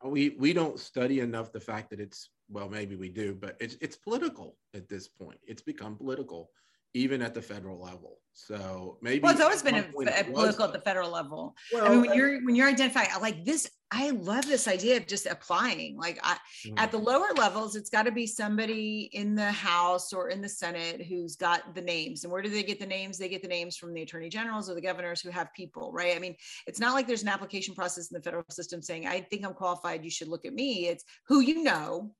we 0.03 0.29
we 0.37 0.53
don't 0.53 0.79
study 0.79 1.19
enough 1.19 1.51
the 1.51 1.59
fact 1.59 1.89
that 1.89 1.99
it's 1.99 2.29
well, 2.49 2.69
maybe 2.69 2.95
we 2.95 3.09
do, 3.09 3.35
but 3.35 3.57
it's 3.59 3.75
it's 3.81 3.95
political 3.95 4.55
at 4.73 4.87
this 4.87 5.07
point. 5.07 5.39
It's 5.47 5.61
become 5.61 5.95
political 5.95 6.51
even 6.93 7.21
at 7.21 7.33
the 7.33 7.41
federal 7.41 7.81
level. 7.81 8.17
So 8.39 8.99
maybe 9.01 9.19
well, 9.19 9.31
it's 9.31 9.41
always 9.41 9.63
been 9.63 9.75
a, 9.75 9.79
a 9.79 10.23
political 10.23 10.65
at 10.65 10.71
the 10.71 10.79
federal 10.79 11.09
level. 11.09 11.55
Well, 11.73 11.85
I 11.85 11.89
mean, 11.89 12.01
when 12.01 12.13
you're 12.13 12.45
when 12.45 12.55
you're 12.55 12.67
identifying, 12.67 13.09
like 13.19 13.43
this, 13.43 13.67
I 13.89 14.11
love 14.11 14.45
this 14.45 14.67
idea 14.67 14.97
of 14.97 15.07
just 15.07 15.25
applying. 15.25 15.97
Like 15.97 16.19
I, 16.21 16.33
mm-hmm. 16.33 16.77
at 16.77 16.91
the 16.91 16.99
lower 16.99 17.29
levels, 17.35 17.75
it's 17.75 17.89
got 17.89 18.03
to 18.03 18.11
be 18.11 18.27
somebody 18.27 19.09
in 19.13 19.33
the 19.33 19.51
House 19.51 20.13
or 20.13 20.29
in 20.29 20.39
the 20.39 20.47
Senate 20.47 21.03
who's 21.03 21.35
got 21.35 21.73
the 21.73 21.81
names. 21.81 22.23
And 22.23 22.31
where 22.31 22.43
do 22.43 22.49
they 22.49 22.61
get 22.61 22.79
the 22.79 22.85
names? 22.85 23.17
They 23.17 23.27
get 23.27 23.41
the 23.41 23.47
names 23.47 23.75
from 23.75 23.91
the 23.91 24.03
attorney 24.03 24.29
generals 24.29 24.69
or 24.69 24.75
the 24.75 24.81
governors 24.81 25.19
who 25.19 25.31
have 25.31 25.51
people, 25.55 25.91
right? 25.91 26.15
I 26.15 26.19
mean, 26.19 26.35
it's 26.67 26.79
not 26.79 26.93
like 26.93 27.07
there's 27.07 27.23
an 27.23 27.29
application 27.29 27.73
process 27.73 28.11
in 28.11 28.15
the 28.15 28.23
federal 28.23 28.43
system 28.51 28.83
saying, 28.83 29.07
"I 29.07 29.21
think 29.21 29.43
I'm 29.43 29.55
qualified. 29.55 30.05
You 30.05 30.11
should 30.11 30.27
look 30.27 30.45
at 30.45 30.53
me." 30.53 30.89
It's 30.89 31.03
who 31.27 31.39
you 31.39 31.63
know. 31.63 32.11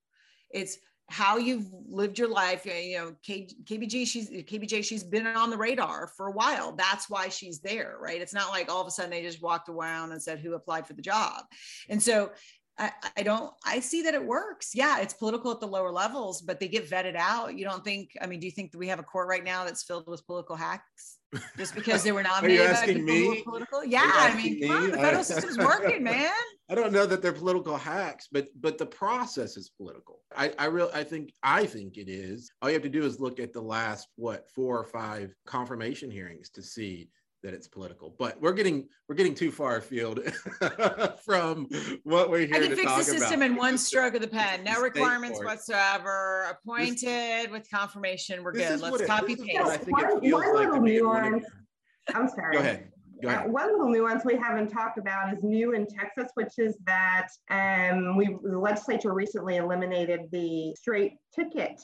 It's 0.49 0.80
how 1.10 1.38
you've 1.38 1.67
lived 1.88 2.20
your 2.20 2.28
life. 2.28 2.65
You 2.65 2.98
know, 2.98 3.15
K, 3.24 3.48
KBG, 3.63 4.06
she's 4.08 4.30
KBJ, 4.30 4.84
she's 4.84 5.04
been 5.04 5.26
on 5.26 5.50
the 5.50 5.58
radar 5.58 6.08
for 6.08 6.28
a 6.28 6.32
while. 6.32 6.74
That's 6.74 7.10
why 7.10 7.30
she's 7.30 7.60
there, 7.60 7.98
right? 8.00 8.22
It's 8.22 8.34
not 8.34 8.50
like 8.50 8.70
all 8.70 8.82
of 8.82 8.88
a 8.88 8.91
sudden 8.91 9.12
they 9.12 9.22
just 9.22 9.41
walked 9.41 9.70
around 9.70 10.12
and 10.12 10.22
said 10.22 10.39
who 10.39 10.54
applied 10.54 10.86
for 10.86 10.93
the 10.93 11.02
job. 11.02 11.43
And 11.89 12.02
so 12.02 12.32
I, 12.78 12.91
I, 13.15 13.24
don't 13.24 13.54
I 13.65 13.80
see 13.80 14.04
that 14.04 14.13
it 14.13 14.24
works. 14.24 14.76
Yeah, 14.76 15.00
it's 15.00 15.13
political 15.13 15.52
at 15.52 15.60
the 15.60 15.67
lower 15.67 15.91
levels, 15.91 16.41
but 16.41 16.60
they 16.60 16.67
get 16.67 16.89
vetted 16.89 17.15
out. 17.15 17.58
You 17.58 17.65
don't 17.65 17.84
think, 17.84 18.12
I 18.22 18.28
mean, 18.28 18.39
do 18.39 18.46
you 18.46 18.52
think 18.52 18.72
that 18.72 18.78
we 18.78 18.88
have 18.89 19.00
a 19.00 19.04
court 19.04 19.28
right 19.28 19.43
now 19.43 19.65
that's 19.65 19.84
filled 19.84 20.08
with 20.08 20.26
political 20.28 20.56
hacks 20.56 21.16
just 21.58 21.76
because 21.76 22.04
they 22.04 22.12
were 22.12 22.24
nominated 22.24 22.72
by 22.74 22.86
people 22.86 23.04
me? 23.04 23.24
who 23.24 23.30
were 23.30 23.44
political? 23.44 23.86
Yeah, 23.86 24.12
I 24.13 24.36
mean, 24.36 24.68
come 24.68 24.72
on, 24.72 24.92
the 24.92 24.98
federal 24.98 25.24
system's 25.24 25.58
working, 25.58 26.04
man. 26.04 26.32
I 26.70 26.76
don't 26.76 26.92
know 26.92 27.06
that 27.06 27.22
they're 27.22 27.34
political 27.34 27.78
hacks, 27.78 28.28
but 28.32 28.48
but 28.60 28.78
the 28.78 28.86
process 28.86 29.58
is 29.58 29.70
political. 29.70 30.22
I 30.36 30.54
I 30.60 30.66
real 30.66 30.90
I 30.94 31.04
think 31.04 31.32
I 31.44 31.66
think 31.66 31.98
it 31.98 32.10
is. 32.10 32.52
All 32.62 32.70
you 32.70 32.74
have 32.74 32.84
to 32.84 32.90
do 32.90 33.04
is 33.04 33.20
look 33.20 33.40
at 33.40 33.54
the 33.54 33.62
last 33.62 34.08
what 34.16 34.50
four 34.50 34.78
or 34.78 34.86
five 34.86 35.34
confirmation 35.46 36.12
hearings 36.12 36.50
to 36.52 36.62
see 36.62 37.10
that 37.47 37.53
it's 37.53 37.67
political. 37.67 38.13
But 38.19 38.41
we're 38.41 38.51
getting 38.51 38.89
we're 39.07 39.15
getting 39.15 39.33
too 39.33 39.51
far 39.51 39.77
afield 39.77 40.19
from 41.23 41.69
what 42.03 42.29
we're 42.29 42.45
here 42.45 42.55
I 42.57 42.67
can 42.67 42.75
fix 42.75 42.93
the 42.97 43.03
system 43.03 43.41
in 43.41 43.55
one 43.55 43.77
stroke 43.77 44.15
of 44.15 44.21
the 44.21 44.27
pen. 44.27 44.65
No 44.65 44.81
requirements 44.81 45.41
whatsoever. 45.41 46.45
Appointed 46.52 47.00
this, 47.04 47.48
with 47.50 47.69
confirmation. 47.71 48.43
We're 48.43 48.52
good. 48.52 48.81
Let's 48.81 49.00
it, 49.00 49.08
copy 49.08 49.37
paste. 49.37 49.60
I 49.62 49.77
think 49.77 49.98
one, 49.98 50.17
it 50.17 50.21
feels 50.21 50.43
one 50.43 50.56
like 50.56 50.67
little 50.67 50.81
nuance. 50.81 51.45
I'm 52.13 52.27
sorry. 52.27 52.58
Go 52.58 52.60
ahead. 52.60 52.89
Go 53.23 53.29
ahead. 53.29 53.48
Uh, 53.48 53.50
one 53.50 53.71
little 53.71 53.89
nuance 53.89 54.25
we 54.25 54.35
haven't 54.35 54.67
talked 54.67 54.98
about 54.98 55.33
is 55.33 55.41
new 55.41 55.71
in 55.71 55.87
Texas, 55.87 56.29
which 56.33 56.60
is 56.60 56.77
that 56.85 57.29
um, 57.50 58.17
we 58.17 58.35
the 58.43 58.60
legislature 58.60 59.13
recently 59.13 59.56
eliminated 59.56 60.27
the 60.33 60.75
straight 60.75 61.13
ticket 61.33 61.81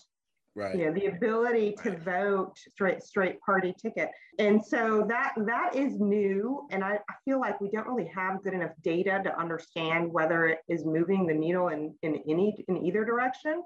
right. 0.56 0.76
you 0.78 0.86
know 0.86 0.94
the 0.94 1.08
ability 1.08 1.76
to 1.84 1.90
Right. 1.92 2.00
vote 2.04 2.54
straight 2.58 3.02
straight 3.04 3.40
party 3.42 3.74
ticket 3.82 4.10
and 4.40 4.64
so 4.64 5.06
that 5.08 5.34
that 5.46 5.76
is 5.76 6.00
new 6.00 6.68
and 6.72 6.84
I, 6.84 6.94
I 6.94 7.14
feel 7.26 7.40
like 7.40 7.60
we 7.62 7.70
don't 7.70 7.88
really 7.88 8.10
have 8.16 8.44
good 8.44 8.54
enough 8.54 8.72
data 8.84 9.22
to 9.24 9.40
understand 9.40 10.12
whether 10.12 10.48
it 10.48 10.60
is 10.70 10.86
moving 10.86 11.26
the 11.26 11.34
needle 11.34 11.70
in 11.70 11.94
in 12.04 12.16
any 12.28 12.64
in 12.68 12.78
either 12.86 13.04
direction 13.06 13.62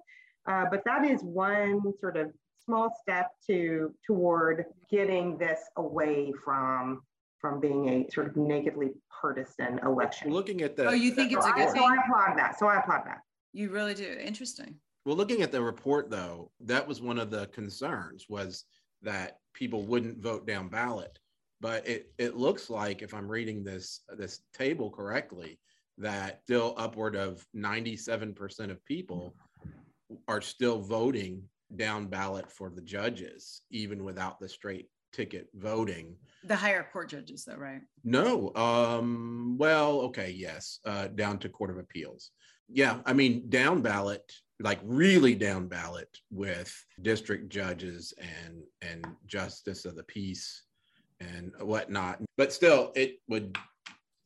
uh, 0.48 0.66
but 0.72 0.82
that 0.86 1.04
is 1.06 1.22
one 1.24 1.82
sort 2.00 2.18
of 2.18 2.32
small 2.66 2.94
step 3.02 3.28
to 3.48 3.94
toward 4.06 4.66
getting 4.92 5.38
this 5.38 5.62
away 5.78 6.32
from 6.44 7.02
from 7.40 7.60
being 7.60 7.88
a 7.90 8.08
sort 8.12 8.28
of 8.28 8.36
nakedly 8.36 8.90
partisan 9.22 9.80
election 9.86 10.32
Looking 10.32 10.62
at 10.62 10.76
the 10.76 10.88
Oh, 10.88 10.92
you 10.92 11.12
think 11.12 11.32
it's 11.32 11.46
a 11.46 11.52
good 11.52 11.58
thing? 11.58 11.68
so 11.68 11.74
thing? 11.74 11.84
I 11.84 11.96
applaud 12.04 12.38
that 12.38 12.58
so 12.60 12.68
I 12.68 12.78
applaud 12.78 13.04
that 13.06 13.20
You 13.54 13.70
really 13.70 13.94
do. 13.94 14.18
Interesting. 14.20 14.76
Well, 15.08 15.16
looking 15.16 15.42
at 15.42 15.54
the 15.54 15.62
report 15.62 16.10
though, 16.10 16.52
that 16.60 16.86
was 16.86 17.02
one 17.02 17.18
of 17.18 17.32
the 17.32 17.48
concerns 17.48 18.26
was 18.28 18.66
that 19.04 19.38
people 19.54 19.84
wouldn't 19.84 20.22
vote 20.22 20.46
down 20.46 20.68
ballot. 20.68 21.18
But 21.62 21.88
it 21.88 22.12
it 22.18 22.36
looks 22.36 22.70
like 22.70 23.02
if 23.02 23.14
I'm 23.14 23.32
reading 23.32 23.64
this 23.64 24.02
this 24.18 24.42
table 24.54 24.92
correctly, 24.92 25.62
that 25.98 26.42
still 26.44 26.76
upward 26.76 27.16
of 27.16 27.48
97% 27.56 28.70
of 28.70 28.84
people 28.84 29.34
are 30.28 30.42
still 30.42 30.82
voting 30.82 31.42
down 31.78 32.08
ballot 32.08 32.52
for 32.52 32.70
the 32.70 32.82
judges, 32.82 33.62
even 33.72 34.04
without 34.04 34.42
the 34.42 34.50
straight 34.50 34.90
ticket 35.14 35.48
voting. 35.56 36.18
The 36.44 36.58
higher 36.58 36.86
court 36.92 37.12
judges, 37.12 37.46
though, 37.46 37.56
right? 37.56 37.82
No. 38.04 38.54
Um, 38.56 39.56
well, 39.58 40.02
okay, 40.02 40.32
yes. 40.32 40.80
Uh, 40.86 41.08
down 41.08 41.40
to 41.40 41.50
Court 41.50 41.70
of 41.70 41.78
Appeals. 41.78 42.32
Yeah, 42.68 43.00
I 43.06 43.14
mean, 43.14 43.50
down 43.50 43.82
ballot, 43.82 44.30
like 44.60 44.80
really 44.84 45.36
down 45.36 45.68
ballot 45.68 46.10
with 46.32 46.74
district 47.02 47.50
judges 47.50 48.14
and 48.20 48.64
and 48.82 49.06
justice 49.28 49.86
of 49.86 49.96
the 49.96 50.04
peace 50.04 50.64
and 51.20 51.52
whatnot. 51.60 52.20
But 52.38 52.54
still, 52.54 52.92
it 52.96 53.20
would, 53.28 53.58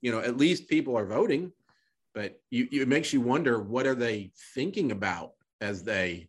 you 0.01 0.11
know, 0.11 0.19
at 0.19 0.37
least 0.37 0.69
people 0.69 0.97
are 0.97 1.05
voting. 1.05 1.51
But 2.13 2.41
you, 2.49 2.67
you 2.71 2.81
it 2.81 2.87
makes 2.87 3.13
you 3.13 3.21
wonder 3.21 3.61
what 3.61 3.87
are 3.87 3.95
they 3.95 4.31
thinking 4.53 4.91
about 4.91 5.31
as 5.61 5.83
they 5.83 6.27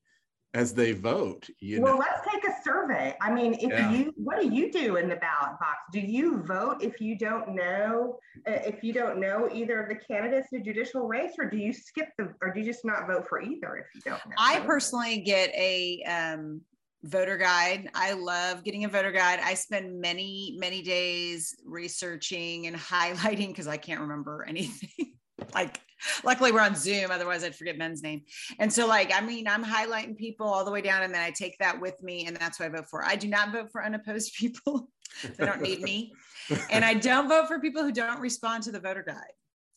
as 0.54 0.74
they 0.74 0.92
vote. 0.92 1.48
You 1.60 1.80
well, 1.80 1.94
know, 1.94 2.00
let's 2.00 2.20
take 2.30 2.46
a 2.46 2.62
survey. 2.62 3.16
I 3.20 3.32
mean, 3.32 3.54
if 3.54 3.70
Yeah. 3.70 3.90
you, 3.90 4.12
what 4.16 4.40
do 4.40 4.48
you 4.48 4.70
do 4.70 4.96
in 4.96 5.08
the 5.08 5.16
ballot 5.16 5.58
box? 5.58 5.78
Do 5.92 6.00
you 6.00 6.42
vote 6.42 6.82
if 6.82 7.00
you 7.00 7.16
don't 7.16 7.54
know, 7.54 8.18
uh, 8.46 8.58
if 8.66 8.84
you 8.84 8.92
don't 8.92 9.18
know 9.18 9.48
either 9.52 9.82
of 9.82 9.88
the 9.88 9.96
candidates 9.96 10.48
in 10.52 10.58
the 10.58 10.64
judicial 10.64 11.06
race, 11.08 11.32
or 11.38 11.46
do 11.46 11.56
you 11.56 11.72
skip 11.72 12.10
the, 12.18 12.34
or 12.42 12.52
do 12.52 12.60
you 12.60 12.66
just 12.66 12.84
not 12.84 13.06
vote 13.06 13.26
for 13.28 13.40
either 13.40 13.76
if 13.76 13.86
you 13.94 14.02
don't 14.04 14.24
know? 14.26 14.36
I 14.36 14.60
personally 14.60 15.20
get 15.20 15.50
a 15.54 16.02
um, 16.02 16.60
voter 17.02 17.38
guide. 17.38 17.88
I 17.94 18.12
love 18.12 18.62
getting 18.62 18.84
a 18.84 18.88
voter 18.88 19.12
guide. 19.12 19.40
I 19.42 19.54
spend 19.54 20.00
many, 20.00 20.56
many 20.58 20.82
days 20.82 21.56
researching 21.64 22.66
and 22.66 22.76
highlighting 22.76 23.48
because 23.48 23.66
I 23.66 23.78
can't 23.78 24.00
remember 24.00 24.44
anything. 24.46 25.14
like, 25.54 25.80
luckily 26.24 26.52
we're 26.52 26.60
on 26.60 26.74
Zoom, 26.74 27.10
otherwise 27.10 27.44
I'd 27.44 27.54
forget 27.54 27.78
Ben's 27.78 28.02
name. 28.02 28.22
And 28.58 28.72
so, 28.72 28.86
like, 28.86 29.12
I 29.14 29.20
mean, 29.20 29.48
I'm 29.48 29.64
highlighting 29.64 30.16
people 30.16 30.46
all 30.46 30.64
the 30.64 30.70
way 30.70 30.82
down, 30.82 31.02
and 31.02 31.14
then 31.14 31.22
I 31.22 31.30
take 31.30 31.58
that 31.58 31.80
with 31.80 32.02
me, 32.02 32.26
and 32.26 32.36
that's 32.36 32.58
what 32.58 32.66
I 32.66 32.68
vote 32.70 32.88
for. 32.88 33.04
I 33.04 33.16
do 33.16 33.28
not 33.28 33.52
vote 33.52 33.70
for 33.70 33.84
unopposed 33.84 34.34
people. 34.38 34.88
they 35.36 35.46
don't 35.46 35.60
need 35.60 35.82
me, 35.82 36.12
and 36.70 36.84
I 36.84 36.94
don't 36.94 37.28
vote 37.28 37.48
for 37.48 37.60
people 37.60 37.82
who 37.82 37.92
don't 37.92 38.20
respond 38.20 38.64
to 38.64 38.72
the 38.72 38.80
voter 38.80 39.04
guide. 39.06 39.16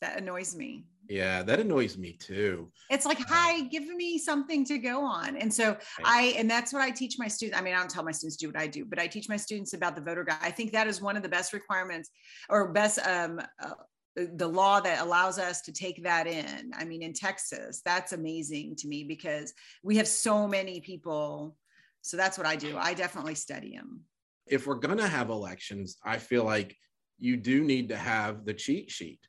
That 0.02 0.20
annoys 0.20 0.56
me. 0.56 0.86
yeah, 1.10 1.42
that 1.44 1.60
annoys 1.60 1.98
me 1.98 2.14
too. 2.14 2.72
It's 2.90 3.06
like, 3.06 3.20
hi, 3.20 3.62
give 3.62 3.88
me 3.88 4.18
something 4.18 4.66
to 4.66 4.78
go 4.78 5.04
on. 5.04 5.38
And 5.38 5.54
so 5.54 5.78
I, 6.04 6.36
and 6.38 6.50
that's 6.50 6.74
what 6.74 6.82
I 6.82 6.92
teach 6.92 7.16
my 7.18 7.28
students. 7.28 7.60
I 7.60 7.64
mean, 7.64 7.74
I 7.74 7.78
don't 7.78 7.90
tell 7.90 8.04
my 8.04 8.12
students 8.12 8.38
to 8.38 8.46
do 8.46 8.52
what 8.52 8.62
I 8.62 8.68
do, 8.68 8.86
but 8.86 9.00
I 9.00 9.08
teach 9.08 9.30
my 9.30 9.38
students 9.38 9.74
about 9.74 9.96
the 9.96 10.02
voter 10.02 10.24
guide. 10.24 10.38
I 10.42 10.52
think 10.52 10.72
that 10.74 10.88
is 10.88 11.02
one 11.02 11.16
of 11.16 11.24
the 11.24 11.30
best 11.30 11.54
requirements 11.54 12.10
or 12.50 12.72
best, 12.74 13.00
um, 13.08 13.40
uh, 13.64 13.72
the 14.16 14.48
law 14.48 14.80
that 14.80 15.02
allows 15.02 15.38
us 15.40 15.62
to 15.62 15.72
take 15.72 16.04
that 16.04 16.26
in. 16.28 16.72
I 16.74 16.86
mean, 16.86 17.02
in 17.02 17.14
Texas, 17.14 17.82
that's 17.84 18.14
amazing 18.14 18.76
to 18.78 18.88
me 18.88 19.04
because 19.04 19.54
we 19.84 19.98
have 19.98 20.08
so 20.08 20.48
many 20.48 20.80
people. 20.80 21.58
So 22.02 22.16
that's 22.18 22.38
what 22.38 22.48
I 22.48 22.56
do. 22.56 22.78
I 22.78 22.94
definitely 22.94 23.36
study 23.36 23.76
them. 23.76 24.02
if 24.48 24.68
we're 24.68 24.76
going 24.76 25.00
to 25.00 25.08
have 25.08 25.30
elections, 25.30 25.98
I 26.06 26.18
feel 26.20 26.44
like 26.44 26.78
you 27.18 27.36
do 27.36 27.64
need 27.64 27.90
to 27.90 27.98
have 27.98 28.46
the 28.46 28.54
cheat 28.54 28.92
sheet. 28.92 29.20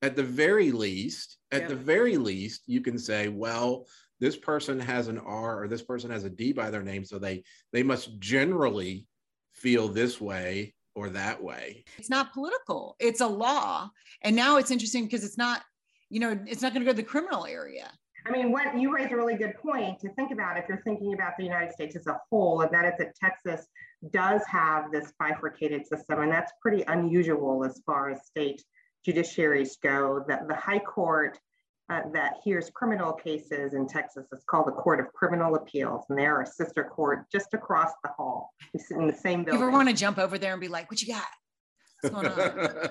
At 0.00 0.16
the 0.16 0.22
very 0.22 0.70
least, 0.72 1.36
at 1.52 1.62
Yeah. 1.62 1.68
the 1.68 1.76
very 1.76 2.16
least, 2.16 2.62
you 2.66 2.80
can 2.80 2.98
say, 2.98 3.28
well, 3.28 3.86
this 4.20 4.36
person 4.36 4.80
has 4.80 5.08
an 5.08 5.18
R 5.18 5.62
or 5.62 5.68
this 5.68 5.82
person 5.82 6.10
has 6.10 6.24
a 6.24 6.30
D 6.30 6.52
by 6.52 6.70
their 6.70 6.82
name, 6.82 7.04
so 7.04 7.18
they 7.18 7.44
they 7.72 7.82
must 7.82 8.18
generally 8.20 9.06
feel 9.52 9.88
this 9.88 10.20
way 10.20 10.74
or 10.94 11.10
that 11.10 11.42
way. 11.42 11.84
It's 11.98 12.10
not 12.10 12.32
political, 12.32 12.96
it's 12.98 13.20
a 13.20 13.26
law. 13.26 13.90
And 14.22 14.34
now 14.36 14.58
it's 14.58 14.70
interesting 14.70 15.04
because 15.04 15.24
it's 15.24 15.38
not, 15.38 15.62
you 16.10 16.20
know, 16.20 16.38
it's 16.46 16.62
not 16.62 16.72
going 16.72 16.84
to 16.84 16.90
go 16.90 16.92
to 16.92 16.96
the 16.96 17.02
criminal 17.02 17.46
area. 17.46 17.90
I 18.26 18.30
mean, 18.30 18.52
what 18.52 18.78
you 18.78 18.94
raise 18.94 19.12
a 19.12 19.16
really 19.16 19.36
good 19.36 19.54
point 19.56 20.00
to 20.00 20.08
think 20.14 20.30
about 20.30 20.56
if 20.56 20.64
you're 20.66 20.80
thinking 20.82 21.12
about 21.12 21.36
the 21.36 21.44
United 21.44 21.72
States 21.72 21.94
as 21.94 22.06
a 22.06 22.18
whole, 22.30 22.62
and 22.62 22.72
that 22.72 22.86
is 22.86 22.94
that 22.98 23.14
Texas 23.16 23.66
does 24.12 24.40
have 24.46 24.90
this 24.90 25.12
bifurcated 25.18 25.86
system, 25.86 26.20
and 26.20 26.32
that's 26.32 26.52
pretty 26.62 26.84
unusual 26.88 27.64
as 27.64 27.82
far 27.84 28.08
as 28.10 28.24
state 28.24 28.62
judiciaries 29.06 29.72
go. 29.82 30.24
That 30.26 30.48
the 30.48 30.54
High 30.54 30.78
Court 30.78 31.38
uh, 31.90 32.00
that 32.12 32.34
hears 32.42 32.70
criminal 32.70 33.12
cases 33.12 33.74
in 33.74 33.86
Texas 33.86 34.26
It's 34.32 34.44
called 34.44 34.66
the 34.66 34.72
Court 34.72 35.00
of 35.00 35.12
Criminal 35.12 35.54
Appeals, 35.54 36.04
and 36.08 36.18
they're 36.18 36.40
a 36.40 36.46
sister 36.46 36.84
court 36.84 37.26
just 37.30 37.52
across 37.52 37.90
the 38.02 38.10
hall. 38.10 38.50
We 38.72 38.80
sit 38.80 38.96
in 38.96 39.06
the 39.06 39.12
same 39.12 39.44
building. 39.44 39.44
You 39.44 39.44
building. 39.44 39.62
ever 39.62 39.70
want 39.70 39.88
to 39.90 39.94
jump 39.94 40.18
over 40.18 40.38
there 40.38 40.52
and 40.52 40.60
be 40.60 40.68
like, 40.68 40.90
what 40.90 41.02
you 41.02 41.12
got? 41.12 41.24
What's 42.00 42.14
going 42.14 42.26
on? 42.26 42.88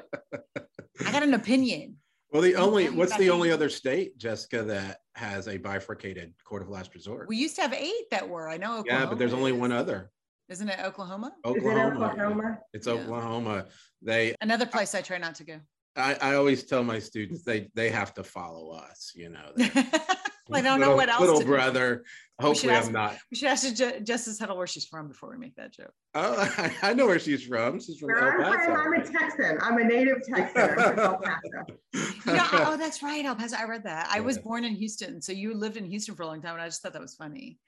I 1.08 1.12
got 1.12 1.24
an 1.24 1.34
opinion. 1.34 1.98
well, 2.32 2.42
the 2.42 2.56
only 2.56 2.90
what's 2.90 3.16
the 3.18 3.28
it. 3.28 3.30
only 3.30 3.52
other 3.52 3.70
state, 3.70 4.18
Jessica, 4.18 4.64
that 4.64 5.00
has 5.16 5.48
a 5.48 5.58
bifurcated 5.58 6.34
court 6.44 6.62
of 6.62 6.70
last 6.70 6.94
resort? 6.94 7.28
We 7.28 7.38
used 7.38 7.56
to 7.56 7.62
have 7.64 7.74
eight 7.74 8.10
that 8.12 8.28
were. 8.28 8.48
I 8.50 8.58
know. 8.58 8.84
yeah, 8.86 9.06
but 9.06 9.18
there's 9.18 9.34
only 9.34 9.52
one 9.52 9.72
other. 9.72 10.12
Isn't 10.50 10.68
it 10.70 10.80
Oklahoma? 10.84 11.32
Is 11.46 11.56
it 11.56 11.58
Oklahoma. 11.58 12.06
Oklahoma? 12.06 12.60
It's 12.74 12.86
Yeah. 12.86 12.94
Oklahoma. 12.94 13.66
They 14.02 14.36
Another 14.42 14.66
place 14.66 14.94
I 14.94 15.02
try 15.02 15.18
not 15.18 15.36
to 15.36 15.44
go. 15.46 15.60
I, 15.96 16.16
I 16.16 16.36
always 16.36 16.64
tell 16.64 16.84
my 16.84 17.00
students 17.00 17.44
they 17.44 17.70
they 17.76 17.90
have 17.90 18.14
to 18.16 18.24
follow 18.24 18.72
us, 18.72 19.12
you 19.16 19.30
know. 19.30 19.52
I 20.52 20.62
don't 20.62 20.80
know 20.80 20.96
what 20.96 21.10
else. 21.10 21.22
Little 21.22 21.40
to 21.40 21.46
brother. 21.46 22.04
We 22.40 22.46
Hopefully, 22.46 22.74
ask- 22.74 22.88
I'm 22.88 22.94
not. 22.94 23.16
We 23.32 23.38
should 23.38 23.48
ask 23.48 23.74
Ju- 23.76 24.00
Justice 24.02 24.40
Huddle 24.40 24.58
where 24.58 24.68
she's 24.68 24.86
from 24.86 25.08
before 25.08 25.30
we 25.30 25.38
make 25.38 25.56
that 25.56 25.72
joke. 25.72 25.94
Oh, 26.16 26.36
I, 26.58 26.76
I 26.90 26.94
know 26.94 27.06
where 27.06 27.20
she's 27.20 27.44
from. 27.44 27.80
She's 27.80 28.00
from 28.00 28.08
Where 28.08 28.42
El 28.42 28.54
I'm 28.54 28.60
from, 28.66 28.76
I'm 28.76 28.94
a 29.02 29.06
Texan. 29.06 29.58
I'm 29.62 29.78
a 29.78 29.84
native 29.84 30.18
Texan. 30.28 30.62
I'm 30.62 30.76
from 30.76 31.00
El 31.00 31.18
Paso. 31.18 31.78
You 32.26 32.34
know, 32.34 32.48
oh, 32.54 32.78
that's 32.78 33.04
right. 33.04 33.24
El 33.24 33.36
Paso. 33.36 33.56
I 33.58 33.66
read 33.66 33.84
that. 33.84 34.10
I 34.12 34.20
was 34.22 34.38
born 34.38 34.64
in 34.64 34.74
Houston. 34.74 35.22
So 35.22 35.32
you 35.32 35.54
lived 35.54 35.78
in 35.78 35.86
Houston 35.86 36.16
for 36.16 36.24
a 36.24 36.28
long 36.28 36.42
time. 36.42 36.54
And 36.54 36.62
I 36.62 36.68
just 36.68 36.82
thought 36.82 36.94
that 36.94 37.02
was 37.02 37.16
funny. 37.16 37.60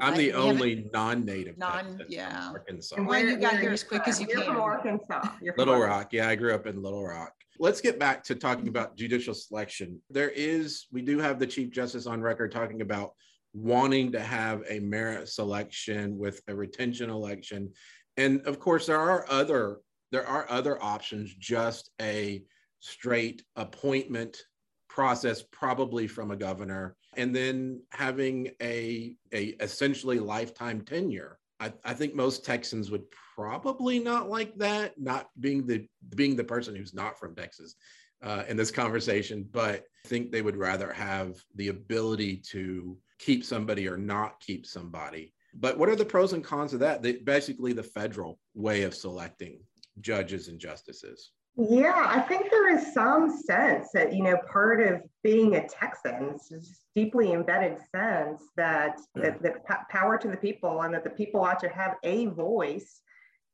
I'm 0.00 0.14
I- 0.14 0.16
the 0.16 0.26
we 0.28 0.32
only 0.32 0.88
non-native 0.92 1.58
Non- 1.58 1.72
Texan 1.84 1.96
from 1.98 2.06
yeah. 2.08 2.50
Arkansas. 2.52 2.96
And 2.96 3.06
Well, 3.06 3.24
you 3.24 3.36
got 3.36 3.58
here 3.60 3.70
as 3.70 3.84
quick 3.84 4.06
as 4.08 4.20
you 4.20 4.26
You're 4.28 4.42
from. 4.44 4.56
Arkansas. 4.56 5.28
You're 5.42 5.54
from 5.54 5.60
Little 5.60 5.74
Arkansas. 5.74 5.96
Rock. 5.98 6.12
Yeah, 6.12 6.28
I 6.28 6.34
grew 6.36 6.54
up 6.54 6.66
in 6.66 6.82
Little 6.82 7.04
Rock. 7.04 7.32
Let's 7.58 7.80
get 7.80 7.98
back 7.98 8.24
to 8.24 8.34
talking 8.34 8.68
about 8.68 8.96
judicial 8.96 9.34
selection. 9.34 10.00
There 10.08 10.30
is, 10.30 10.86
we 10.92 11.02
do 11.02 11.18
have 11.18 11.38
the 11.38 11.46
Chief 11.46 11.70
Justice 11.70 12.06
on 12.06 12.20
record 12.22 12.52
talking 12.52 12.80
about 12.80 13.12
wanting 13.52 14.12
to 14.12 14.20
have 14.20 14.62
a 14.68 14.78
merit 14.80 15.28
selection 15.28 16.16
with 16.16 16.40
a 16.48 16.54
retention 16.54 17.10
election. 17.10 17.72
And 18.16 18.40
of 18.46 18.58
course, 18.60 18.86
there 18.86 18.98
are 18.98 19.26
other 19.30 19.78
there 20.12 20.26
are 20.26 20.44
other 20.50 20.82
options, 20.82 21.32
just 21.36 21.90
a 22.00 22.42
straight 22.80 23.44
appointment 23.54 24.42
process, 24.90 25.42
probably 25.50 26.06
from 26.06 26.30
a 26.30 26.36
governor, 26.36 26.96
and 27.16 27.34
then 27.34 27.80
having 27.90 28.50
a, 28.60 29.14
a 29.32 29.54
essentially 29.60 30.18
lifetime 30.18 30.82
tenure. 30.82 31.38
I, 31.60 31.72
I 31.84 31.94
think 31.94 32.14
most 32.14 32.44
Texans 32.44 32.90
would 32.90 33.04
probably 33.36 33.98
not 34.00 34.28
like 34.28 34.54
that, 34.56 34.98
not 34.98 35.28
being 35.38 35.66
the 35.66 35.86
being 36.16 36.36
the 36.36 36.44
person 36.44 36.74
who's 36.74 36.92
not 36.92 37.18
from 37.18 37.34
Texas 37.34 37.76
uh, 38.22 38.42
in 38.48 38.56
this 38.56 38.70
conversation, 38.70 39.46
but 39.50 39.84
I 40.04 40.08
think 40.08 40.32
they 40.32 40.42
would 40.42 40.56
rather 40.56 40.92
have 40.92 41.36
the 41.54 41.68
ability 41.68 42.42
to 42.50 42.98
keep 43.18 43.44
somebody 43.44 43.88
or 43.88 43.96
not 43.96 44.40
keep 44.40 44.66
somebody. 44.66 45.32
But 45.54 45.78
what 45.78 45.88
are 45.88 45.96
the 45.96 46.04
pros 46.04 46.32
and 46.32 46.44
cons 46.44 46.74
of 46.74 46.80
that? 46.80 47.02
They, 47.02 47.14
basically, 47.14 47.72
the 47.72 47.82
federal 47.82 48.38
way 48.54 48.82
of 48.82 48.94
selecting 48.94 49.60
judges 50.00 50.48
and 50.48 50.58
justices. 50.58 51.32
Yeah, 51.56 52.04
I 52.06 52.20
think 52.20 52.50
there 52.50 52.74
is 52.74 52.94
some 52.94 53.30
sense 53.30 53.88
that, 53.92 54.14
you 54.14 54.22
know, 54.22 54.38
part 54.50 54.80
of 54.80 55.02
being 55.22 55.56
a 55.56 55.68
Texan 55.68 56.34
is 56.34 56.48
just 56.48 56.84
deeply 56.94 57.32
embedded 57.32 57.78
sense 57.94 58.42
that, 58.56 58.98
that, 59.16 59.42
that 59.42 59.66
po- 59.66 59.84
power 59.90 60.16
to 60.16 60.28
the 60.28 60.36
people 60.36 60.82
and 60.82 60.94
that 60.94 61.04
the 61.04 61.10
people 61.10 61.42
ought 61.42 61.60
to 61.60 61.68
have 61.68 61.96
a 62.02 62.26
voice 62.26 63.00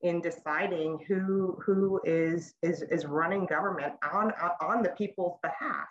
in 0.02 0.20
deciding 0.20 0.98
who 1.08 1.58
who 1.64 2.00
is 2.04 2.54
is 2.62 2.82
is 2.82 3.06
running 3.06 3.46
government 3.46 3.94
on 4.12 4.30
on 4.60 4.82
the 4.82 4.90
people's 4.90 5.38
behalf. 5.42 5.88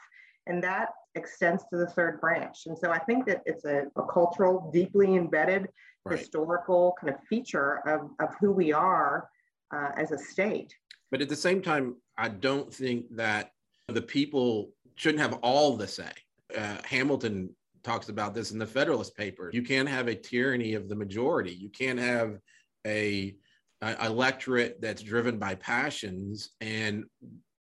And 0.48 0.64
that 0.64 0.90
extends 1.16 1.64
to 1.72 1.78
the 1.78 1.88
third 1.88 2.22
branch. 2.22 2.68
And 2.68 2.78
so 2.78 2.92
I 2.92 3.00
think 3.00 3.26
that 3.26 3.42
it's 3.46 3.66
a, 3.66 3.86
a 3.96 4.06
cultural, 4.06 4.70
deeply 4.72 5.16
embedded 5.16 5.68
right. 6.06 6.20
historical 6.20 6.96
kind 7.02 7.14
of 7.16 7.20
feature 7.28 7.82
of, 7.88 8.12
of 8.20 8.36
who 8.40 8.52
we 8.52 8.72
are 8.72 9.28
uh, 9.76 9.90
as 9.98 10.12
a 10.12 10.18
state. 10.20 10.72
But 11.16 11.22
at 11.22 11.30
the 11.30 11.36
same 11.38 11.62
time, 11.62 11.96
I 12.18 12.28
don't 12.28 12.74
think 12.74 13.06
that 13.16 13.52
the 13.88 14.02
people 14.02 14.72
shouldn't 14.96 15.22
have 15.22 15.40
all 15.44 15.78
the 15.78 15.88
say. 15.88 16.12
Uh, 16.54 16.76
Hamilton 16.84 17.56
talks 17.86 18.10
about 18.10 18.36
this 18.36 18.52
in 18.52 18.60
the 18.60 18.68
Federalist 18.68 19.16
Papers. 19.16 19.54
You 19.54 19.64
can't 19.64 19.88
have 19.88 20.10
a 20.10 20.16
tyranny 20.16 20.74
of 20.74 20.90
the 20.90 20.96
majority. 20.98 21.54
You 21.54 21.70
can't 21.70 22.00
have 22.00 22.40
a, 22.86 23.34
a 23.82 24.06
electorate 24.08 24.82
that's 24.82 25.02
driven 25.02 25.40
by 25.40 25.56
passions, 25.56 26.50
and 26.60 27.06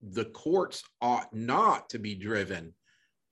the 0.03 0.27
courts 0.27 0.83
ought 1.01 1.33
not 1.33 1.89
to 1.89 1.99
be 1.99 2.15
driven 2.15 2.75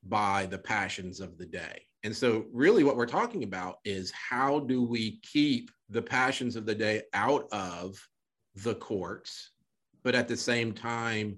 by 0.03 0.47
the 0.47 0.57
passions 0.57 1.21
of 1.21 1.37
the 1.37 1.45
day. 1.45 1.83
And 2.05 2.17
so, 2.17 2.47
really, 2.55 2.85
what 2.85 2.97
we're 2.97 3.05
talking 3.05 3.43
about 3.43 3.81
is 3.85 4.11
how 4.13 4.61
do 4.61 4.83
we 4.83 5.21
keep 5.21 5.71
the 5.91 6.01
passions 6.01 6.57
of 6.57 6.65
the 6.65 6.75
day 6.75 7.03
out 7.13 7.53
of 7.53 7.99
the 8.55 8.77
courts, 8.77 9.51
but 10.07 10.15
at 10.15 10.29
the 10.29 10.37
same 10.37 10.71
time, 10.71 11.37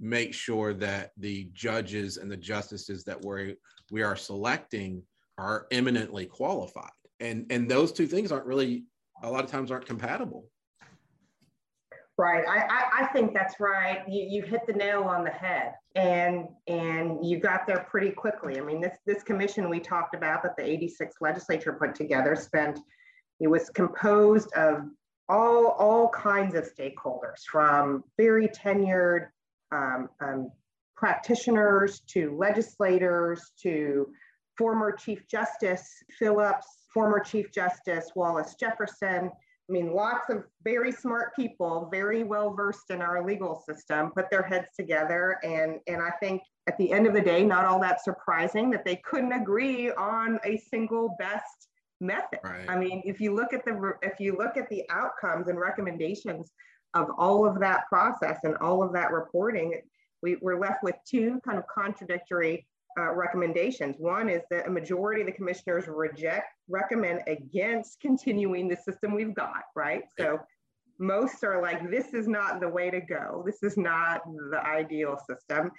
make 0.00 0.32
sure 0.32 0.72
that 0.72 1.10
the 1.18 1.50
judges 1.52 2.16
and 2.16 2.32
the 2.32 2.36
justices 2.38 3.04
that 3.04 3.22
we 3.22 3.54
we 3.90 4.02
are 4.02 4.16
selecting 4.16 5.02
are 5.36 5.66
eminently 5.70 6.24
qualified. 6.24 6.88
And 7.20 7.44
and 7.50 7.70
those 7.70 7.92
two 7.92 8.06
things 8.06 8.32
aren't 8.32 8.46
really 8.46 8.86
a 9.22 9.30
lot 9.30 9.44
of 9.44 9.50
times 9.50 9.70
aren't 9.70 9.84
compatible. 9.84 10.48
Right. 12.16 12.44
I, 12.48 12.60
I, 12.60 13.02
I, 13.02 13.06
think 13.06 13.34
that's 13.34 13.58
right. 13.58 14.02
You, 14.08 14.26
you 14.28 14.42
hit 14.42 14.60
the 14.66 14.72
nail 14.74 15.02
on 15.02 15.22
the 15.22 15.30
head 15.30 15.74
and 15.94 16.46
and 16.68 17.18
you 17.22 17.40
got 17.40 17.66
there 17.66 17.86
pretty 17.90 18.10
quickly. 18.10 18.58
I 18.58 18.62
mean, 18.62 18.80
this 18.80 18.96
this 19.04 19.22
commission 19.22 19.68
we 19.68 19.80
talked 19.80 20.14
about 20.14 20.42
that 20.44 20.56
the 20.56 20.64
86 20.64 21.16
legislature 21.20 21.74
put 21.74 21.94
together 21.94 22.36
spent 22.36 22.78
it 23.38 23.48
was 23.48 23.68
composed 23.68 24.50
of 24.54 24.84
all 25.28 25.68
all 25.78 26.08
kinds 26.08 26.54
of 26.54 26.68
stakeholders 26.72 27.42
from 27.50 28.04
very 28.16 28.48
tenured 28.48 29.28
um, 29.70 30.08
um, 30.20 30.50
practitioners 30.96 32.00
to 32.08 32.36
legislators 32.36 33.52
to 33.62 34.08
former 34.56 34.92
Chief 34.92 35.26
Justice 35.28 35.88
Phillips, 36.18 36.66
former 36.92 37.20
Chief 37.20 37.50
Justice 37.52 38.10
Wallace 38.14 38.54
Jefferson, 38.54 39.30
I 39.68 39.72
mean, 39.72 39.94
lots 39.94 40.28
of 40.28 40.44
very 40.64 40.92
smart 40.92 41.34
people, 41.34 41.88
very 41.90 42.24
well 42.24 42.52
versed 42.52 42.90
in 42.90 43.00
our 43.00 43.24
legal 43.24 43.62
system, 43.66 44.10
put 44.10 44.28
their 44.28 44.42
heads 44.42 44.66
together. 44.76 45.38
And, 45.42 45.78
and 45.86 46.02
I 46.02 46.10
think 46.20 46.42
at 46.66 46.76
the 46.78 46.92
end 46.92 47.06
of 47.06 47.14
the 47.14 47.20
day, 47.20 47.44
not 47.44 47.64
all 47.64 47.80
that 47.80 48.02
surprising 48.04 48.70
that 48.70 48.84
they 48.84 48.96
couldn't 48.96 49.32
agree 49.32 49.90
on 49.92 50.38
a 50.44 50.58
single 50.58 51.16
best 51.18 51.68
method. 52.02 52.40
Right. 52.44 52.68
I 52.68 52.76
mean, 52.76 53.02
if 53.04 53.20
you 53.20 53.34
look 53.34 53.52
at 53.52 53.64
the 53.64 53.92
if 54.02 54.20
you 54.20 54.36
look 54.36 54.56
at 54.56 54.68
the 54.68 54.84
outcomes 54.90 55.48
and 55.48 55.58
recommendations 55.58 56.52
of 56.94 57.08
all 57.16 57.46
of 57.46 57.58
that 57.60 57.86
process 57.88 58.40
and 58.44 58.56
all 58.56 58.82
of 58.82 58.92
that 58.92 59.12
reporting, 59.12 59.80
we, 60.22 60.36
we're 60.42 60.60
left 60.60 60.82
with 60.82 60.96
two 61.08 61.40
kind 61.44 61.58
of 61.58 61.64
contradictory 61.66 62.66
uh, 62.98 63.12
recommendations. 63.14 63.96
One 63.98 64.28
is 64.28 64.42
that 64.50 64.66
a 64.66 64.70
majority 64.70 65.22
of 65.22 65.26
the 65.26 65.32
commissioners 65.32 65.84
reject, 65.88 66.48
recommend 66.68 67.22
against 67.26 68.00
continuing 68.00 68.68
the 68.68 68.76
system 68.76 69.14
we've 69.14 69.34
got, 69.34 69.62
right? 69.74 70.02
So 70.18 70.40
most 70.98 71.42
are 71.42 71.62
like, 71.62 71.90
this 71.90 72.12
is 72.12 72.28
not 72.28 72.60
the 72.60 72.68
way 72.68 72.90
to 72.90 73.00
go. 73.00 73.42
This 73.46 73.62
is 73.62 73.78
not 73.78 74.20
the 74.50 74.60
ideal 74.64 75.18
system. 75.28 75.70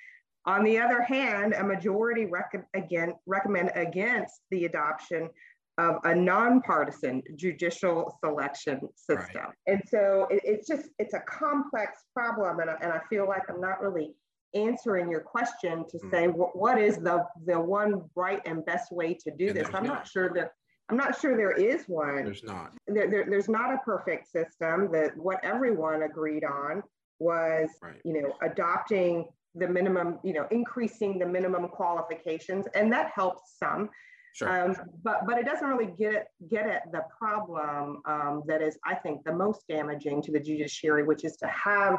On 0.45 0.63
the 0.63 0.77
other 0.77 1.01
hand, 1.01 1.53
a 1.53 1.63
majority 1.63 2.25
rec- 2.25 2.67
again, 2.73 3.13
recommend 3.25 3.71
against 3.75 4.41
the 4.51 4.65
adoption 4.65 5.29
of 5.77 5.95
a 6.03 6.13
nonpartisan 6.13 7.23
judicial 7.35 8.15
selection 8.23 8.81
system. 8.95 9.41
Right. 9.41 9.53
And 9.67 9.81
so 9.87 10.27
it, 10.29 10.41
it's 10.43 10.67
just, 10.67 10.89
it's 10.99 11.13
a 11.13 11.21
complex 11.21 12.03
problem. 12.13 12.59
And, 12.59 12.69
and 12.81 12.91
I 12.91 12.99
feel 13.09 13.27
like 13.27 13.43
I'm 13.49 13.59
not 13.59 13.81
really 13.81 14.13
answering 14.55 15.09
your 15.09 15.21
question 15.21 15.85
to 15.89 15.97
mm. 15.97 16.11
say 16.11 16.27
what, 16.27 16.55
what 16.55 16.79
is 16.79 16.97
the 16.97 17.25
the 17.45 17.59
one 17.59 18.03
right 18.15 18.41
and 18.45 18.65
best 18.65 18.91
way 18.91 19.13
to 19.13 19.31
do 19.31 19.47
and 19.47 19.57
this 19.57 19.67
i'm 19.73 19.83
not. 19.83 19.93
not 19.93 20.07
sure 20.07 20.31
that 20.33 20.51
i'm 20.89 20.97
not 20.97 21.19
sure 21.19 21.35
there 21.35 21.51
is 21.51 21.85
one 21.87 22.23
there's 22.23 22.43
not 22.43 22.71
there, 22.87 23.09
there, 23.09 23.25
there's 23.29 23.49
not 23.49 23.73
a 23.73 23.77
perfect 23.79 24.31
system 24.31 24.91
that 24.91 25.15
what 25.17 25.43
everyone 25.43 26.03
agreed 26.03 26.43
on 26.43 26.83
was 27.19 27.69
right. 27.81 27.99
you 28.03 28.21
know 28.21 28.33
adopting 28.41 29.25
the 29.55 29.67
minimum 29.67 30.19
you 30.23 30.33
know 30.33 30.47
increasing 30.51 31.17
the 31.17 31.25
minimum 31.25 31.67
qualifications 31.67 32.65
and 32.75 32.91
that 32.91 33.11
helps 33.15 33.57
some 33.57 33.89
Sure. 34.33 34.49
Um, 34.49 34.75
but 35.03 35.27
but 35.27 35.37
it 35.37 35.45
doesn't 35.45 35.67
really 35.67 35.93
get 35.97 36.13
it 36.13 36.27
get 36.49 36.67
at 36.67 36.91
the 36.91 37.03
problem 37.17 38.01
um, 38.05 38.43
that 38.47 38.61
is 38.61 38.77
I 38.85 38.95
think 38.95 39.23
the 39.23 39.33
most 39.33 39.67
damaging 39.67 40.21
to 40.23 40.31
the 40.31 40.39
judiciary, 40.39 41.03
which 41.03 41.23
is 41.23 41.37
to 41.37 41.47
have 41.47 41.97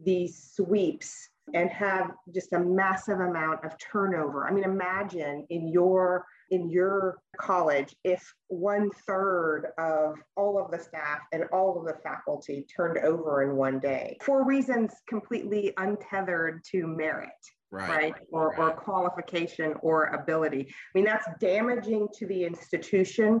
these 0.00 0.52
sweeps 0.54 1.28
and 1.52 1.68
have 1.70 2.12
just 2.34 2.52
a 2.54 2.58
massive 2.58 3.20
amount 3.20 3.64
of 3.64 3.76
turnover. 3.78 4.46
I 4.46 4.50
mean, 4.50 4.64
imagine 4.64 5.46
in 5.50 5.68
your 5.68 6.24
in 6.50 6.70
your 6.70 7.18
college 7.38 7.94
if 8.04 8.32
one 8.48 8.90
third 9.06 9.72
of 9.78 10.16
all 10.36 10.58
of 10.62 10.70
the 10.70 10.78
staff 10.78 11.20
and 11.32 11.44
all 11.52 11.78
of 11.78 11.86
the 11.86 12.00
faculty 12.02 12.66
turned 12.74 12.98
over 12.98 13.42
in 13.42 13.56
one 13.56 13.78
day 13.78 14.16
for 14.22 14.44
reasons 14.44 14.92
completely 15.08 15.72
untethered 15.76 16.62
to 16.70 16.86
merit. 16.86 17.30
Right, 17.74 17.88
right? 17.88 18.14
Or, 18.30 18.50
right. 18.50 18.58
or 18.58 18.70
qualification 18.70 19.74
or 19.82 20.06
ability. 20.06 20.68
I 20.68 20.98
mean, 20.98 21.04
that's 21.04 21.26
damaging 21.40 22.08
to 22.18 22.26
the 22.26 22.44
institution. 22.44 23.40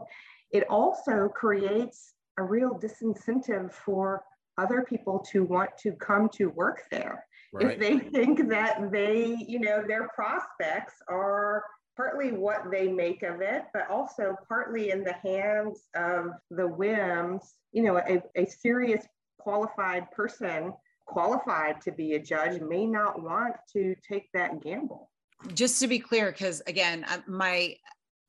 It 0.50 0.64
also 0.68 1.28
creates 1.28 2.14
a 2.38 2.42
real 2.42 2.78
disincentive 2.78 3.72
for 3.72 4.24
other 4.58 4.84
people 4.88 5.24
to 5.32 5.44
want 5.44 5.70
to 5.78 5.92
come 5.92 6.28
to 6.30 6.48
work 6.50 6.82
there 6.90 7.24
right. 7.52 7.72
if 7.72 7.78
they 7.78 7.98
think 8.10 8.48
that 8.48 8.90
they, 8.90 9.36
you 9.46 9.60
know, 9.60 9.82
their 9.86 10.08
prospects 10.08 10.94
are 11.08 11.64
partly 11.96 12.32
what 12.32 12.70
they 12.70 12.88
make 12.88 13.22
of 13.22 13.40
it, 13.40 13.64
but 13.72 13.88
also 13.88 14.36
partly 14.48 14.90
in 14.90 15.04
the 15.04 15.12
hands 15.12 15.84
of 15.94 16.32
the 16.50 16.66
whims, 16.66 17.54
you 17.72 17.82
know, 17.82 17.98
a, 17.98 18.20
a 18.36 18.46
serious 18.46 19.06
qualified 19.38 20.10
person 20.10 20.72
qualified 21.06 21.80
to 21.82 21.92
be 21.92 22.14
a 22.14 22.18
judge 22.18 22.60
may 22.60 22.86
not 22.86 23.22
want 23.22 23.54
to 23.72 23.94
take 24.06 24.28
that 24.34 24.62
gamble. 24.62 25.10
Just 25.54 25.80
to 25.80 25.88
be 25.88 25.98
clear, 25.98 26.32
because 26.32 26.62
again, 26.66 27.04
uh, 27.08 27.18
my 27.26 27.76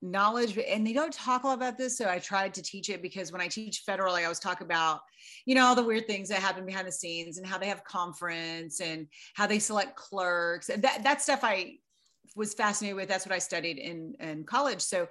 knowledge 0.01 0.57
and 0.57 0.85
they 0.85 0.93
don't 0.93 1.13
talk 1.13 1.43
a 1.43 1.47
lot 1.47 1.55
about 1.55 1.77
this 1.77 1.97
so 1.97 2.07
i 2.07 2.19
tried 2.19 2.53
to 2.53 2.61
teach 2.61 2.89
it 2.89 3.01
because 3.01 3.31
when 3.31 3.41
i 3.41 3.47
teach 3.47 3.79
federal 3.79 4.13
i 4.13 4.23
always 4.23 4.39
talk 4.39 4.61
about 4.61 4.99
you 5.45 5.55
know 5.55 5.65
all 5.65 5.73
the 5.73 5.83
weird 5.83 6.05
things 6.05 6.29
that 6.29 6.39
happen 6.39 6.65
behind 6.65 6.87
the 6.87 6.91
scenes 6.91 7.37
and 7.37 7.47
how 7.47 7.57
they 7.57 7.67
have 7.67 7.83
conference 7.85 8.81
and 8.81 9.07
how 9.33 9.47
they 9.47 9.57
select 9.57 9.95
clerks. 9.95 10.69
And 10.69 10.83
that, 10.83 11.03
that 11.03 11.21
stuff 11.21 11.39
i 11.43 11.77
was 12.35 12.53
fascinated 12.53 12.97
with. 12.97 13.07
That's 13.07 13.25
what 13.25 13.33
i 13.33 13.39
studied 13.39 13.77
in 13.77 14.15
in 14.19 14.43
college. 14.43 14.81
So 14.81 15.07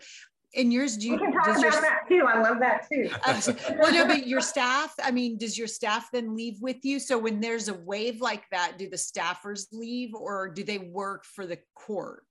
in 0.54 0.70
yours 0.70 0.96
do 0.96 1.06
you 1.06 1.12
we 1.12 1.18
can 1.18 1.32
talk 1.32 1.48
about 1.48 1.60
your, 1.60 1.70
that 1.70 2.00
too 2.08 2.26
i 2.28 2.40
love 2.40 2.58
that 2.60 2.86
too 2.90 3.08
uh, 3.24 3.40
well 3.80 3.92
no 3.92 4.06
but 4.06 4.26
your 4.26 4.40
staff 4.40 4.94
i 5.02 5.10
mean 5.10 5.36
does 5.36 5.58
your 5.58 5.66
staff 5.66 6.08
then 6.12 6.36
leave 6.36 6.56
with 6.60 6.84
you 6.84 6.98
so 6.98 7.18
when 7.18 7.40
there's 7.40 7.68
a 7.68 7.74
wave 7.74 8.20
like 8.20 8.44
that 8.50 8.78
do 8.78 8.88
the 8.88 8.96
staffers 8.96 9.66
leave 9.72 10.14
or 10.14 10.48
do 10.48 10.62
they 10.64 10.78
work 10.78 11.24
for 11.24 11.46
the 11.46 11.58
court 11.74 12.24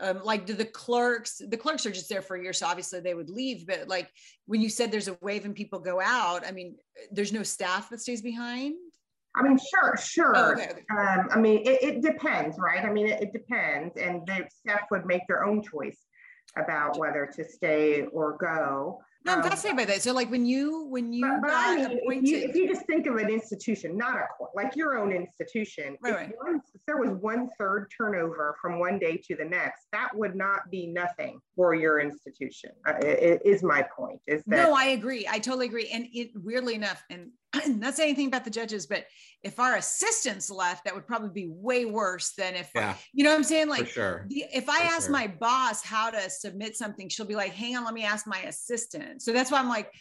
um, 0.00 0.20
like 0.24 0.46
do 0.46 0.54
the 0.54 0.64
clerks 0.64 1.40
the 1.48 1.56
clerks 1.56 1.84
are 1.86 1.90
just 1.90 2.08
there 2.08 2.22
for 2.22 2.36
a 2.36 2.42
year 2.42 2.52
so 2.52 2.66
obviously 2.66 3.00
they 3.00 3.14
would 3.14 3.30
leave 3.30 3.66
but 3.66 3.88
like 3.88 4.10
when 4.46 4.60
you 4.60 4.68
said 4.68 4.90
there's 4.90 5.08
a 5.08 5.18
wave 5.20 5.44
and 5.44 5.54
people 5.54 5.78
go 5.78 6.00
out 6.00 6.46
i 6.46 6.50
mean 6.50 6.76
there's 7.12 7.32
no 7.32 7.42
staff 7.42 7.90
that 7.90 8.00
stays 8.00 8.22
behind 8.22 8.74
I 9.36 9.44
mean, 9.44 9.58
sure, 9.58 9.96
sure. 9.96 10.32
Oh, 10.36 10.52
okay. 10.54 10.70
um, 10.90 11.28
I 11.30 11.38
mean, 11.38 11.60
it, 11.64 11.80
it, 11.82 12.02
depends, 12.02 12.56
right? 12.58 12.84
I 12.84 12.90
mean, 12.90 13.06
it, 13.06 13.22
it, 13.22 13.32
depends, 13.32 13.96
and 13.96 14.26
the 14.26 14.44
staff 14.48 14.86
would 14.90 15.06
make 15.06 15.22
their 15.28 15.44
own 15.44 15.62
choice 15.62 15.96
about 16.56 16.98
whether 16.98 17.26
to 17.34 17.44
stay 17.44 18.02
or 18.12 18.36
go. 18.38 19.02
No, 19.24 19.32
I'm 19.32 19.38
um, 19.42 19.50
fascinated 19.50 19.76
by 19.76 19.84
that. 19.84 20.00
So, 20.00 20.14
like 20.14 20.30
when 20.30 20.46
you 20.46 20.86
when 20.88 21.12
you 21.12 21.20
but, 21.20 21.42
but 21.42 21.50
I 21.52 21.76
mean, 21.76 21.84
appointed, 21.84 22.24
if 22.24 22.30
you, 22.30 22.38
if 22.48 22.56
you, 22.56 22.68
just 22.68 22.86
think 22.86 23.06
of 23.06 23.16
an 23.16 23.28
institution, 23.28 23.96
not 23.96 24.16
a 24.16 24.26
court, 24.38 24.52
like 24.54 24.74
your 24.74 24.96
own 24.96 25.12
institution, 25.12 25.98
right, 26.02 26.14
right. 26.14 26.32
One, 26.38 26.62
if 26.74 26.80
there 26.86 26.96
was 26.96 27.10
one 27.10 27.50
third 27.58 27.92
turnover 27.94 28.56
from 28.62 28.78
one 28.78 28.98
day 28.98 29.18
to 29.28 29.36
the 29.36 29.44
next, 29.44 29.88
that 29.92 30.08
would 30.14 30.34
not 30.34 30.70
be 30.70 30.86
nothing 30.86 31.38
for 31.54 31.74
your 31.74 32.00
institution. 32.00 32.70
Uh, 32.88 32.94
is 33.02 33.62
my 33.62 33.82
point. 33.94 34.20
Is 34.26 34.42
that 34.46 34.68
no? 34.68 34.74
I 34.74 34.86
agree. 34.86 35.26
I 35.30 35.38
totally 35.38 35.66
agree. 35.66 35.88
And 35.88 36.06
it 36.14 36.30
weirdly 36.34 36.74
enough, 36.74 37.04
and 37.10 37.30
not 37.66 37.94
saying 37.94 38.10
anything 38.10 38.28
about 38.28 38.44
the 38.44 38.50
judges, 38.50 38.86
but 38.86 39.06
if 39.42 39.58
our 39.58 39.76
assistants 39.76 40.50
left, 40.50 40.84
that 40.84 40.94
would 40.94 41.06
probably 41.06 41.30
be 41.30 41.48
way 41.48 41.84
worse 41.84 42.32
than 42.36 42.54
if, 42.54 42.70
yeah, 42.74 42.94
you 43.12 43.24
know 43.24 43.30
what 43.30 43.36
I'm 43.36 43.44
saying? 43.44 43.68
Like, 43.68 43.88
sure. 43.88 44.26
if 44.30 44.68
I 44.68 44.80
for 44.80 44.86
ask 44.86 45.02
sure. 45.04 45.12
my 45.12 45.26
boss 45.26 45.82
how 45.82 46.10
to 46.10 46.30
submit 46.30 46.76
something, 46.76 47.08
she'll 47.08 47.26
be 47.26 47.34
like, 47.34 47.52
hang 47.52 47.76
on, 47.76 47.84
let 47.84 47.94
me 47.94 48.04
ask 48.04 48.26
my 48.26 48.40
assistant. 48.40 49.22
So 49.22 49.32
that's 49.32 49.50
why 49.50 49.58
I'm 49.58 49.68
like, 49.68 49.92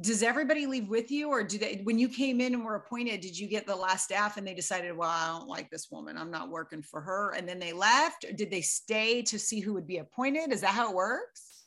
does 0.00 0.22
everybody 0.22 0.66
leave 0.66 0.88
with 0.88 1.10
you 1.10 1.28
or 1.28 1.44
do 1.44 1.56
they 1.56 1.80
when 1.84 1.98
you 1.98 2.08
came 2.08 2.40
in 2.40 2.52
and 2.52 2.64
were 2.64 2.74
appointed 2.74 3.20
did 3.20 3.38
you 3.38 3.46
get 3.46 3.64
the 3.64 3.76
last 3.76 4.04
staff 4.04 4.36
and 4.36 4.46
they 4.46 4.54
decided 4.54 4.96
well 4.96 5.08
i 5.08 5.26
don't 5.28 5.48
like 5.48 5.70
this 5.70 5.88
woman 5.90 6.18
i'm 6.18 6.32
not 6.32 6.50
working 6.50 6.82
for 6.82 7.00
her 7.00 7.32
and 7.36 7.48
then 7.48 7.60
they 7.60 7.72
left 7.72 8.24
or 8.24 8.32
did 8.32 8.50
they 8.50 8.60
stay 8.60 9.22
to 9.22 9.38
see 9.38 9.60
who 9.60 9.72
would 9.72 9.86
be 9.86 9.98
appointed 9.98 10.52
is 10.52 10.62
that 10.62 10.74
how 10.74 10.90
it 10.90 10.96
works 10.96 11.62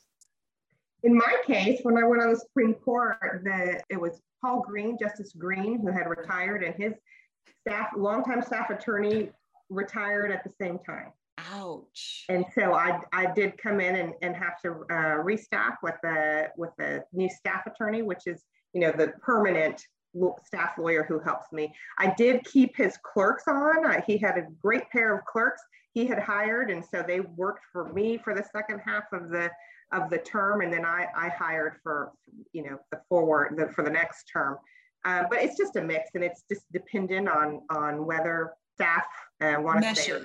in 1.03 1.15
my 1.15 1.38
case 1.45 1.80
when 1.84 1.97
i 1.97 2.03
went 2.03 2.21
on 2.21 2.34
the 2.34 2.38
supreme 2.38 2.73
court 2.73 3.41
that 3.45 3.82
it 3.89 3.99
was 3.99 4.19
paul 4.41 4.61
green 4.61 4.97
justice 4.99 5.33
green 5.38 5.79
who 5.79 5.91
had 5.91 6.07
retired 6.07 6.63
and 6.63 6.75
his 6.75 6.93
staff 7.61 7.89
longtime 7.95 8.41
staff 8.41 8.69
attorney 8.69 9.29
retired 9.69 10.31
at 10.31 10.43
the 10.43 10.51
same 10.61 10.79
time 10.79 11.11
Ouch. 11.53 12.25
And 12.29 12.45
so 12.53 12.73
I, 12.73 12.99
I 13.13 13.31
did 13.33 13.57
come 13.57 13.79
in 13.79 13.95
and, 13.95 14.13
and 14.21 14.35
have 14.35 14.59
to 14.63 14.71
uh, 14.89 15.23
restaff 15.23 15.75
with 15.83 15.95
the 16.01 16.49
with 16.57 16.71
the 16.77 17.03
new 17.13 17.29
staff 17.29 17.67
attorney, 17.67 18.01
which 18.01 18.25
is 18.25 18.43
you 18.73 18.81
know 18.81 18.91
the 18.91 19.09
permanent 19.21 19.81
staff 20.43 20.71
lawyer 20.77 21.03
who 21.03 21.19
helps 21.19 21.51
me. 21.51 21.73
I 21.99 22.13
did 22.15 22.43
keep 22.43 22.75
his 22.75 22.97
clerks 23.03 23.43
on. 23.47 23.85
I, 23.85 24.03
he 24.07 24.17
had 24.17 24.38
a 24.38 24.47
great 24.61 24.89
pair 24.89 25.15
of 25.15 25.25
clerks 25.25 25.61
he 25.93 26.07
had 26.07 26.19
hired, 26.19 26.71
and 26.71 26.83
so 26.83 27.03
they 27.05 27.19
worked 27.19 27.65
for 27.71 27.91
me 27.93 28.17
for 28.17 28.33
the 28.33 28.45
second 28.51 28.79
half 28.79 29.03
of 29.13 29.29
the 29.29 29.49
of 29.91 30.09
the 30.09 30.17
term, 30.17 30.61
and 30.61 30.71
then 30.71 30.85
I, 30.85 31.07
I 31.15 31.29
hired 31.29 31.77
for 31.83 32.11
you 32.53 32.63
know 32.63 32.77
the 32.91 33.01
forward 33.09 33.55
the, 33.57 33.67
for 33.73 33.83
the 33.83 33.89
next 33.89 34.25
term. 34.31 34.57
Uh, 35.05 35.23
but 35.29 35.41
it's 35.41 35.57
just 35.57 35.75
a 35.75 35.81
mix, 35.81 36.11
and 36.15 36.23
it's 36.23 36.43
just 36.49 36.63
dependent 36.71 37.29
on 37.29 37.61
on 37.69 38.05
whether 38.05 38.53
staff 38.77 39.05
uh, 39.41 39.55
want 39.59 39.83
to 39.83 39.95
stay 39.95 40.19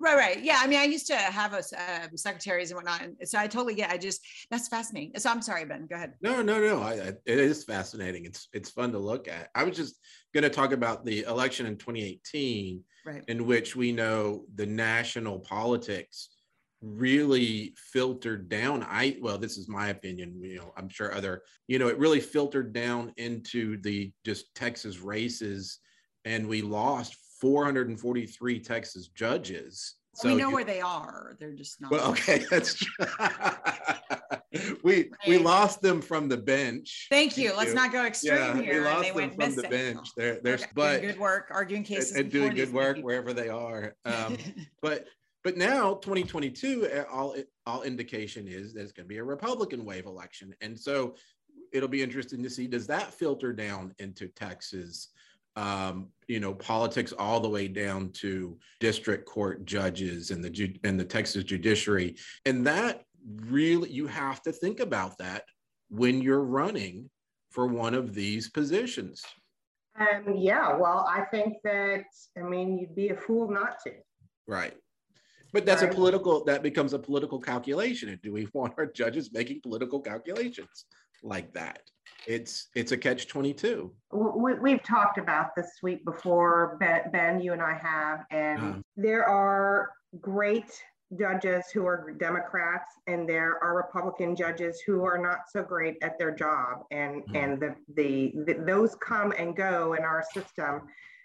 Right, 0.00 0.16
right. 0.16 0.42
Yeah. 0.42 0.58
I 0.60 0.68
mean, 0.68 0.78
I 0.78 0.84
used 0.84 1.08
to 1.08 1.16
have 1.16 1.54
a, 1.54 1.58
uh, 1.58 2.06
secretaries 2.14 2.70
and 2.70 2.76
whatnot. 2.76 3.02
And 3.02 3.16
so 3.28 3.36
I 3.38 3.48
totally 3.48 3.74
get, 3.74 3.90
I 3.90 3.98
just, 3.98 4.20
that's 4.48 4.68
fascinating. 4.68 5.18
So 5.18 5.28
I'm 5.28 5.42
sorry, 5.42 5.64
Ben, 5.64 5.86
go 5.86 5.96
ahead. 5.96 6.12
No, 6.22 6.40
no, 6.40 6.60
no. 6.60 6.80
I, 6.80 6.92
I, 6.92 7.08
it 7.26 7.38
is 7.38 7.64
fascinating. 7.64 8.24
It's, 8.24 8.48
it's 8.52 8.70
fun 8.70 8.92
to 8.92 8.98
look 8.98 9.26
at. 9.26 9.48
I 9.56 9.64
was 9.64 9.76
just 9.76 9.96
going 10.32 10.44
to 10.44 10.50
talk 10.50 10.70
about 10.70 11.04
the 11.04 11.24
election 11.24 11.66
in 11.66 11.76
2018, 11.78 12.80
right. 13.04 13.24
in 13.26 13.44
which 13.44 13.74
we 13.74 13.90
know 13.90 14.44
the 14.54 14.66
national 14.66 15.40
politics 15.40 16.28
really 16.80 17.74
filtered 17.76 18.48
down 18.48 18.84
i 18.88 19.16
well 19.20 19.36
this 19.36 19.58
is 19.58 19.68
my 19.68 19.88
opinion 19.88 20.38
you 20.40 20.56
know 20.56 20.72
i'm 20.76 20.88
sure 20.88 21.12
other 21.12 21.42
you 21.66 21.78
know 21.78 21.88
it 21.88 21.98
really 21.98 22.20
filtered 22.20 22.72
down 22.72 23.12
into 23.16 23.80
the 23.82 24.12
just 24.24 24.54
texas 24.54 25.00
races 25.00 25.80
and 26.24 26.46
we 26.46 26.62
lost 26.62 27.16
443 27.40 28.60
Texas 28.60 29.08
judges. 29.08 29.94
So 30.14 30.28
we 30.28 30.34
know 30.34 30.48
you, 30.48 30.54
where 30.54 30.64
they 30.64 30.80
are. 30.80 31.36
They're 31.38 31.52
just 31.52 31.80
not. 31.80 31.92
Well, 31.92 32.10
okay, 32.10 32.38
that's 32.50 32.74
true. 32.74 33.06
we 34.82 35.10
we 35.28 35.38
lost 35.38 35.80
them 35.80 36.00
from 36.00 36.28
the 36.28 36.36
bench. 36.36 37.06
Thank 37.08 37.38
you. 37.38 37.52
Let's 37.56 37.72
not 37.72 37.92
go 37.92 38.04
extreme 38.04 38.36
yeah, 38.36 38.60
here. 38.60 38.82
We 38.82 38.88
lost 38.88 39.14
they 39.14 39.20
them 39.20 39.30
from 39.30 39.54
the 39.54 39.68
bench. 39.68 40.08
They're 40.16 40.40
they're 40.42 40.54
okay. 40.54 40.66
but 40.74 41.00
doing 41.00 41.12
good 41.12 41.20
work 41.20 41.48
arguing 41.52 41.84
cases 41.84 42.12
and, 42.12 42.22
and 42.22 42.32
doing 42.32 42.54
good 42.54 42.72
work 42.72 42.98
wherever 42.98 43.32
they 43.32 43.48
are. 43.48 43.94
Um, 44.04 44.36
but 44.82 45.06
but 45.48 45.56
now 45.56 45.94
2022, 45.94 46.90
eh, 46.92 47.04
all 47.10 47.34
all 47.64 47.80
indication 47.80 48.46
is 48.46 48.74
that 48.74 48.82
it's 48.82 48.92
going 48.92 49.06
to 49.06 49.08
be 49.08 49.16
a 49.16 49.24
Republican 49.24 49.82
wave 49.82 50.04
election, 50.04 50.54
and 50.60 50.78
so 50.78 51.14
it'll 51.72 51.88
be 51.88 52.02
interesting 52.02 52.42
to 52.42 52.50
see 52.50 52.66
does 52.66 52.86
that 52.86 53.14
filter 53.14 53.54
down 53.54 53.94
into 53.98 54.28
Texas 54.28 55.08
um, 55.56 56.08
you 56.26 56.38
know, 56.38 56.52
politics 56.52 57.14
all 57.18 57.40
the 57.40 57.48
way 57.48 57.66
down 57.66 58.10
to 58.10 58.58
district 58.78 59.24
court 59.24 59.64
judges 59.64 60.32
and 60.32 60.44
the 60.44 60.78
and 60.84 61.00
the 61.00 61.04
Texas 61.04 61.44
judiciary, 61.44 62.16
and 62.44 62.66
that 62.66 63.04
really 63.46 63.88
you 63.88 64.06
have 64.06 64.42
to 64.42 64.52
think 64.52 64.80
about 64.80 65.16
that 65.16 65.44
when 65.88 66.20
you're 66.20 66.44
running 66.44 67.08
for 67.48 67.66
one 67.66 67.94
of 67.94 68.12
these 68.12 68.50
positions. 68.50 69.24
Um, 69.98 70.34
yeah, 70.36 70.76
well, 70.76 71.06
I 71.08 71.22
think 71.22 71.56
that 71.64 72.04
I 72.36 72.42
mean 72.42 72.78
you'd 72.78 72.94
be 72.94 73.08
a 73.08 73.16
fool 73.16 73.50
not 73.50 73.78
to. 73.84 73.92
Right. 74.46 74.74
But 75.52 75.64
that's 75.64 75.82
right. 75.82 75.90
a 75.90 75.94
political 75.94 76.44
that 76.44 76.62
becomes 76.62 76.92
a 76.92 76.98
political 76.98 77.40
calculation. 77.40 78.10
And 78.10 78.20
do 78.22 78.32
we 78.32 78.48
want 78.54 78.74
our 78.76 78.86
judges 78.86 79.32
making 79.32 79.60
political 79.62 80.00
calculations 80.00 80.84
like 81.22 81.52
that? 81.54 81.82
it's 82.26 82.68
it's 82.74 82.92
a 82.92 82.96
catch 82.96 83.26
22 83.26 83.92
we, 84.12 84.70
have 84.70 84.82
talked 84.82 85.18
about 85.18 85.54
this 85.56 85.70
week 85.82 86.04
before 86.04 86.76
ben, 86.80 87.02
ben, 87.12 87.40
you 87.40 87.52
and 87.52 87.62
i 87.62 87.74
have 87.74 88.24
and 88.30 88.58
uh-huh. 88.58 88.78
there 88.96 89.24
are 89.24 89.90
great 90.20 90.70
judges 91.18 91.64
who 91.72 91.86
are 91.86 92.12
democrats 92.18 92.92
and 93.06 93.28
there 93.28 93.62
are 93.62 93.76
republican 93.76 94.36
judges 94.36 94.80
who 94.86 95.04
are 95.04 95.18
not 95.18 95.40
so 95.50 95.62
great 95.62 95.96
at 96.02 96.18
their 96.18 96.30
job 96.30 96.84
and 96.90 97.22
uh-huh. 97.22 97.38
and 97.38 97.60
the, 97.60 97.74
the, 97.94 98.32
the 98.44 98.54
those 98.66 98.94
come 98.96 99.32
and 99.38 99.56
go 99.56 99.94
in 99.94 100.02
our 100.02 100.24
system 100.34 100.82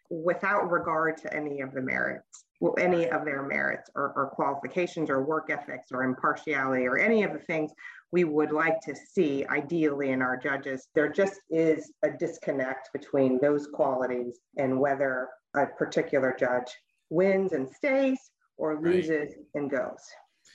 without 0.09 0.69
regard 0.69 1.17
to 1.17 1.34
any 1.34 1.59
of 1.61 1.74
the 1.74 1.82
merits 1.82 2.45
any 2.74 3.09
of 3.09 3.26
their 3.26 3.43
merits 3.43 3.89
or, 3.95 4.14
or 4.16 4.28
qualifications 4.28 5.09
or 5.09 5.24
work 5.24 5.49
ethics 5.49 5.91
or 5.91 6.03
impartiality 6.03 6.88
or 6.88 6.97
any 6.97 7.24
of 7.24 7.34
the 7.34 7.39
things 7.39 7.72
we 8.11 8.24
would 8.24 8.51
like 8.51 8.80
to 8.82 8.95
see 8.95 9.45
ideally 9.49 10.11
in 10.11 10.22
our 10.22 10.38
judges. 10.38 10.88
There 10.95 11.09
just 11.09 11.41
is 11.49 11.91
a 12.03 12.11
disconnect 12.11 12.89
between 12.93 13.39
those 13.41 13.68
qualities 13.68 14.39
and 14.57 14.80
whether 14.80 15.28
a 15.55 15.66
particular 15.66 16.36
judge 16.39 16.72
wins 17.09 17.53
and 17.53 17.68
stays 17.70 18.20
or 18.57 18.80
loses 18.80 19.36
right. 19.36 19.45
and 19.55 19.70
goes. 19.70 19.99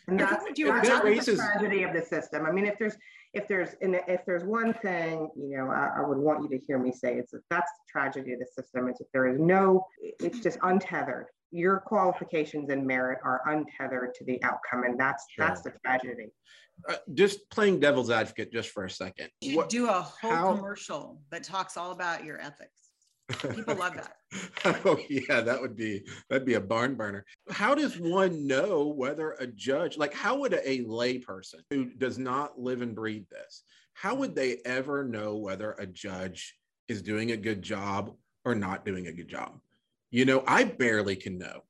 And 0.06 0.18
that's, 0.18 0.44
that's, 0.44 0.88
that's 0.88 1.26
the 1.26 1.36
tragedy 1.36 1.82
of 1.82 1.92
the 1.92 2.02
system. 2.02 2.46
I 2.46 2.50
mean, 2.52 2.64
if 2.64 2.78
there's 2.78 2.96
if 3.34 3.46
there's 3.46 3.74
if 3.80 4.24
there's 4.24 4.44
one 4.44 4.72
thing, 4.72 5.28
you 5.36 5.56
know, 5.58 5.70
I, 5.70 5.90
I, 5.98 6.06
would 6.06 6.16
want 6.16 6.42
you 6.42 6.58
to 6.58 6.64
hear 6.64 6.78
me 6.78 6.92
say 6.92 7.16
it's 7.16 7.32
that 7.32 7.42
that's 7.50 7.70
the 7.70 7.92
tragedy 7.92 8.32
of 8.32 8.38
the 8.38 8.46
system 8.46 8.88
is 8.88 9.00
if 9.00 9.06
there 9.12 9.26
is 9.26 9.38
no, 9.38 9.84
it's 10.00 10.40
just 10.40 10.58
untethered. 10.62 11.26
Your 11.50 11.80
qualifications 11.80 12.70
and 12.70 12.86
merit 12.86 13.18
are 13.24 13.40
untethered 13.46 14.14
to 14.14 14.24
the 14.24 14.42
outcome, 14.42 14.84
and 14.84 14.98
that's 14.98 15.26
sure. 15.30 15.46
that's 15.46 15.62
the 15.62 15.72
tragedy. 15.84 16.26
Uh, 16.88 16.94
just 17.14 17.48
playing 17.50 17.80
devil's 17.80 18.10
advocate 18.10 18.52
just 18.52 18.70
for 18.70 18.84
a 18.84 18.90
second. 18.90 19.28
You 19.40 19.56
what, 19.56 19.68
do 19.68 19.88
a 19.88 20.00
whole 20.02 20.30
how, 20.30 20.54
commercial 20.54 21.20
that 21.30 21.42
talks 21.42 21.76
all 21.76 21.90
about 21.90 22.24
your 22.24 22.40
ethics. 22.40 22.90
People 23.54 23.74
love 23.74 23.94
that. 23.94 24.14
oh 24.86 24.98
yeah, 25.08 25.40
that 25.40 25.60
would 25.60 25.76
be 25.76 26.02
that'd 26.28 26.46
be 26.46 26.54
a 26.54 26.60
barn 26.60 26.94
burner. 26.94 27.24
How 27.50 27.74
does 27.74 27.98
one 27.98 28.46
know 28.46 28.86
whether 28.86 29.32
a 29.32 29.46
judge, 29.46 29.98
like 29.98 30.14
how 30.14 30.38
would 30.38 30.54
a, 30.54 30.68
a 30.68 30.84
layperson 30.84 31.60
who 31.70 31.86
does 31.96 32.18
not 32.18 32.58
live 32.58 32.80
and 32.80 32.94
breathe 32.94 33.26
this, 33.30 33.64
how 33.94 34.14
would 34.14 34.34
they 34.34 34.58
ever 34.64 35.04
know 35.04 35.36
whether 35.36 35.72
a 35.72 35.86
judge 35.86 36.56
is 36.88 37.02
doing 37.02 37.32
a 37.32 37.36
good 37.36 37.62
job 37.62 38.14
or 38.44 38.54
not 38.54 38.84
doing 38.84 39.08
a 39.08 39.12
good 39.12 39.28
job? 39.28 39.60
You 40.10 40.24
know, 40.24 40.42
I 40.46 40.64
barely 40.64 41.16
can 41.16 41.38
know. 41.38 41.62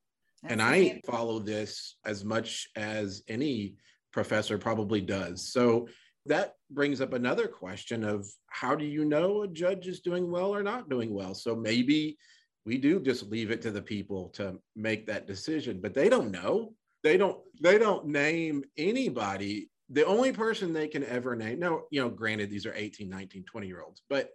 That's 0.43 0.53
and 0.53 0.63
I 0.63 1.01
follow 1.07 1.41
this 1.41 1.97
as 2.05 2.25
much 2.25 2.69
as 2.77 3.23
any 3.29 3.75
professor 4.13 4.59
probably 4.59 5.01
does. 5.01 5.53
So 5.53 5.89
that 6.27 6.55
brings 6.71 7.01
up 7.01 7.13
another 7.13 7.49
question 7.49 8.05
of 8.05 8.27
how 8.49 8.75
do 8.75 8.85
you 8.85 9.05
know 9.05 9.43
a 9.43 9.49
judge 9.49 9.89
is 9.89 10.01
doing 10.01 10.31
well 10.31 10.55
or 10.55 10.63
not 10.63 10.89
doing 10.89 11.13
well? 11.13 11.35
So 11.35 11.57
maybe 11.57 12.19
we 12.65 12.79
do 12.79 13.01
just 13.01 13.25
leave 13.25 13.51
it 13.51 13.63
to 13.63 13.71
the 13.71 13.83
people 13.83 14.29
to 14.31 14.59
make 14.77 15.07
that 15.07 15.27
decision, 15.27 15.81
but 15.81 15.95
they 15.95 16.09
don't 16.09 16.31
know. 16.31 16.75
They 17.03 17.17
don't 17.17 17.39
they 17.63 17.79
don't 17.79 18.07
name 18.07 18.65
anybody. 18.77 19.71
The 19.91 20.05
only 20.05 20.33
person 20.33 20.73
they 20.73 20.89
can 20.89 21.05
ever 21.05 21.35
name, 21.35 21.61
no, 21.61 21.85
you 21.91 22.01
know, 22.01 22.11
granted 22.11 22.51
these 22.51 22.67
are 22.67 22.75
18, 22.75 23.09
19, 23.09 23.45
20 23.45 23.67
year 23.67 23.83
olds, 23.83 24.03
but 24.11 24.31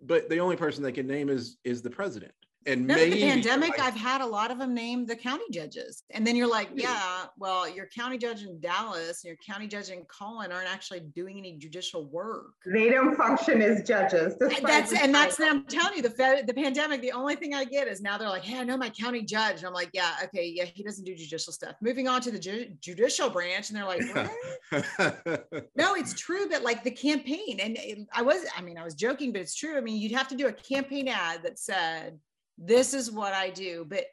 but 0.00 0.30
the 0.30 0.38
only 0.38 0.56
person 0.56 0.82
they 0.82 0.92
can 0.92 1.06
name 1.06 1.28
is 1.28 1.58
is 1.64 1.82
the 1.82 1.90
president 1.90 2.32
and 2.68 2.86
no, 2.86 2.94
maybe 2.94 3.16
the 3.16 3.22
pandemic, 3.22 3.80
I've 3.80 3.96
had 3.96 4.20
a 4.20 4.26
lot 4.26 4.50
of 4.50 4.58
them 4.58 4.74
name 4.74 5.06
the 5.06 5.16
county 5.16 5.44
judges, 5.50 6.02
and 6.10 6.26
then 6.26 6.36
you're 6.36 6.48
like, 6.48 6.68
yeah, 6.74 7.24
well, 7.38 7.68
your 7.68 7.86
county 7.86 8.18
judge 8.18 8.42
in 8.42 8.60
Dallas 8.60 9.24
and 9.24 9.28
your 9.28 9.36
county 9.36 9.66
judge 9.66 9.88
in 9.88 10.04
Collin 10.08 10.52
aren't 10.52 10.68
actually 10.68 11.00
doing 11.00 11.38
any 11.38 11.56
judicial 11.56 12.04
work. 12.04 12.52
They 12.66 12.90
don't 12.90 13.16
function 13.16 13.62
as 13.62 13.82
judges. 13.86 14.36
That's 14.62 14.92
and 14.92 15.14
that's 15.14 15.38
what 15.38 15.50
I'm 15.50 15.64
telling 15.64 15.96
you, 15.96 16.02
the 16.02 16.44
the 16.46 16.54
pandemic. 16.54 17.00
The 17.00 17.12
only 17.12 17.36
thing 17.36 17.54
I 17.54 17.64
get 17.64 17.88
is 17.88 18.00
now 18.00 18.18
they're 18.18 18.28
like, 18.28 18.44
hey, 18.44 18.58
I 18.58 18.64
know 18.64 18.76
my 18.76 18.90
county 18.90 19.22
judge, 19.22 19.58
and 19.58 19.66
I'm 19.66 19.72
like, 19.72 19.90
yeah, 19.92 20.16
okay, 20.24 20.52
yeah, 20.54 20.64
he 20.64 20.82
doesn't 20.82 21.04
do 21.04 21.14
judicial 21.14 21.52
stuff. 21.52 21.76
Moving 21.80 22.08
on 22.08 22.20
to 22.22 22.30
the 22.30 22.38
ju- 22.38 22.74
judicial 22.80 23.30
branch, 23.30 23.70
and 23.70 23.78
they're 23.78 23.84
like, 23.84 24.02
no, 25.76 25.94
it's 25.94 26.14
true 26.14 26.46
that 26.50 26.62
like 26.62 26.84
the 26.84 26.90
campaign, 26.90 27.60
and 27.60 27.76
it, 27.78 27.98
I 28.12 28.22
was, 28.22 28.44
I 28.56 28.60
mean, 28.60 28.78
I 28.78 28.84
was 28.84 28.94
joking, 28.94 29.32
but 29.32 29.40
it's 29.40 29.54
true. 29.54 29.76
I 29.76 29.80
mean, 29.80 30.00
you'd 30.00 30.12
have 30.12 30.28
to 30.28 30.36
do 30.36 30.48
a 30.48 30.52
campaign 30.52 31.08
ad 31.08 31.42
that 31.42 31.58
said 31.58 32.18
this 32.58 32.92
is 32.92 33.10
what 33.10 33.32
I 33.32 33.50
do. 33.50 33.86
But 33.88 34.04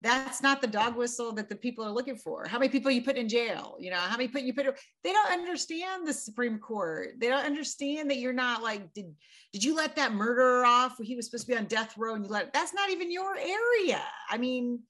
that's 0.00 0.42
not 0.42 0.60
the 0.60 0.68
dog 0.68 0.96
whistle 0.96 1.32
that 1.32 1.48
the 1.48 1.56
people 1.56 1.84
are 1.84 1.90
looking 1.90 2.14
for. 2.14 2.46
How 2.46 2.58
many 2.58 2.70
people 2.70 2.90
you 2.90 3.02
put 3.02 3.16
in 3.16 3.28
jail? 3.28 3.76
You 3.80 3.90
know, 3.90 3.96
how 3.96 4.16
many 4.16 4.28
put 4.28 4.42
you 4.42 4.54
put? 4.54 4.66
They 5.02 5.12
don't 5.12 5.32
understand 5.32 6.06
the 6.06 6.12
Supreme 6.12 6.58
Court. 6.60 7.14
They 7.18 7.28
don't 7.28 7.44
understand 7.44 8.08
that 8.10 8.18
you're 8.18 8.32
not 8.32 8.62
like 8.62 8.92
did 8.92 9.12
did 9.52 9.64
you 9.64 9.74
let 9.74 9.96
that 9.96 10.12
murderer 10.12 10.64
off? 10.64 10.96
He 11.00 11.16
was 11.16 11.26
supposed 11.26 11.46
to 11.46 11.52
be 11.52 11.58
on 11.58 11.64
death 11.64 11.96
row, 11.98 12.14
and 12.14 12.24
you 12.24 12.30
let 12.30 12.52
that's 12.52 12.74
not 12.74 12.90
even 12.90 13.10
your 13.10 13.36
area. 13.36 14.02
I 14.30 14.38
mean, 14.38 14.80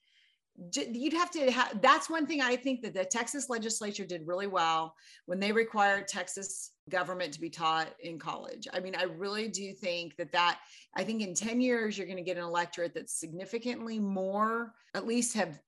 you'd 0.75 1.15
have 1.15 1.31
to 1.31 1.51
have. 1.51 1.81
That's 1.81 2.11
one 2.11 2.27
thing 2.27 2.43
I 2.43 2.57
think 2.57 2.83
that 2.83 2.93
the 2.93 3.05
Texas 3.05 3.49
legislature 3.49 4.05
did 4.05 4.27
really 4.27 4.47
well 4.47 4.95
when 5.25 5.41
they 5.41 5.53
required 5.53 6.09
Texas 6.09 6.73
government 6.89 7.33
to 7.35 7.41
be 7.41 7.51
taught 7.51 7.89
in 8.01 8.19
college. 8.19 8.67
I 8.73 8.81
mean, 8.81 8.95
I 8.97 9.05
really 9.05 9.49
do 9.49 9.73
think 9.73 10.17
that 10.17 10.33
that 10.33 10.59
I 10.95 11.05
think 11.05 11.23
in 11.23 11.35
10 11.35 11.61
years 11.61 11.97
you're 11.97 12.07
going 12.07 12.19
to 12.19 12.23
get 12.23 12.37
an 12.37 12.45
electorate 12.45 12.95
that's 12.95 13.13
significantly 13.13 13.99
more 13.99 14.75
at 14.95 15.07
least 15.07 15.35
have 15.35 15.61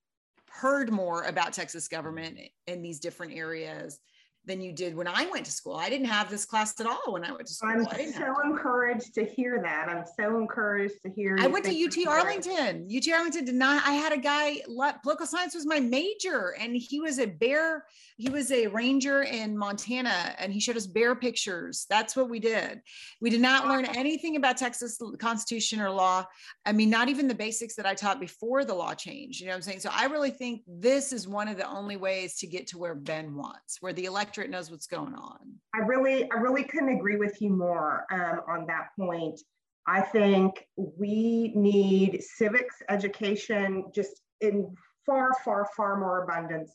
heard 0.50 0.90
more 0.90 1.22
about 1.24 1.52
Texas 1.52 1.86
government 1.88 2.38
in 2.66 2.82
these 2.82 2.98
different 2.98 3.32
areas 3.32 4.00
than 4.46 4.60
you 4.62 4.72
did 4.72 4.96
when 4.96 5.06
I 5.06 5.28
went 5.30 5.44
to 5.46 5.52
school. 5.52 5.74
I 5.74 5.90
didn't 5.90 6.06
have 6.06 6.30
this 6.30 6.46
class 6.46 6.78
at 6.80 6.86
all 6.86 7.12
when 7.12 7.24
I 7.24 7.30
went 7.30 7.46
to 7.46 7.52
school. 7.52 7.70
I'm 7.70 7.84
so 7.84 8.34
encouraged 8.42 9.14
to 9.14 9.24
hear 9.24 9.60
that. 9.62 9.88
I'm 9.88 10.04
so 10.18 10.38
encouraged 10.38 11.02
to 11.02 11.10
hear. 11.10 11.36
I 11.38 11.46
went 11.46 11.66
to 11.66 11.84
UT 11.84 12.06
Arlington. 12.08 12.88
UT 12.94 13.12
Arlington 13.12 13.44
did 13.44 13.54
not. 13.54 13.86
I 13.86 13.92
had 13.92 14.12
a 14.12 14.18
guy. 14.18 14.62
Political 15.02 15.26
science 15.26 15.54
was 15.54 15.66
my 15.66 15.78
major, 15.78 16.54
and 16.58 16.74
he 16.74 17.00
was 17.00 17.18
a 17.18 17.26
bear. 17.26 17.84
He 18.16 18.30
was 18.30 18.50
a 18.50 18.66
ranger 18.68 19.22
in 19.22 19.56
Montana, 19.58 20.34
and 20.38 20.52
he 20.52 20.60
showed 20.60 20.76
us 20.76 20.86
bear 20.86 21.14
pictures. 21.14 21.86
That's 21.90 22.16
what 22.16 22.30
we 22.30 22.40
did. 22.40 22.80
We 23.20 23.28
did 23.28 23.42
not 23.42 23.68
learn 23.68 23.84
anything 23.84 24.36
about 24.36 24.56
Texas 24.56 24.98
Constitution 25.18 25.80
or 25.82 25.90
law. 25.90 26.24
I 26.64 26.72
mean, 26.72 26.88
not 26.88 27.10
even 27.10 27.28
the 27.28 27.34
basics 27.34 27.74
that 27.74 27.86
I 27.86 27.94
taught 27.94 28.20
before 28.20 28.64
the 28.64 28.74
law 28.74 28.94
changed. 28.94 29.40
You 29.40 29.46
know 29.46 29.52
what 29.52 29.56
I'm 29.56 29.62
saying? 29.62 29.80
So 29.80 29.90
I 29.92 30.06
really 30.06 30.30
think 30.30 30.62
this 30.66 31.12
is 31.12 31.28
one 31.28 31.48
of 31.48 31.58
the 31.58 31.68
only 31.68 31.96
ways 31.96 32.36
to 32.38 32.46
get 32.46 32.66
to 32.68 32.78
where 32.78 32.94
Ben 32.94 33.34
wants, 33.34 33.78
where 33.80 33.92
the 33.92 34.06
election 34.06 34.29
electorate 34.30 34.50
knows 34.50 34.70
what's 34.70 34.86
going 34.86 35.14
on. 35.14 35.38
I 35.74 35.78
really, 35.78 36.30
I 36.30 36.36
really 36.36 36.62
couldn't 36.62 36.90
agree 36.90 37.16
with 37.16 37.42
you 37.42 37.50
more 37.50 38.04
um, 38.12 38.42
on 38.48 38.64
that 38.68 38.90
point. 38.96 39.40
I 39.88 40.02
think 40.02 40.64
we 40.76 41.52
need 41.56 42.22
civics 42.22 42.76
education 42.88 43.86
just 43.92 44.22
in 44.40 44.72
far, 45.04 45.30
far, 45.44 45.66
far 45.76 45.98
more 45.98 46.22
abundance 46.22 46.70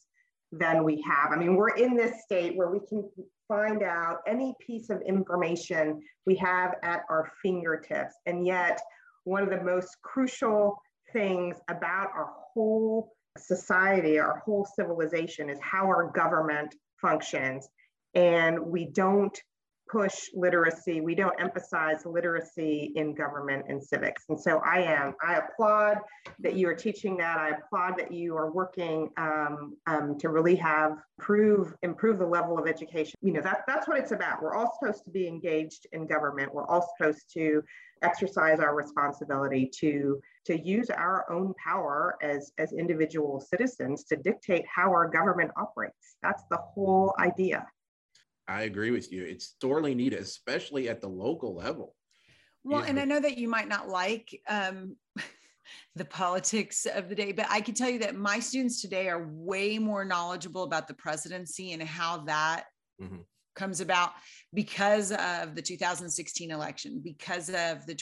than 0.51 0.83
we 0.83 1.01
have. 1.07 1.31
I 1.31 1.37
mean, 1.37 1.55
we're 1.55 1.77
in 1.77 1.95
this 1.95 2.23
state 2.23 2.57
where 2.57 2.69
we 2.69 2.79
can 2.89 3.09
find 3.47 3.83
out 3.83 4.17
any 4.27 4.53
piece 4.59 4.89
of 4.89 5.01
information 5.07 6.01
we 6.25 6.35
have 6.35 6.73
at 6.83 7.03
our 7.09 7.31
fingertips. 7.41 8.15
And 8.25 8.45
yet, 8.45 8.81
one 9.23 9.43
of 9.43 9.49
the 9.49 9.63
most 9.63 9.95
crucial 10.01 10.77
things 11.13 11.55
about 11.69 12.09
our 12.13 12.33
whole 12.53 13.13
society, 13.37 14.19
our 14.19 14.39
whole 14.39 14.67
civilization, 14.75 15.49
is 15.49 15.59
how 15.61 15.85
our 15.85 16.11
government 16.11 16.75
functions. 17.01 17.67
And 18.13 18.59
we 18.59 18.85
don't 18.85 19.37
push 19.89 20.29
literacy, 20.33 21.01
we 21.01 21.15
don't 21.15 21.39
emphasize 21.39 22.05
literacy 22.05 22.91
in 22.95 23.13
government 23.13 23.65
and 23.67 23.83
civics. 23.83 24.23
And 24.29 24.39
so 24.39 24.61
I 24.65 24.81
am, 24.81 25.13
I 25.25 25.35
applaud 25.35 25.99
that 26.39 26.55
you 26.55 26.67
are 26.67 26.75
teaching 26.75 27.17
that. 27.17 27.37
I 27.37 27.49
applaud 27.49 27.97
that 27.97 28.11
you 28.11 28.35
are 28.35 28.51
working 28.51 29.09
um, 29.17 29.75
um, 29.87 30.17
to 30.19 30.29
really 30.29 30.55
have 30.55 30.97
prove, 31.19 31.73
improve 31.83 32.19
the 32.19 32.25
level 32.25 32.57
of 32.57 32.67
education. 32.67 33.13
You 33.21 33.33
know, 33.33 33.41
that, 33.41 33.63
that's 33.67 33.87
what 33.87 33.97
it's 33.97 34.11
about. 34.11 34.41
We're 34.41 34.55
all 34.55 34.77
supposed 34.79 35.03
to 35.05 35.11
be 35.11 35.27
engaged 35.27 35.87
in 35.93 36.07
government. 36.07 36.53
We're 36.53 36.65
all 36.65 36.89
supposed 36.97 37.31
to 37.33 37.61
exercise 38.01 38.59
our 38.59 38.75
responsibility 38.75 39.69
to 39.79 40.21
to 40.45 40.59
use 40.59 40.89
our 40.89 41.25
own 41.31 41.53
power 41.63 42.17
as 42.21 42.51
as 42.57 42.73
individual 42.73 43.39
citizens 43.39 44.03
to 44.03 44.15
dictate 44.17 44.65
how 44.67 44.89
our 44.89 45.07
government 45.07 45.49
operates 45.57 46.17
that's 46.21 46.43
the 46.51 46.57
whole 46.57 47.15
idea 47.19 47.65
i 48.47 48.63
agree 48.63 48.91
with 48.91 49.11
you. 49.11 49.23
It's 49.23 49.55
sorely 49.61 49.95
needed 49.95 50.19
especially 50.19 50.89
at 50.89 51.01
the 51.01 51.09
local 51.09 51.55
level. 51.55 51.95
Well 52.63 52.83
and 52.83 52.99
i 52.99 53.05
know 53.05 53.19
that 53.19 53.37
you 53.37 53.47
might 53.47 53.67
not 53.67 53.89
like 53.89 54.41
um, 54.47 54.95
the 55.95 56.05
politics 56.05 56.85
of 56.85 57.09
the 57.09 57.15
day 57.15 57.31
but 57.31 57.47
i 57.49 57.59
can 57.61 57.73
tell 57.73 57.89
you 57.89 57.99
that 57.99 58.15
my 58.15 58.39
students 58.39 58.81
today 58.81 59.07
are 59.07 59.27
way 59.31 59.79
more 59.79 60.05
knowledgeable 60.05 60.63
about 60.63 60.87
the 60.87 60.93
presidency 60.93 61.73
and 61.73 61.81
how 61.81 62.17
that 62.25 62.65
mm-hmm. 63.01 63.17
comes 63.55 63.81
about 63.81 64.11
because 64.53 65.11
of 65.11 65.55
the 65.55 65.61
2016 65.61 66.51
election, 66.51 67.01
because 67.03 67.49
of 67.49 67.85
the 67.85 67.95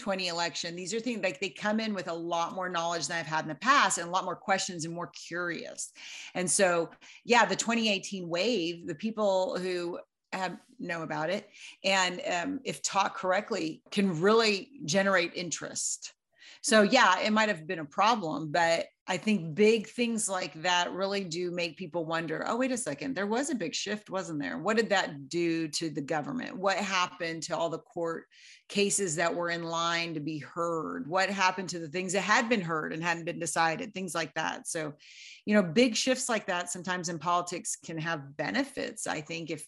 2020 0.00 0.28
election. 0.28 0.76
These 0.76 0.94
are 0.94 1.00
things 1.00 1.22
like 1.22 1.40
they 1.40 1.50
come 1.50 1.80
in 1.80 1.94
with 1.94 2.08
a 2.08 2.14
lot 2.14 2.54
more 2.54 2.68
knowledge 2.68 3.06
than 3.06 3.18
I've 3.18 3.26
had 3.26 3.44
in 3.44 3.48
the 3.48 3.54
past 3.54 3.98
and 3.98 4.08
a 4.08 4.10
lot 4.10 4.24
more 4.24 4.36
questions 4.36 4.84
and 4.84 4.94
more 4.94 5.08
curious. 5.08 5.92
And 6.34 6.50
so, 6.50 6.90
yeah, 7.24 7.44
the 7.44 7.56
2018 7.56 8.28
wave, 8.28 8.86
the 8.86 8.94
people 8.94 9.58
who 9.58 9.98
have 10.32 10.56
know 10.78 11.02
about 11.02 11.28
it 11.28 11.48
and 11.84 12.20
um, 12.32 12.60
if 12.64 12.80
taught 12.82 13.14
correctly 13.14 13.82
can 13.90 14.20
really 14.20 14.70
generate 14.84 15.34
interest 15.34 16.14
so 16.60 16.82
yeah 16.82 17.20
it 17.20 17.32
might 17.32 17.48
have 17.48 17.66
been 17.66 17.78
a 17.78 17.84
problem 17.84 18.50
but 18.50 18.86
I 19.10 19.16
think 19.16 19.56
big 19.56 19.88
things 19.88 20.28
like 20.28 20.54
that 20.62 20.92
really 20.92 21.24
do 21.24 21.50
make 21.50 21.76
people 21.76 22.06
wonder 22.06 22.44
oh, 22.46 22.54
wait 22.54 22.70
a 22.70 22.76
second, 22.76 23.16
there 23.16 23.26
was 23.26 23.50
a 23.50 23.56
big 23.56 23.74
shift, 23.74 24.08
wasn't 24.08 24.40
there? 24.40 24.56
What 24.58 24.76
did 24.76 24.90
that 24.90 25.28
do 25.28 25.66
to 25.66 25.90
the 25.90 26.00
government? 26.00 26.56
What 26.56 26.76
happened 26.76 27.42
to 27.44 27.56
all 27.56 27.70
the 27.70 27.80
court 27.80 28.26
cases 28.68 29.16
that 29.16 29.34
were 29.34 29.50
in 29.50 29.64
line 29.64 30.14
to 30.14 30.20
be 30.20 30.38
heard? 30.38 31.08
What 31.08 31.28
happened 31.28 31.70
to 31.70 31.80
the 31.80 31.88
things 31.88 32.12
that 32.12 32.20
had 32.20 32.48
been 32.48 32.60
heard 32.60 32.92
and 32.92 33.02
hadn't 33.02 33.24
been 33.24 33.40
decided? 33.40 33.92
Things 33.92 34.14
like 34.14 34.32
that. 34.34 34.68
So, 34.68 34.92
you 35.44 35.54
know, 35.56 35.62
big 35.64 35.96
shifts 35.96 36.28
like 36.28 36.46
that 36.46 36.70
sometimes 36.70 37.08
in 37.08 37.18
politics 37.18 37.78
can 37.84 37.98
have 37.98 38.36
benefits, 38.36 39.08
I 39.08 39.22
think, 39.22 39.50
if 39.50 39.66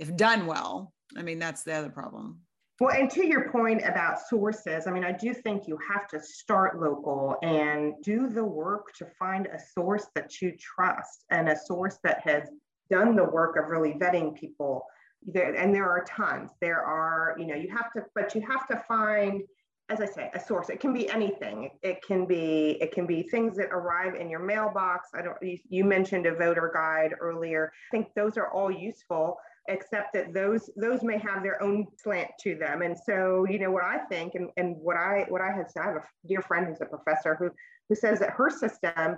if 0.00 0.16
done 0.16 0.46
well. 0.46 0.92
I 1.16 1.22
mean, 1.22 1.38
that's 1.38 1.62
the 1.62 1.74
other 1.74 1.90
problem. 1.90 2.40
Well, 2.80 2.96
and 2.96 3.10
to 3.10 3.24
your 3.24 3.50
point 3.50 3.82
about 3.86 4.18
sources, 4.28 4.86
I 4.86 4.90
mean, 4.90 5.04
I 5.04 5.12
do 5.12 5.34
think 5.34 5.68
you 5.68 5.78
have 5.92 6.08
to 6.08 6.20
start 6.20 6.80
local 6.80 7.36
and 7.42 7.94
do 8.02 8.28
the 8.28 8.44
work 8.44 8.92
to 8.94 9.06
find 9.18 9.46
a 9.46 9.58
source 9.78 10.06
that 10.14 10.40
you 10.40 10.56
trust 10.58 11.24
and 11.30 11.48
a 11.48 11.56
source 11.56 11.98
that 12.02 12.22
has 12.24 12.48
done 12.90 13.14
the 13.14 13.24
work 13.24 13.56
of 13.56 13.68
really 13.68 13.92
vetting 13.92 14.34
people. 14.34 14.84
There, 15.24 15.54
and 15.54 15.72
there 15.72 15.88
are 15.88 16.02
tons. 16.04 16.50
There 16.60 16.82
are, 16.82 17.36
you 17.38 17.46
know, 17.46 17.54
you 17.54 17.68
have 17.70 17.92
to, 17.92 18.04
but 18.16 18.34
you 18.34 18.40
have 18.40 18.66
to 18.68 18.82
find, 18.88 19.42
as 19.88 20.00
I 20.00 20.06
say, 20.06 20.30
a 20.34 20.40
source. 20.40 20.68
It 20.68 20.80
can 20.80 20.92
be 20.92 21.08
anything. 21.08 21.70
It 21.82 22.02
can 22.04 22.26
be, 22.26 22.78
it 22.80 22.90
can 22.90 23.06
be 23.06 23.22
things 23.22 23.56
that 23.58 23.68
arrive 23.70 24.16
in 24.16 24.28
your 24.28 24.40
mailbox. 24.40 25.10
I 25.14 25.22
don't. 25.22 25.36
You, 25.40 25.58
you 25.68 25.84
mentioned 25.84 26.26
a 26.26 26.34
voter 26.34 26.72
guide 26.74 27.14
earlier. 27.20 27.70
I 27.92 27.96
think 27.96 28.08
those 28.16 28.36
are 28.36 28.50
all 28.50 28.72
useful 28.72 29.36
except 29.68 30.12
that 30.12 30.34
those 30.34 30.70
those 30.76 31.02
may 31.02 31.18
have 31.18 31.42
their 31.42 31.62
own 31.62 31.86
slant 31.96 32.28
to 32.40 32.56
them 32.56 32.82
and 32.82 32.96
so 32.98 33.46
you 33.48 33.58
know 33.58 33.70
what 33.70 33.84
i 33.84 33.98
think 34.10 34.34
and, 34.34 34.50
and 34.56 34.76
what 34.76 34.96
i 34.96 35.24
what 35.28 35.40
i 35.40 35.50
have 35.50 35.70
said 35.70 35.82
i 35.82 35.86
have 35.86 35.96
a 35.96 36.04
dear 36.26 36.42
friend 36.42 36.66
who's 36.66 36.80
a 36.80 36.86
professor 36.86 37.36
who 37.36 37.50
who 37.88 37.94
says 37.94 38.18
that 38.18 38.30
her 38.30 38.50
system 38.50 39.16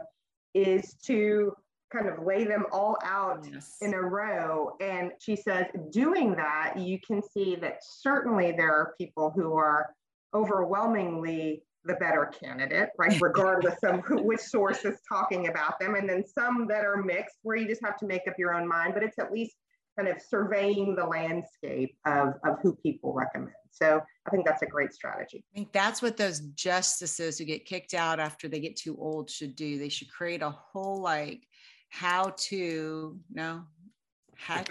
is 0.53 0.95
to 0.95 1.53
kind 1.93 2.09
of 2.09 2.25
lay 2.25 2.45
them 2.45 2.67
all 2.73 2.99
out 3.05 3.47
yes. 3.51 3.77
in 3.81 3.95
a 3.95 4.01
row 4.01 4.77
and 4.81 5.13
she 5.19 5.35
says 5.37 5.67
doing 5.91 6.35
that 6.35 6.75
you 6.77 6.99
can 7.07 7.23
see 7.23 7.57
that 7.57 7.79
certainly 7.83 8.53
there 8.53 8.73
are 8.73 8.95
people 8.99 9.33
who 9.35 9.55
are 9.55 9.95
overwhelmingly 10.35 11.63
the 11.85 11.95
better 11.95 12.27
candidate, 12.27 12.91
right? 12.99 13.21
Regardless 13.21 13.79
of 13.83 14.01
who, 14.05 14.23
which 14.23 14.41
source 14.41 14.85
is 14.85 15.01
talking 15.07 15.49
about 15.49 15.79
them. 15.79 15.95
And 15.95 16.09
then 16.09 16.25
some 16.27 16.67
that 16.69 16.85
are 16.85 17.03
mixed 17.03 17.37
where 17.43 17.57
you 17.57 17.69
just 17.69 17.85
have 17.85 17.99
to 17.99 18.07
make 18.07 18.23
up 18.27 18.35
your 18.39 18.55
own 18.55 18.67
mind, 18.67 18.95
but 18.95 19.03
it's 19.03 19.19
at 19.19 19.31
least 19.31 19.55
kind 19.97 20.09
of 20.09 20.21
surveying 20.21 20.95
the 20.95 21.05
landscape 21.05 21.97
of, 22.07 22.35
of 22.45 22.59
who 22.63 22.75
people 22.77 23.13
recommend. 23.13 23.55
So 23.71 24.01
I 24.27 24.31
think 24.31 24.47
that's 24.47 24.63
a 24.63 24.67
great 24.67 24.93
strategy. 24.93 25.45
I 25.53 25.55
think 25.55 25.73
that's 25.73 26.01
what 26.01 26.17
those 26.17 26.41
justices 26.41 27.39
who 27.39 27.45
get 27.45 27.65
kicked 27.65 27.95
out 27.95 28.21
after 28.21 28.49
they 28.49 28.61
get 28.61 28.77
too 28.77 28.97
old 29.01 29.31
should 29.31 29.57
do. 29.57 29.79
They 29.79 29.89
should 29.89 30.11
create 30.11 30.43
a 30.43 30.51
whole 30.51 31.01
like 31.01 31.47
how 31.89 32.35
to 32.37 33.19
no 33.33 33.65
how, 34.37 34.65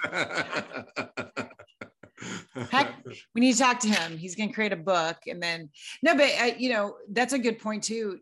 Hecht, 2.70 2.94
we 3.34 3.42
need 3.42 3.54
to 3.54 3.60
talk 3.60 3.80
to 3.80 3.88
him. 3.88 4.18
He's 4.18 4.36
going 4.36 4.50
to 4.50 4.56
create 4.56 4.74
a 4.74 4.78
book, 4.78 5.18
and 5.28 5.42
then 5.42 5.70
no, 6.02 6.16
but 6.16 6.32
uh, 6.40 6.52
you 6.58 6.70
know 6.70 6.96
that's 7.12 7.34
a 7.34 7.40
good 7.40 7.60
point 7.60 7.84
too 7.84 8.20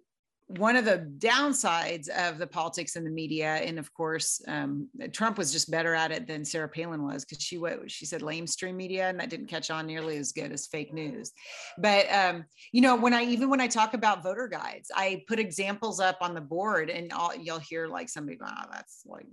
one 0.57 0.75
of 0.75 0.85
the 0.85 1.09
downsides 1.17 2.09
of 2.09 2.37
the 2.37 2.47
politics 2.47 2.95
and 2.95 3.05
the 3.05 3.11
media, 3.11 3.55
and 3.55 3.79
of 3.79 3.93
course, 3.93 4.41
um, 4.47 4.89
Trump 5.11 5.37
was 5.37 5.51
just 5.51 5.71
better 5.71 5.93
at 5.93 6.11
it 6.11 6.27
than 6.27 6.45
Sarah 6.45 6.69
Palin 6.69 7.03
was 7.03 7.25
because 7.25 7.43
she 7.43 7.57
what 7.57 7.89
she 7.89 8.05
said 8.05 8.21
lamestream 8.21 8.75
media, 8.75 9.09
and 9.09 9.19
that 9.19 9.29
didn't 9.29 9.47
catch 9.47 9.69
on 9.71 9.87
nearly 9.87 10.17
as 10.17 10.31
good 10.31 10.51
as 10.51 10.67
fake 10.67 10.93
news. 10.93 11.31
But 11.77 12.11
um, 12.11 12.45
you 12.71 12.81
know, 12.81 12.95
when 12.95 13.13
I 13.13 13.23
even 13.23 13.49
when 13.49 13.61
I 13.61 13.67
talk 13.67 13.93
about 13.93 14.23
voter 14.23 14.47
guides, 14.47 14.91
I 14.95 15.23
put 15.27 15.39
examples 15.39 15.99
up 15.99 16.17
on 16.21 16.33
the 16.33 16.41
board, 16.41 16.89
and 16.89 17.11
all, 17.13 17.35
you'll 17.35 17.59
hear 17.59 17.87
like 17.87 18.09
somebody, 18.09 18.37
oh, 18.43 18.63
that's 18.71 19.03
like 19.05 19.27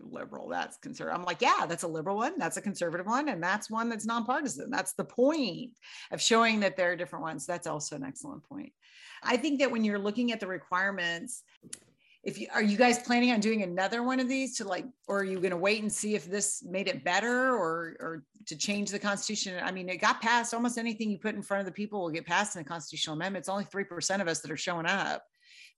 liberal, 0.00 0.48
that's 0.48 0.76
conservative. 0.78 1.18
I'm 1.18 1.24
like, 1.24 1.40
yeah, 1.40 1.66
that's 1.66 1.84
a 1.84 1.88
liberal 1.88 2.16
one, 2.16 2.38
that's 2.38 2.56
a 2.56 2.62
conservative 2.62 3.06
one, 3.06 3.28
and 3.28 3.42
that's 3.42 3.70
one 3.70 3.88
that's 3.88 4.06
nonpartisan. 4.06 4.70
That's 4.70 4.94
the 4.94 5.04
point 5.04 5.72
of 6.10 6.20
showing 6.20 6.60
that 6.60 6.76
there 6.76 6.92
are 6.92 6.96
different 6.96 7.24
ones. 7.24 7.46
That's 7.46 7.66
also 7.66 7.96
an 7.96 8.04
excellent 8.04 8.44
point. 8.44 8.72
I 9.24 9.36
think 9.36 9.60
that 9.60 9.70
when 9.70 9.84
you're 9.84 9.98
looking 9.98 10.32
at 10.32 10.40
the 10.40 10.46
requirements, 10.46 11.42
if 12.22 12.38
you 12.38 12.46
are 12.54 12.62
you 12.62 12.76
guys 12.76 12.98
planning 12.98 13.32
on 13.32 13.40
doing 13.40 13.62
another 13.62 14.02
one 14.02 14.18
of 14.18 14.28
these 14.28 14.56
to 14.56 14.64
like 14.64 14.86
or 15.06 15.20
are 15.20 15.24
you 15.24 15.38
going 15.38 15.50
to 15.50 15.56
wait 15.56 15.82
and 15.82 15.92
see 15.92 16.14
if 16.14 16.30
this 16.30 16.62
made 16.62 16.88
it 16.88 17.04
better 17.04 17.54
or 17.54 17.96
or 18.00 18.24
to 18.46 18.56
change 18.56 18.90
the 18.90 18.98
constitution? 18.98 19.60
I 19.62 19.70
mean 19.70 19.88
it 19.88 19.98
got 19.98 20.22
passed. 20.22 20.54
Almost 20.54 20.78
anything 20.78 21.10
you 21.10 21.18
put 21.18 21.34
in 21.34 21.42
front 21.42 21.60
of 21.60 21.66
the 21.66 21.72
people 21.72 22.00
will 22.00 22.10
get 22.10 22.26
passed 22.26 22.56
in 22.56 22.62
the 22.62 22.68
constitutional 22.68 23.16
amendment. 23.16 23.42
It's 23.42 23.48
only 23.48 23.64
3% 23.64 24.20
of 24.20 24.28
us 24.28 24.40
that 24.40 24.50
are 24.50 24.56
showing 24.56 24.86
up 24.86 25.24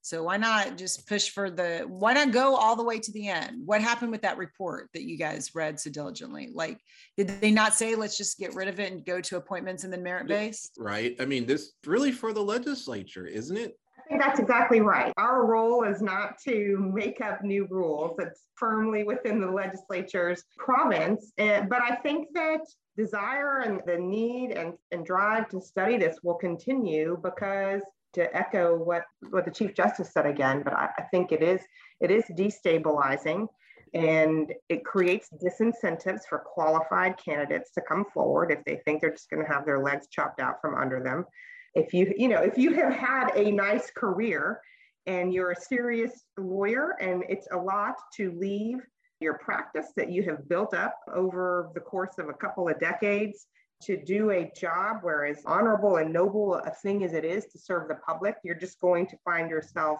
So 0.01 0.23
why 0.23 0.37
not 0.37 0.77
just 0.77 1.07
push 1.07 1.29
for 1.29 1.49
the, 1.49 1.83
why 1.87 2.13
not 2.13 2.31
go 2.31 2.55
all 2.55 2.75
the 2.75 2.83
way 2.83 2.99
to 2.99 3.11
the 3.11 3.27
end? 3.27 3.61
What 3.65 3.81
happened 3.81 4.11
with 4.11 4.21
that 4.21 4.37
report 4.37 4.89
that 4.93 5.03
you 5.03 5.17
guys 5.17 5.53
read 5.53 5.79
so 5.79 5.89
diligently? 5.89 6.49
Like, 6.53 6.79
did 7.17 7.27
they 7.41 7.51
not 7.51 7.73
say, 7.73 7.95
let's 7.95 8.17
just 8.17 8.39
get 8.39 8.55
rid 8.55 8.67
of 8.67 8.79
it 8.79 8.91
and 8.91 9.05
go 9.05 9.19
to 9.19 9.37
appointments 9.37 9.83
and 9.83 9.91
then 9.91 10.03
merit 10.03 10.27
based? 10.27 10.77
Right. 10.77 11.15
I 11.19 11.25
mean, 11.25 11.45
this 11.45 11.73
really 11.85 12.11
for 12.11 12.31
the 12.31 12.41
legislature, 12.41 13.25
isn't 13.25 13.57
it? 13.57 13.77
I 13.97 14.09
think 14.09 14.21
that's 14.21 14.39
exactly 14.39 14.79
right. 14.79 15.11
Our 15.17 15.45
role 15.45 15.83
is 15.83 16.01
not 16.01 16.39
to 16.45 16.77
make 16.93 17.19
up 17.19 17.43
new 17.43 17.67
rules. 17.69 18.15
It's 18.19 18.43
firmly 18.55 19.03
within 19.03 19.41
the 19.41 19.51
legislature's 19.51 20.45
province. 20.57 21.33
Eh, 21.37 21.61
but 21.69 21.81
I 21.81 21.95
think 21.95 22.29
that 22.33 22.61
desire 22.95 23.59
and 23.59 23.81
the 23.85 23.97
need 23.97 24.51
and, 24.51 24.73
and 24.91 25.05
drive 25.05 25.49
to 25.49 25.59
study 25.59 25.97
this 25.97 26.19
will 26.23 26.35
continue 26.35 27.17
because 27.21 27.81
to 28.13 28.35
echo 28.35 28.75
what, 28.75 29.03
what 29.29 29.45
the 29.45 29.51
Chief 29.51 29.73
Justice 29.73 30.11
said 30.11 30.25
again, 30.25 30.61
but 30.63 30.73
I, 30.73 30.89
I 30.97 31.01
think 31.03 31.31
it 31.31 31.43
is 31.43 31.61
it 31.99 32.11
is 32.11 32.23
destabilizing 32.31 33.47
and 33.93 34.53
it 34.69 34.85
creates 34.85 35.29
disincentives 35.41 36.21
for 36.27 36.39
qualified 36.39 37.15
candidates 37.17 37.71
to 37.71 37.81
come 37.81 38.05
forward 38.13 38.51
if 38.51 38.63
they 38.65 38.81
think 38.85 39.01
they're 39.01 39.11
just 39.11 39.29
going 39.29 39.45
to 39.45 39.51
have 39.51 39.65
their 39.65 39.83
legs 39.83 40.07
chopped 40.11 40.39
out 40.39 40.61
from 40.61 40.75
under 40.75 41.01
them. 41.01 41.25
If 41.75 41.93
you 41.93 42.13
you 42.17 42.27
know 42.27 42.41
if 42.41 42.57
you 42.57 42.73
have 42.73 42.93
had 42.93 43.31
a 43.35 43.51
nice 43.51 43.91
career 43.91 44.61
and 45.05 45.33
you're 45.33 45.51
a 45.51 45.55
serious 45.55 46.23
lawyer 46.37 46.95
and 46.99 47.23
it's 47.29 47.47
a 47.51 47.57
lot 47.57 47.95
to 48.17 48.31
leave 48.37 48.79
your 49.19 49.37
practice 49.39 49.87
that 49.95 50.11
you 50.11 50.23
have 50.23 50.47
built 50.47 50.73
up 50.73 50.95
over 51.13 51.69
the 51.73 51.79
course 51.79 52.17
of 52.19 52.29
a 52.29 52.33
couple 52.33 52.67
of 52.67 52.79
decades 52.79 53.47
to 53.83 53.97
do 53.97 54.31
a 54.31 54.51
job 54.59 54.97
where 55.01 55.25
as 55.25 55.41
honorable 55.45 55.97
and 55.97 56.11
noble 56.11 56.55
a 56.55 56.71
thing 56.71 57.03
as 57.03 57.13
it 57.13 57.23
is 57.23 57.45
to 57.45 57.59
serve 57.59 57.87
the 57.87 57.95
public 57.95 58.35
you're 58.43 58.55
just 58.55 58.79
going 58.81 59.05
to 59.07 59.17
find 59.25 59.49
yourself 59.49 59.99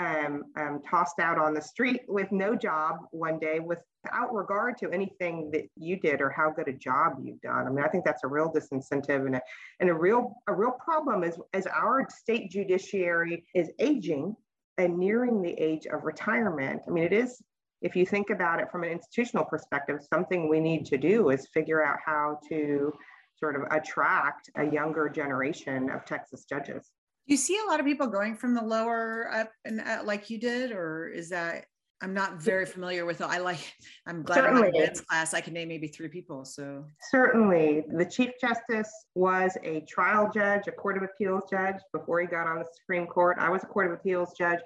um, 0.00 0.44
um, 0.56 0.80
tossed 0.88 1.18
out 1.18 1.38
on 1.38 1.52
the 1.52 1.60
street 1.60 2.02
with 2.08 2.32
no 2.32 2.56
job 2.56 2.96
one 3.10 3.38
day 3.38 3.60
without 3.60 4.32
regard 4.32 4.78
to 4.78 4.90
anything 4.90 5.50
that 5.50 5.64
you 5.76 5.98
did 6.00 6.22
or 6.22 6.30
how 6.30 6.50
good 6.50 6.68
a 6.68 6.72
job 6.72 7.18
you've 7.22 7.40
done. 7.42 7.66
I 7.66 7.70
mean, 7.70 7.84
I 7.84 7.88
think 7.88 8.04
that's 8.04 8.24
a 8.24 8.28
real 8.28 8.50
disincentive 8.50 9.26
and 9.26 9.36
a, 9.36 9.42
and 9.78 9.90
a 9.90 9.94
real 9.94 10.34
a 10.46 10.54
real 10.54 10.72
problem 10.72 11.22
is 11.22 11.38
as 11.52 11.66
our 11.66 12.06
state 12.08 12.50
judiciary 12.50 13.44
is 13.54 13.70
aging 13.78 14.34
and 14.78 14.98
nearing 14.98 15.42
the 15.42 15.52
age 15.52 15.86
of 15.86 16.04
retirement. 16.04 16.80
I 16.86 16.90
mean, 16.90 17.04
it 17.04 17.12
is 17.12 17.42
if 17.82 17.96
you 17.96 18.04
think 18.04 18.30
about 18.30 18.60
it 18.60 18.70
from 18.70 18.82
an 18.82 18.90
institutional 18.90 19.44
perspective, 19.44 20.00
something 20.12 20.48
we 20.48 20.60
need 20.60 20.84
to 20.86 20.98
do 20.98 21.30
is 21.30 21.48
figure 21.52 21.84
out 21.84 21.98
how 22.04 22.38
to 22.48 22.92
sort 23.36 23.56
of 23.56 23.62
attract 23.70 24.50
a 24.56 24.64
younger 24.64 25.08
generation 25.08 25.90
of 25.90 26.04
Texas 26.04 26.44
judges. 26.44 26.90
Do 27.26 27.34
you 27.34 27.38
see 27.38 27.58
a 27.64 27.70
lot 27.70 27.80
of 27.80 27.86
people 27.86 28.06
going 28.06 28.36
from 28.36 28.54
the 28.54 28.62
lower 28.62 29.30
up 29.32 29.50
and 29.64 29.80
uh, 29.80 30.02
like 30.04 30.30
you 30.30 30.38
did, 30.38 30.72
or 30.72 31.08
is 31.08 31.30
that? 31.30 31.64
I'm 32.02 32.14
not 32.14 32.40
very 32.40 32.64
familiar 32.64 33.04
with 33.04 33.20
it. 33.20 33.26
I 33.26 33.38
like. 33.38 33.74
I'm 34.06 34.22
glad 34.22 34.36
Certainly. 34.36 34.68
I'm 34.68 34.74
in 34.74 34.80
Ben's 34.86 35.00
class. 35.02 35.34
I 35.34 35.42
can 35.42 35.52
name 35.52 35.68
maybe 35.68 35.86
three 35.86 36.08
people. 36.08 36.46
So 36.46 36.86
certainly, 37.10 37.84
the 37.92 38.06
chief 38.06 38.30
justice 38.40 38.90
was 39.14 39.56
a 39.64 39.80
trial 39.82 40.30
judge, 40.32 40.62
a 40.66 40.72
court 40.72 40.96
of 40.96 41.02
appeals 41.02 41.42
judge 41.50 41.76
before 41.92 42.20
he 42.20 42.26
got 42.26 42.46
on 42.46 42.58
the 42.58 42.66
Supreme 42.74 43.06
Court. 43.06 43.36
I 43.38 43.50
was 43.50 43.62
a 43.64 43.66
court 43.66 43.86
of 43.86 43.92
appeals 43.92 44.32
judge, 44.36 44.60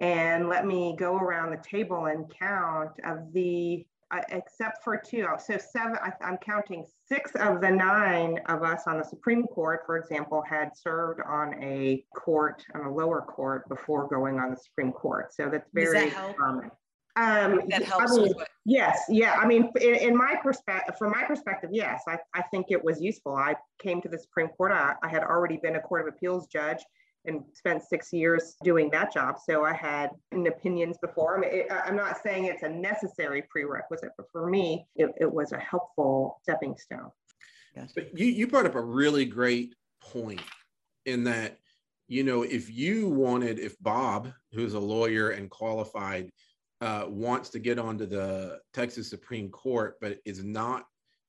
and 0.00 0.48
let 0.48 0.66
me 0.66 0.96
go 0.98 1.16
around 1.16 1.50
the 1.50 1.62
table 1.68 2.06
and 2.06 2.32
count 2.38 2.92
of 3.04 3.32
the 3.32 3.84
uh, 4.10 4.20
except 4.30 4.84
for 4.84 4.96
two. 4.96 5.26
So 5.44 5.58
seven, 5.58 5.96
I, 6.02 6.12
I'm 6.20 6.36
counting 6.36 6.84
six 7.08 7.32
of 7.36 7.60
the 7.60 7.70
nine 7.70 8.38
of 8.46 8.62
us 8.62 8.82
on 8.86 8.98
the 8.98 9.04
Supreme 9.04 9.44
Court, 9.44 9.82
for 9.86 9.96
example, 9.96 10.42
had 10.48 10.76
served 10.76 11.20
on 11.26 11.54
a 11.62 12.04
court, 12.14 12.64
on 12.74 12.82
a 12.82 12.92
lower 12.92 13.22
court 13.22 13.68
before 13.68 14.06
going 14.08 14.38
on 14.38 14.50
the 14.50 14.56
Supreme 14.56 14.92
Court. 14.92 15.32
So 15.34 15.48
that's 15.50 15.68
very 15.72 16.10
that 16.10 16.36
common. 16.36 16.70
Um, 17.16 17.62
that 17.68 17.84
helps. 17.84 18.12
I 18.12 18.22
mean, 18.22 18.34
yes, 18.64 19.02
yeah. 19.08 19.34
I 19.34 19.46
mean, 19.46 19.70
in, 19.80 19.94
in, 19.94 20.16
my 20.16 20.36
perspective, 20.42 20.96
from 20.98 21.12
my 21.12 21.24
perspective, 21.24 21.70
yes, 21.72 22.02
I, 22.08 22.18
I 22.34 22.42
think 22.42 22.66
it 22.70 22.82
was 22.82 23.00
useful. 23.00 23.36
I 23.36 23.54
came 23.80 24.02
to 24.02 24.08
the 24.08 24.18
Supreme 24.18 24.48
Court. 24.48 24.72
I, 24.72 24.94
I 25.02 25.08
had 25.08 25.22
already 25.22 25.56
been 25.56 25.76
a 25.76 25.80
Court 25.80 26.06
of 26.06 26.14
Appeals 26.14 26.48
judge 26.48 26.84
and 27.26 27.42
spent 27.54 27.82
six 27.82 28.12
years 28.12 28.56
doing 28.62 28.90
that 28.90 29.12
job. 29.12 29.36
So 29.44 29.64
I 29.64 29.72
had 29.72 30.10
opinions 30.32 30.98
before. 31.00 31.36
I 31.36 31.40
mean, 31.40 31.50
it, 31.52 31.66
I'm 31.70 31.96
not 31.96 32.22
saying 32.22 32.44
it's 32.44 32.62
a 32.62 32.68
necessary 32.68 33.42
prerequisite, 33.50 34.10
but 34.16 34.26
for 34.30 34.48
me, 34.48 34.86
it, 34.96 35.10
it 35.18 35.32
was 35.32 35.52
a 35.52 35.58
helpful 35.58 36.40
stepping 36.42 36.76
stone. 36.76 37.10
Yes. 37.74 37.92
But 37.94 38.16
you, 38.18 38.26
you 38.26 38.46
brought 38.46 38.66
up 38.66 38.74
a 38.74 38.80
really 38.80 39.24
great 39.24 39.74
point 40.00 40.42
in 41.06 41.24
that, 41.24 41.58
you 42.08 42.22
know, 42.22 42.42
if 42.42 42.70
you 42.70 43.08
wanted, 43.08 43.58
if 43.58 43.78
Bob, 43.80 44.30
who's 44.52 44.74
a 44.74 44.80
lawyer 44.80 45.30
and 45.30 45.50
qualified, 45.50 46.30
uh, 46.80 47.06
wants 47.08 47.48
to 47.50 47.58
get 47.58 47.78
onto 47.78 48.04
the 48.04 48.58
Texas 48.74 49.08
Supreme 49.08 49.48
Court, 49.48 49.96
but 50.00 50.18
is 50.24 50.44
not 50.44 50.84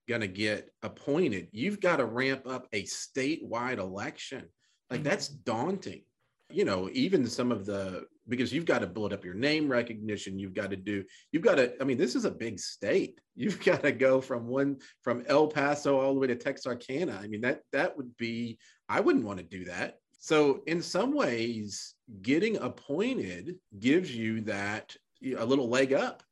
going 0.07 0.21
to 0.21 0.27
get 0.27 0.69
appointed, 0.83 1.47
you've 1.51 1.79
got 1.79 1.97
to 1.97 2.05
ramp 2.05 2.45
up 2.45 2.67
a 2.73 2.83
statewide 2.83 3.77
election 3.77 4.45
like 4.89 5.01
mm-hmm. 5.01 5.09
that's 5.09 5.27
daunting. 5.27 6.03
You 6.49 6.63
know, 6.63 6.89
even 6.93 7.25
some 7.27 7.51
of 7.51 7.65
the 7.65 8.05
because 8.27 8.51
you've 8.51 8.65
got 8.65 8.79
to 8.79 8.88
build 8.88 9.13
up 9.13 9.23
your 9.23 9.33
name 9.33 9.69
recognition. 9.69 10.39
You've 10.39 10.53
got 10.53 10.69
to 10.71 10.75
do, 10.75 11.03
you've 11.31 11.43
got 11.43 11.55
to, 11.55 11.73
I 11.79 11.83
mean, 11.83 11.97
this 11.97 12.15
is 12.15 12.25
a 12.25 12.31
big 12.31 12.59
state. 12.59 13.19
You've 13.38 13.63
got 13.63 13.83
to 13.83 13.91
go 13.91 14.21
from 14.21 14.47
one 14.47 14.77
from 15.03 15.25
El 15.27 15.47
Paso 15.47 15.99
all 15.99 16.13
the 16.13 16.19
way 16.21 16.27
to 16.27 16.36
Texarkana. 16.36 17.19
I 17.21 17.27
mean, 17.27 17.41
that 17.41 17.63
that 17.73 17.97
would 17.97 18.15
be, 18.15 18.57
I 18.88 19.01
wouldn't 19.01 19.25
want 19.25 19.39
to 19.39 19.43
do 19.43 19.65
that. 19.65 19.97
So 20.19 20.61
in 20.67 20.81
some 20.81 21.13
ways, 21.13 21.95
getting 22.21 22.55
appointed 22.57 23.55
gives 23.77 24.15
you 24.15 24.39
that 24.41 24.95
a 25.38 25.45
little 25.45 25.67
leg 25.67 25.91
up 25.91 26.23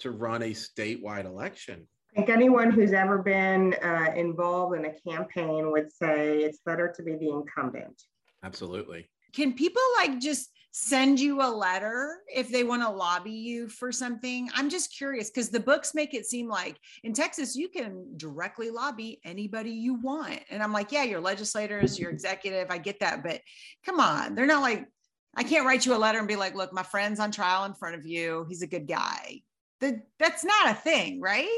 to 0.00 0.10
run 0.10 0.42
a 0.42 0.50
statewide 0.50 1.26
election. 1.26 1.86
I 2.12 2.16
think 2.16 2.28
anyone 2.28 2.70
who's 2.70 2.92
ever 2.92 3.18
been 3.18 3.74
uh, 3.82 4.12
involved 4.14 4.76
in 4.76 4.84
a 4.84 4.92
campaign 5.08 5.70
would 5.70 5.90
say 5.90 6.40
it's 6.40 6.58
better 6.64 6.92
to 6.94 7.02
be 7.02 7.16
the 7.16 7.30
incumbent. 7.30 8.02
Absolutely. 8.42 9.08
Can 9.32 9.54
people 9.54 9.82
like 9.96 10.18
just 10.20 10.50
send 10.72 11.20
you 11.20 11.40
a 11.40 11.48
letter 11.48 12.18
if 12.34 12.50
they 12.50 12.64
want 12.64 12.82
to 12.82 12.90
lobby 12.90 13.30
you 13.30 13.66
for 13.66 13.90
something? 13.90 14.50
I'm 14.54 14.68
just 14.68 14.94
curious 14.94 15.30
because 15.30 15.48
the 15.48 15.60
books 15.60 15.94
make 15.94 16.12
it 16.12 16.26
seem 16.26 16.48
like 16.48 16.76
in 17.02 17.14
Texas, 17.14 17.56
you 17.56 17.70
can 17.70 18.06
directly 18.18 18.68
lobby 18.68 19.20
anybody 19.24 19.70
you 19.70 19.94
want. 19.94 20.40
And 20.50 20.62
I'm 20.62 20.72
like, 20.72 20.92
yeah, 20.92 21.04
your 21.04 21.20
legislators, 21.20 21.98
your 21.98 22.10
executive, 22.10 22.70
I 22.70 22.76
get 22.76 23.00
that. 23.00 23.22
But 23.22 23.40
come 23.86 24.00
on, 24.00 24.34
they're 24.34 24.44
not 24.44 24.62
like, 24.62 24.86
I 25.34 25.44
can't 25.44 25.64
write 25.64 25.86
you 25.86 25.94
a 25.94 25.96
letter 25.96 26.18
and 26.18 26.28
be 26.28 26.36
like, 26.36 26.54
look, 26.54 26.74
my 26.74 26.82
friend's 26.82 27.20
on 27.20 27.30
trial 27.30 27.64
in 27.64 27.72
front 27.72 27.96
of 27.96 28.04
you. 28.04 28.44
He's 28.50 28.60
a 28.60 28.66
good 28.66 28.86
guy. 28.86 29.40
The, 29.80 30.02
that's 30.18 30.44
not 30.44 30.70
a 30.70 30.74
thing, 30.74 31.20
right? 31.20 31.48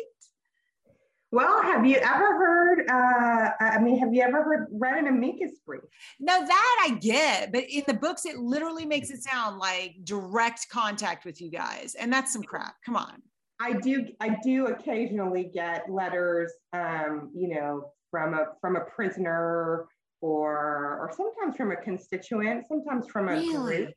Well, 1.35 1.62
have 1.64 1.85
you 1.85 1.97
ever 1.97 2.39
heard? 2.39 2.89
Uh, 2.89 3.51
I 3.59 3.80
mean, 3.80 3.99
have 3.99 4.14
you 4.14 4.22
ever 4.22 4.45
heard 4.45 4.68
read 4.70 4.99
an 4.99 5.09
amicus 5.09 5.59
brief? 5.66 5.82
No, 6.20 6.47
that 6.47 6.87
I 6.89 6.95
get, 6.95 7.51
but 7.51 7.64
in 7.68 7.82
the 7.89 7.95
books, 7.95 8.24
it 8.24 8.39
literally 8.39 8.87
makes 8.87 9.11
it 9.11 9.20
sound 9.20 9.59
like 9.59 9.97
direct 10.05 10.68
contact 10.70 11.24
with 11.24 11.41
you 11.41 11.51
guys, 11.51 11.97
and 11.97 12.12
that's 12.12 12.32
some 12.32 12.45
crap. 12.45 12.76
Come 12.87 12.95
on. 12.95 13.20
I 13.61 13.72
do. 13.72 14.07
I 14.20 14.37
do 14.45 14.68
occasionally 14.68 15.51
get 15.53 15.91
letters, 15.91 16.53
um, 16.72 17.32
you 17.35 17.49
know, 17.49 17.91
from 18.12 18.35
a 18.35 18.53
from 18.61 18.76
a 18.76 18.82
prisoner 18.82 19.87
or 20.20 20.49
or 21.01 21.11
sometimes 21.16 21.57
from 21.57 21.72
a 21.72 21.76
constituent, 21.76 22.66
sometimes 22.68 23.09
from 23.09 23.28
a 23.28 23.32
really? 23.32 23.55
group 23.57 23.95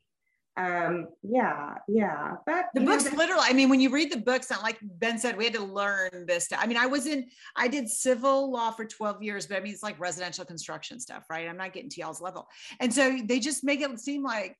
um 0.58 1.06
yeah 1.22 1.74
yeah 1.86 2.32
but 2.44 2.66
the 2.74 2.80
books 2.80 3.04
know, 3.04 3.16
literally 3.16 3.44
i 3.44 3.52
mean 3.52 3.68
when 3.68 3.80
you 3.80 3.90
read 3.90 4.10
the 4.10 4.18
books 4.18 4.50
not 4.50 4.60
like 4.60 4.76
ben 4.82 5.16
said 5.16 5.36
we 5.36 5.44
had 5.44 5.54
to 5.54 5.62
learn 5.62 6.10
this 6.26 6.46
stuff. 6.46 6.58
i 6.60 6.66
mean 6.66 6.76
i 6.76 6.84
was 6.84 7.06
in 7.06 7.24
i 7.54 7.68
did 7.68 7.88
civil 7.88 8.50
law 8.50 8.72
for 8.72 8.84
12 8.84 9.22
years 9.22 9.46
but 9.46 9.56
i 9.56 9.60
mean 9.60 9.72
it's 9.72 9.84
like 9.84 9.98
residential 10.00 10.44
construction 10.44 10.98
stuff 10.98 11.24
right 11.30 11.48
i'm 11.48 11.56
not 11.56 11.72
getting 11.72 11.88
to 11.88 12.00
y'all's 12.00 12.20
level 12.20 12.48
and 12.80 12.92
so 12.92 13.18
they 13.24 13.38
just 13.38 13.62
make 13.62 13.80
it 13.80 14.00
seem 14.00 14.24
like 14.24 14.56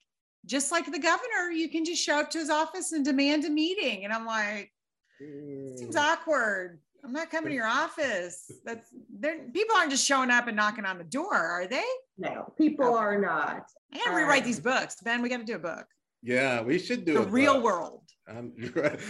just 0.46 0.70
like 0.70 0.86
the 0.86 1.00
governor 1.00 1.50
you 1.52 1.68
can 1.68 1.84
just 1.84 2.02
show 2.02 2.20
up 2.20 2.30
to 2.30 2.38
his 2.38 2.48
office 2.48 2.92
and 2.92 3.04
demand 3.04 3.44
a 3.44 3.50
meeting 3.50 4.04
and 4.04 4.12
i'm 4.12 4.24
like 4.24 4.70
seems 5.18 5.96
mm. 5.96 6.00
awkward 6.00 6.78
i'm 7.04 7.12
not 7.12 7.30
coming 7.30 7.50
to 7.50 7.54
your 7.54 7.66
office 7.66 8.50
that's 8.64 8.88
there 9.18 9.38
people 9.52 9.74
aren't 9.76 9.90
just 9.90 10.06
showing 10.06 10.30
up 10.30 10.46
and 10.48 10.56
knocking 10.56 10.84
on 10.84 10.98
the 10.98 11.04
door 11.04 11.34
are 11.34 11.66
they 11.66 11.84
no 12.18 12.52
people 12.56 12.86
okay. 12.86 12.94
are 12.96 13.20
not 13.20 13.64
I 13.92 13.98
gotta 13.98 14.16
rewrite 14.16 14.44
these 14.44 14.60
books, 14.60 14.96
Ben. 15.02 15.22
We 15.22 15.28
got 15.28 15.38
to 15.38 15.44
do 15.44 15.56
a 15.56 15.58
book. 15.58 15.86
Yeah, 16.22 16.62
we 16.62 16.78
should 16.78 17.04
do 17.04 17.14
the 17.14 17.22
real 17.22 17.54
book. 17.54 17.64
world. 17.64 18.02
Um, 18.28 18.52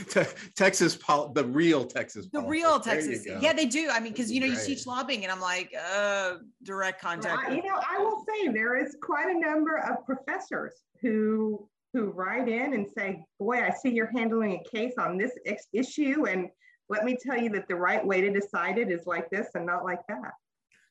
Texas, 0.57 0.95
pol- 0.95 1.32
the 1.32 1.45
real 1.45 1.84
Texas, 1.84 2.26
the 2.26 2.41
politics. 2.41 2.51
real 2.51 2.80
Texas. 2.80 3.26
Yeah, 3.41 3.53
they 3.53 3.66
do. 3.66 3.89
I 3.91 3.99
mean, 3.99 4.12
because 4.12 4.30
you 4.30 4.41
know, 4.41 4.47
you 4.47 4.57
teach 4.64 4.86
lobbying, 4.86 5.24
and 5.24 5.32
I'm 5.32 5.41
like, 5.41 5.72
uh, 5.93 6.34
direct 6.62 7.01
contact. 7.01 7.49
Well, 7.49 7.57
you 7.57 7.62
know, 7.62 7.80
I 7.91 7.99
will 7.99 8.24
say 8.28 8.49
there 8.49 8.76
is 8.76 8.97
quite 9.03 9.34
a 9.34 9.39
number 9.39 9.78
of 9.78 10.05
professors 10.07 10.74
who 11.01 11.68
who 11.93 12.11
write 12.11 12.49
in 12.49 12.74
and 12.74 12.86
say, 12.97 13.24
"Boy, 13.41 13.64
I 13.64 13.70
see 13.70 13.89
you're 13.89 14.12
handling 14.14 14.61
a 14.61 14.76
case 14.76 14.95
on 14.99 15.18
this 15.18 15.32
issue, 15.72 16.26
and 16.26 16.49
let 16.89 17.05
me 17.05 17.16
tell 17.16 17.36
you 17.36 17.51
that 17.51 17.68
the 17.68 17.76
right 17.76 18.05
way 18.05 18.20
to 18.20 18.30
decide 18.30 18.78
it 18.78 18.91
is 18.91 19.07
like 19.07 19.30
this 19.30 19.49
and 19.55 19.66
not 19.66 19.84
like 19.84 20.07
that." 20.09 20.32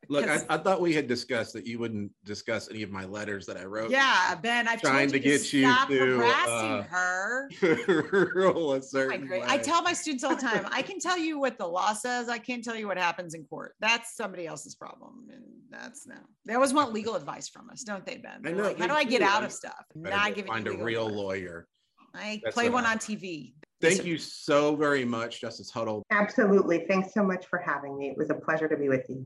Look, 0.10 0.28
I, 0.28 0.39
I, 0.50 0.58
thought 0.58 0.80
we 0.80 0.93
had 0.93 1.08
discussed 1.08 1.54
that 1.54 1.66
you 1.66 1.80
wouldn't 1.80 2.12
discuss 2.24 2.70
any 2.70 2.82
of 2.82 2.89
my 2.89 3.04
letters 3.06 3.45
that 3.48 3.58
I 3.58 3.66
wrote. 3.66 3.91
Yeah, 3.91 4.36
Ben, 4.41 4.68
I've 4.68 4.82
trying 4.82 5.12
to 5.12 5.20
get 5.20 5.52
you 5.52 5.64
stop 5.64 5.89
to 5.89 6.18
harassing 6.18 6.72
uh, 6.72 6.84
her. 6.84 7.50
rule 8.34 8.74
a 8.74 8.82
certain 8.82 9.30
I, 9.32 9.56
I 9.56 9.58
tell 9.58 9.82
my 9.82 9.93
students 9.93 10.24
all 10.24 10.36
the 10.36 10.41
time, 10.41 10.66
I 10.72 10.82
can 10.82 11.00
tell 11.00 11.18
you 11.18 11.39
what 11.39 11.58
the 11.58 11.68
law 11.68 11.93
says. 11.93 12.30
I 12.30 12.38
can't 12.38 12.64
tell 12.64 12.76
you 12.76 12.88
what 12.88 12.98
happens 12.98 13.34
in 13.34 13.43
court. 13.45 13.76
That's 13.82 14.16
somebody 14.16 14.48
else's 14.48 14.76
problem, 14.76 15.28
and 15.32 15.43
that's 15.70 16.08
no. 16.08 16.16
They 16.45 16.54
always 16.54 16.74
want 16.74 16.93
legal 16.93 17.16
advice 17.16 17.50
from 17.50 17.70
us, 17.70 17.84
don't 17.84 18.06
they, 18.06 18.18
Ben? 18.18 18.41
I 18.45 18.52
know. 18.52 18.64
Like, 18.64 18.80
How 18.80 18.88
do 18.88 18.93
I 18.93 19.04
get 19.04 19.22
out 19.22 19.43
of 19.43 19.52
stuff? 19.52 19.84
Not 19.93 20.36
giving 20.36 20.52
find 20.52 20.68
a 20.68 20.72
real 20.72 21.08
advice. 21.08 21.18
lawyer. 21.18 21.68
I 22.14 22.39
that's 22.43 22.54
play 22.54 22.70
one 22.70 22.86
I, 22.86 22.93
on 22.93 22.98
TV. 22.98 23.54
Thank 23.80 24.05
you 24.05 24.17
so 24.17 24.75
very 24.75 25.05
much, 25.05 25.41
Justice 25.41 25.69
Huddle. 25.69 26.03
Absolutely. 26.11 26.86
Thanks 26.88 27.13
so 27.13 27.23
much 27.23 27.45
for 27.45 27.59
having 27.59 27.97
me. 27.97 28.09
It 28.09 28.17
was 28.17 28.30
a 28.30 28.36
pleasure 28.36 28.67
to 28.67 28.75
be 28.75 28.89
with 28.89 29.05
you. 29.07 29.25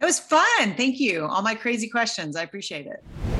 It 0.00 0.04
was 0.04 0.18
fun. 0.18 0.74
Thank 0.74 0.98
you. 0.98 1.26
All 1.26 1.42
my 1.42 1.54
crazy 1.54 1.88
questions. 1.88 2.34
I 2.34 2.42
appreciate 2.42 2.86
it. 2.86 3.31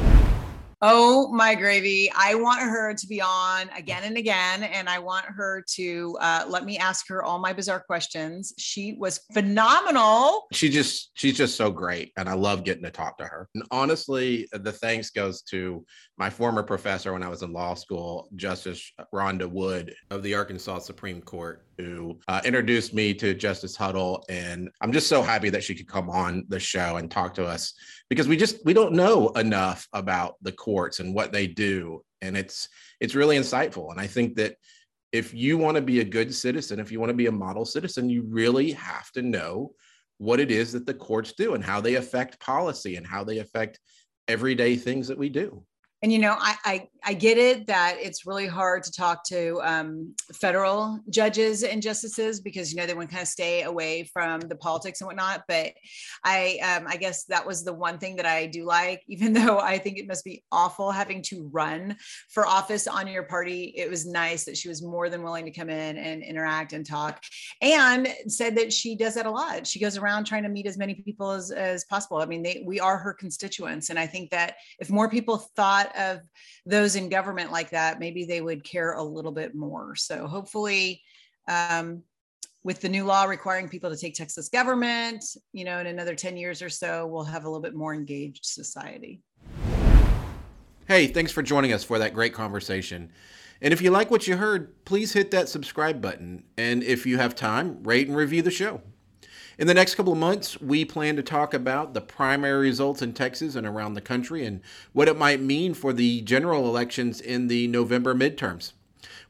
Oh 0.84 1.28
my 1.32 1.54
gravy. 1.54 2.10
I 2.12 2.34
want 2.34 2.60
her 2.60 2.92
to 2.92 3.06
be 3.06 3.20
on 3.20 3.70
again 3.76 4.02
and 4.02 4.16
again. 4.16 4.64
And 4.64 4.88
I 4.88 4.98
want 4.98 5.24
her 5.26 5.64
to 5.74 6.18
uh, 6.20 6.44
let 6.48 6.64
me 6.64 6.76
ask 6.76 7.06
her 7.08 7.22
all 7.22 7.38
my 7.38 7.52
bizarre 7.52 7.78
questions. 7.80 8.52
She 8.58 8.96
was 8.98 9.20
phenomenal. 9.32 10.46
She 10.52 10.68
just, 10.68 11.12
she's 11.14 11.36
just 11.36 11.56
so 11.56 11.70
great. 11.70 12.10
And 12.16 12.28
I 12.28 12.32
love 12.32 12.64
getting 12.64 12.82
to 12.82 12.90
talk 12.90 13.16
to 13.18 13.24
her. 13.24 13.48
And 13.54 13.62
honestly, 13.70 14.48
the 14.52 14.72
thanks 14.72 15.10
goes 15.10 15.42
to 15.42 15.84
my 16.18 16.28
former 16.28 16.64
professor 16.64 17.12
when 17.12 17.22
I 17.22 17.28
was 17.28 17.42
in 17.42 17.52
law 17.52 17.74
school, 17.74 18.28
Justice 18.34 18.92
Rhonda 19.14 19.48
Wood 19.48 19.94
of 20.10 20.24
the 20.24 20.34
Arkansas 20.34 20.80
Supreme 20.80 21.22
Court, 21.22 21.64
who 21.78 22.18
uh, 22.28 22.40
introduced 22.44 22.94
me 22.94 23.14
to 23.14 23.34
Justice 23.34 23.76
Huddle. 23.76 24.24
And 24.28 24.70
I'm 24.80 24.92
just 24.92 25.08
so 25.08 25.22
happy 25.22 25.50
that 25.50 25.64
she 25.64 25.74
could 25.74 25.88
come 25.88 26.10
on 26.10 26.44
the 26.48 26.60
show 26.60 26.96
and 26.96 27.10
talk 27.10 27.34
to 27.34 27.46
us 27.46 27.74
because 28.08 28.28
we 28.28 28.36
just, 28.36 28.64
we 28.64 28.74
don't 28.74 28.92
know 28.92 29.30
enough 29.30 29.88
about 29.92 30.34
the 30.42 30.52
courts 30.52 31.00
and 31.00 31.14
what 31.14 31.32
they 31.32 31.46
do 31.46 32.02
and 32.22 32.36
it's 32.36 32.68
it's 33.00 33.14
really 33.14 33.36
insightful 33.36 33.90
and 33.90 34.00
i 34.00 34.06
think 34.06 34.34
that 34.36 34.54
if 35.10 35.34
you 35.34 35.58
want 35.58 35.76
to 35.76 35.82
be 35.82 36.00
a 36.00 36.04
good 36.04 36.32
citizen 36.34 36.80
if 36.80 36.90
you 36.90 36.98
want 36.98 37.10
to 37.10 37.16
be 37.16 37.26
a 37.26 37.32
model 37.32 37.66
citizen 37.66 38.08
you 38.08 38.22
really 38.22 38.72
have 38.72 39.10
to 39.12 39.20
know 39.20 39.72
what 40.18 40.40
it 40.40 40.50
is 40.50 40.72
that 40.72 40.86
the 40.86 40.94
courts 40.94 41.32
do 41.32 41.54
and 41.54 41.64
how 41.64 41.80
they 41.80 41.96
affect 41.96 42.40
policy 42.40 42.96
and 42.96 43.06
how 43.06 43.22
they 43.22 43.38
affect 43.38 43.78
everyday 44.28 44.76
things 44.76 45.08
that 45.08 45.18
we 45.18 45.28
do 45.28 45.62
and 46.02 46.12
you 46.12 46.18
know 46.18 46.36
I, 46.38 46.56
I, 46.64 46.88
I 47.04 47.14
get 47.14 47.38
it 47.38 47.66
that 47.66 47.96
it's 48.00 48.26
really 48.26 48.46
hard 48.46 48.82
to 48.84 48.92
talk 48.92 49.24
to 49.24 49.60
um, 49.62 50.14
federal 50.34 51.00
judges 51.10 51.62
and 51.62 51.82
justices 51.82 52.40
because 52.40 52.72
you 52.72 52.78
know 52.78 52.86
they 52.86 52.94
want 52.94 53.08
to 53.08 53.14
kind 53.14 53.22
of 53.22 53.28
stay 53.28 53.62
away 53.62 54.04
from 54.04 54.40
the 54.40 54.56
politics 54.56 55.00
and 55.00 55.06
whatnot. 55.06 55.42
But 55.48 55.72
i 56.24 56.58
um, 56.62 56.86
i 56.88 56.96
guess 56.96 57.24
that 57.24 57.46
was 57.46 57.64
the 57.64 57.72
one 57.72 57.98
thing 57.98 58.16
that 58.16 58.26
i 58.26 58.46
do 58.46 58.64
like 58.64 59.02
even 59.08 59.32
though 59.32 59.58
i 59.58 59.78
think 59.78 59.98
it 59.98 60.06
must 60.06 60.24
be 60.24 60.42
awful 60.52 60.90
having 60.90 61.22
to 61.22 61.48
run 61.52 61.96
for 62.30 62.46
office 62.46 62.86
on 62.86 63.06
your 63.06 63.24
party. 63.24 63.74
It 63.76 63.88
was 63.88 64.06
nice 64.06 64.44
that 64.44 64.56
she 64.56 64.68
was 64.68 64.82
more 64.82 65.08
than 65.08 65.22
willing 65.22 65.44
to 65.44 65.50
come 65.50 65.68
in 65.68 65.96
and 65.96 66.22
interact 66.22 66.72
and 66.72 66.86
talk 66.86 67.22
and 67.60 68.08
said 68.26 68.56
that 68.56 68.72
she 68.72 68.96
does 68.96 69.14
that 69.14 69.26
a 69.26 69.30
lot. 69.30 69.66
She 69.66 69.80
goes 69.80 69.96
around 69.96 70.24
trying 70.24 70.42
to 70.42 70.48
meet 70.48 70.66
as 70.66 70.78
many 70.78 70.94
people 70.94 71.30
as, 71.30 71.50
as 71.50 71.84
possible. 71.84 72.18
I 72.18 72.26
mean 72.26 72.42
they, 72.42 72.62
we 72.66 72.80
are 72.80 72.98
her 72.98 73.12
constituents. 73.12 73.90
And 73.90 73.98
i 73.98 74.06
think 74.06 74.30
that 74.30 74.56
if 74.78 74.90
more 74.90 75.08
people 75.08 75.38
thought 75.56 75.91
of 75.96 76.20
those 76.66 76.96
in 76.96 77.08
government 77.08 77.52
like 77.52 77.70
that, 77.70 77.98
maybe 77.98 78.24
they 78.24 78.40
would 78.40 78.64
care 78.64 78.92
a 78.92 79.02
little 79.02 79.32
bit 79.32 79.54
more. 79.54 79.94
So 79.94 80.26
hopefully, 80.26 81.02
um, 81.48 82.02
with 82.64 82.80
the 82.80 82.88
new 82.88 83.04
law 83.04 83.24
requiring 83.24 83.68
people 83.68 83.90
to 83.90 83.96
take 83.96 84.14
Texas 84.14 84.48
government, 84.48 85.24
you 85.52 85.64
know, 85.64 85.78
in 85.80 85.86
another 85.88 86.14
10 86.14 86.36
years 86.36 86.62
or 86.62 86.68
so, 86.68 87.06
we'll 87.06 87.24
have 87.24 87.44
a 87.44 87.48
little 87.48 87.62
bit 87.62 87.74
more 87.74 87.92
engaged 87.92 88.44
society. 88.44 89.20
Hey, 90.86 91.06
thanks 91.06 91.32
for 91.32 91.42
joining 91.42 91.72
us 91.72 91.82
for 91.82 91.98
that 91.98 92.14
great 92.14 92.34
conversation. 92.34 93.10
And 93.60 93.72
if 93.72 93.80
you 93.80 93.90
like 93.90 94.10
what 94.10 94.26
you 94.26 94.36
heard, 94.36 94.84
please 94.84 95.12
hit 95.12 95.30
that 95.30 95.48
subscribe 95.48 96.00
button. 96.00 96.44
And 96.56 96.82
if 96.82 97.06
you 97.06 97.18
have 97.18 97.34
time, 97.34 97.82
rate 97.82 98.08
and 98.08 98.16
review 98.16 98.42
the 98.42 98.50
show. 98.50 98.82
In 99.62 99.68
the 99.68 99.74
next 99.74 99.94
couple 99.94 100.12
of 100.12 100.18
months, 100.18 100.60
we 100.60 100.84
plan 100.84 101.14
to 101.14 101.22
talk 101.22 101.54
about 101.54 101.94
the 101.94 102.00
primary 102.00 102.66
results 102.66 103.00
in 103.00 103.12
Texas 103.12 103.54
and 103.54 103.64
around 103.64 103.94
the 103.94 104.00
country 104.00 104.44
and 104.44 104.60
what 104.92 105.06
it 105.06 105.16
might 105.16 105.40
mean 105.40 105.72
for 105.72 105.92
the 105.92 106.20
general 106.22 106.66
elections 106.66 107.20
in 107.20 107.46
the 107.46 107.68
November 107.68 108.12
midterms. 108.12 108.72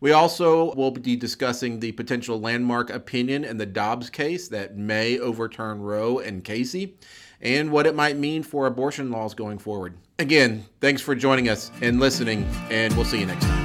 We 0.00 0.10
also 0.10 0.74
will 0.74 0.90
be 0.90 1.16
discussing 1.16 1.80
the 1.80 1.92
potential 1.92 2.40
landmark 2.40 2.88
opinion 2.88 3.44
in 3.44 3.58
the 3.58 3.66
Dobbs 3.66 4.08
case 4.08 4.48
that 4.48 4.74
may 4.74 5.18
overturn 5.18 5.82
Roe 5.82 6.20
and 6.20 6.42
Casey 6.42 6.96
and 7.42 7.70
what 7.70 7.86
it 7.86 7.94
might 7.94 8.16
mean 8.16 8.42
for 8.42 8.64
abortion 8.64 9.10
laws 9.10 9.34
going 9.34 9.58
forward. 9.58 9.98
Again, 10.18 10.64
thanks 10.80 11.02
for 11.02 11.14
joining 11.14 11.50
us 11.50 11.70
and 11.82 12.00
listening, 12.00 12.48
and 12.70 12.96
we'll 12.96 13.04
see 13.04 13.20
you 13.20 13.26
next 13.26 13.44
time. 13.44 13.61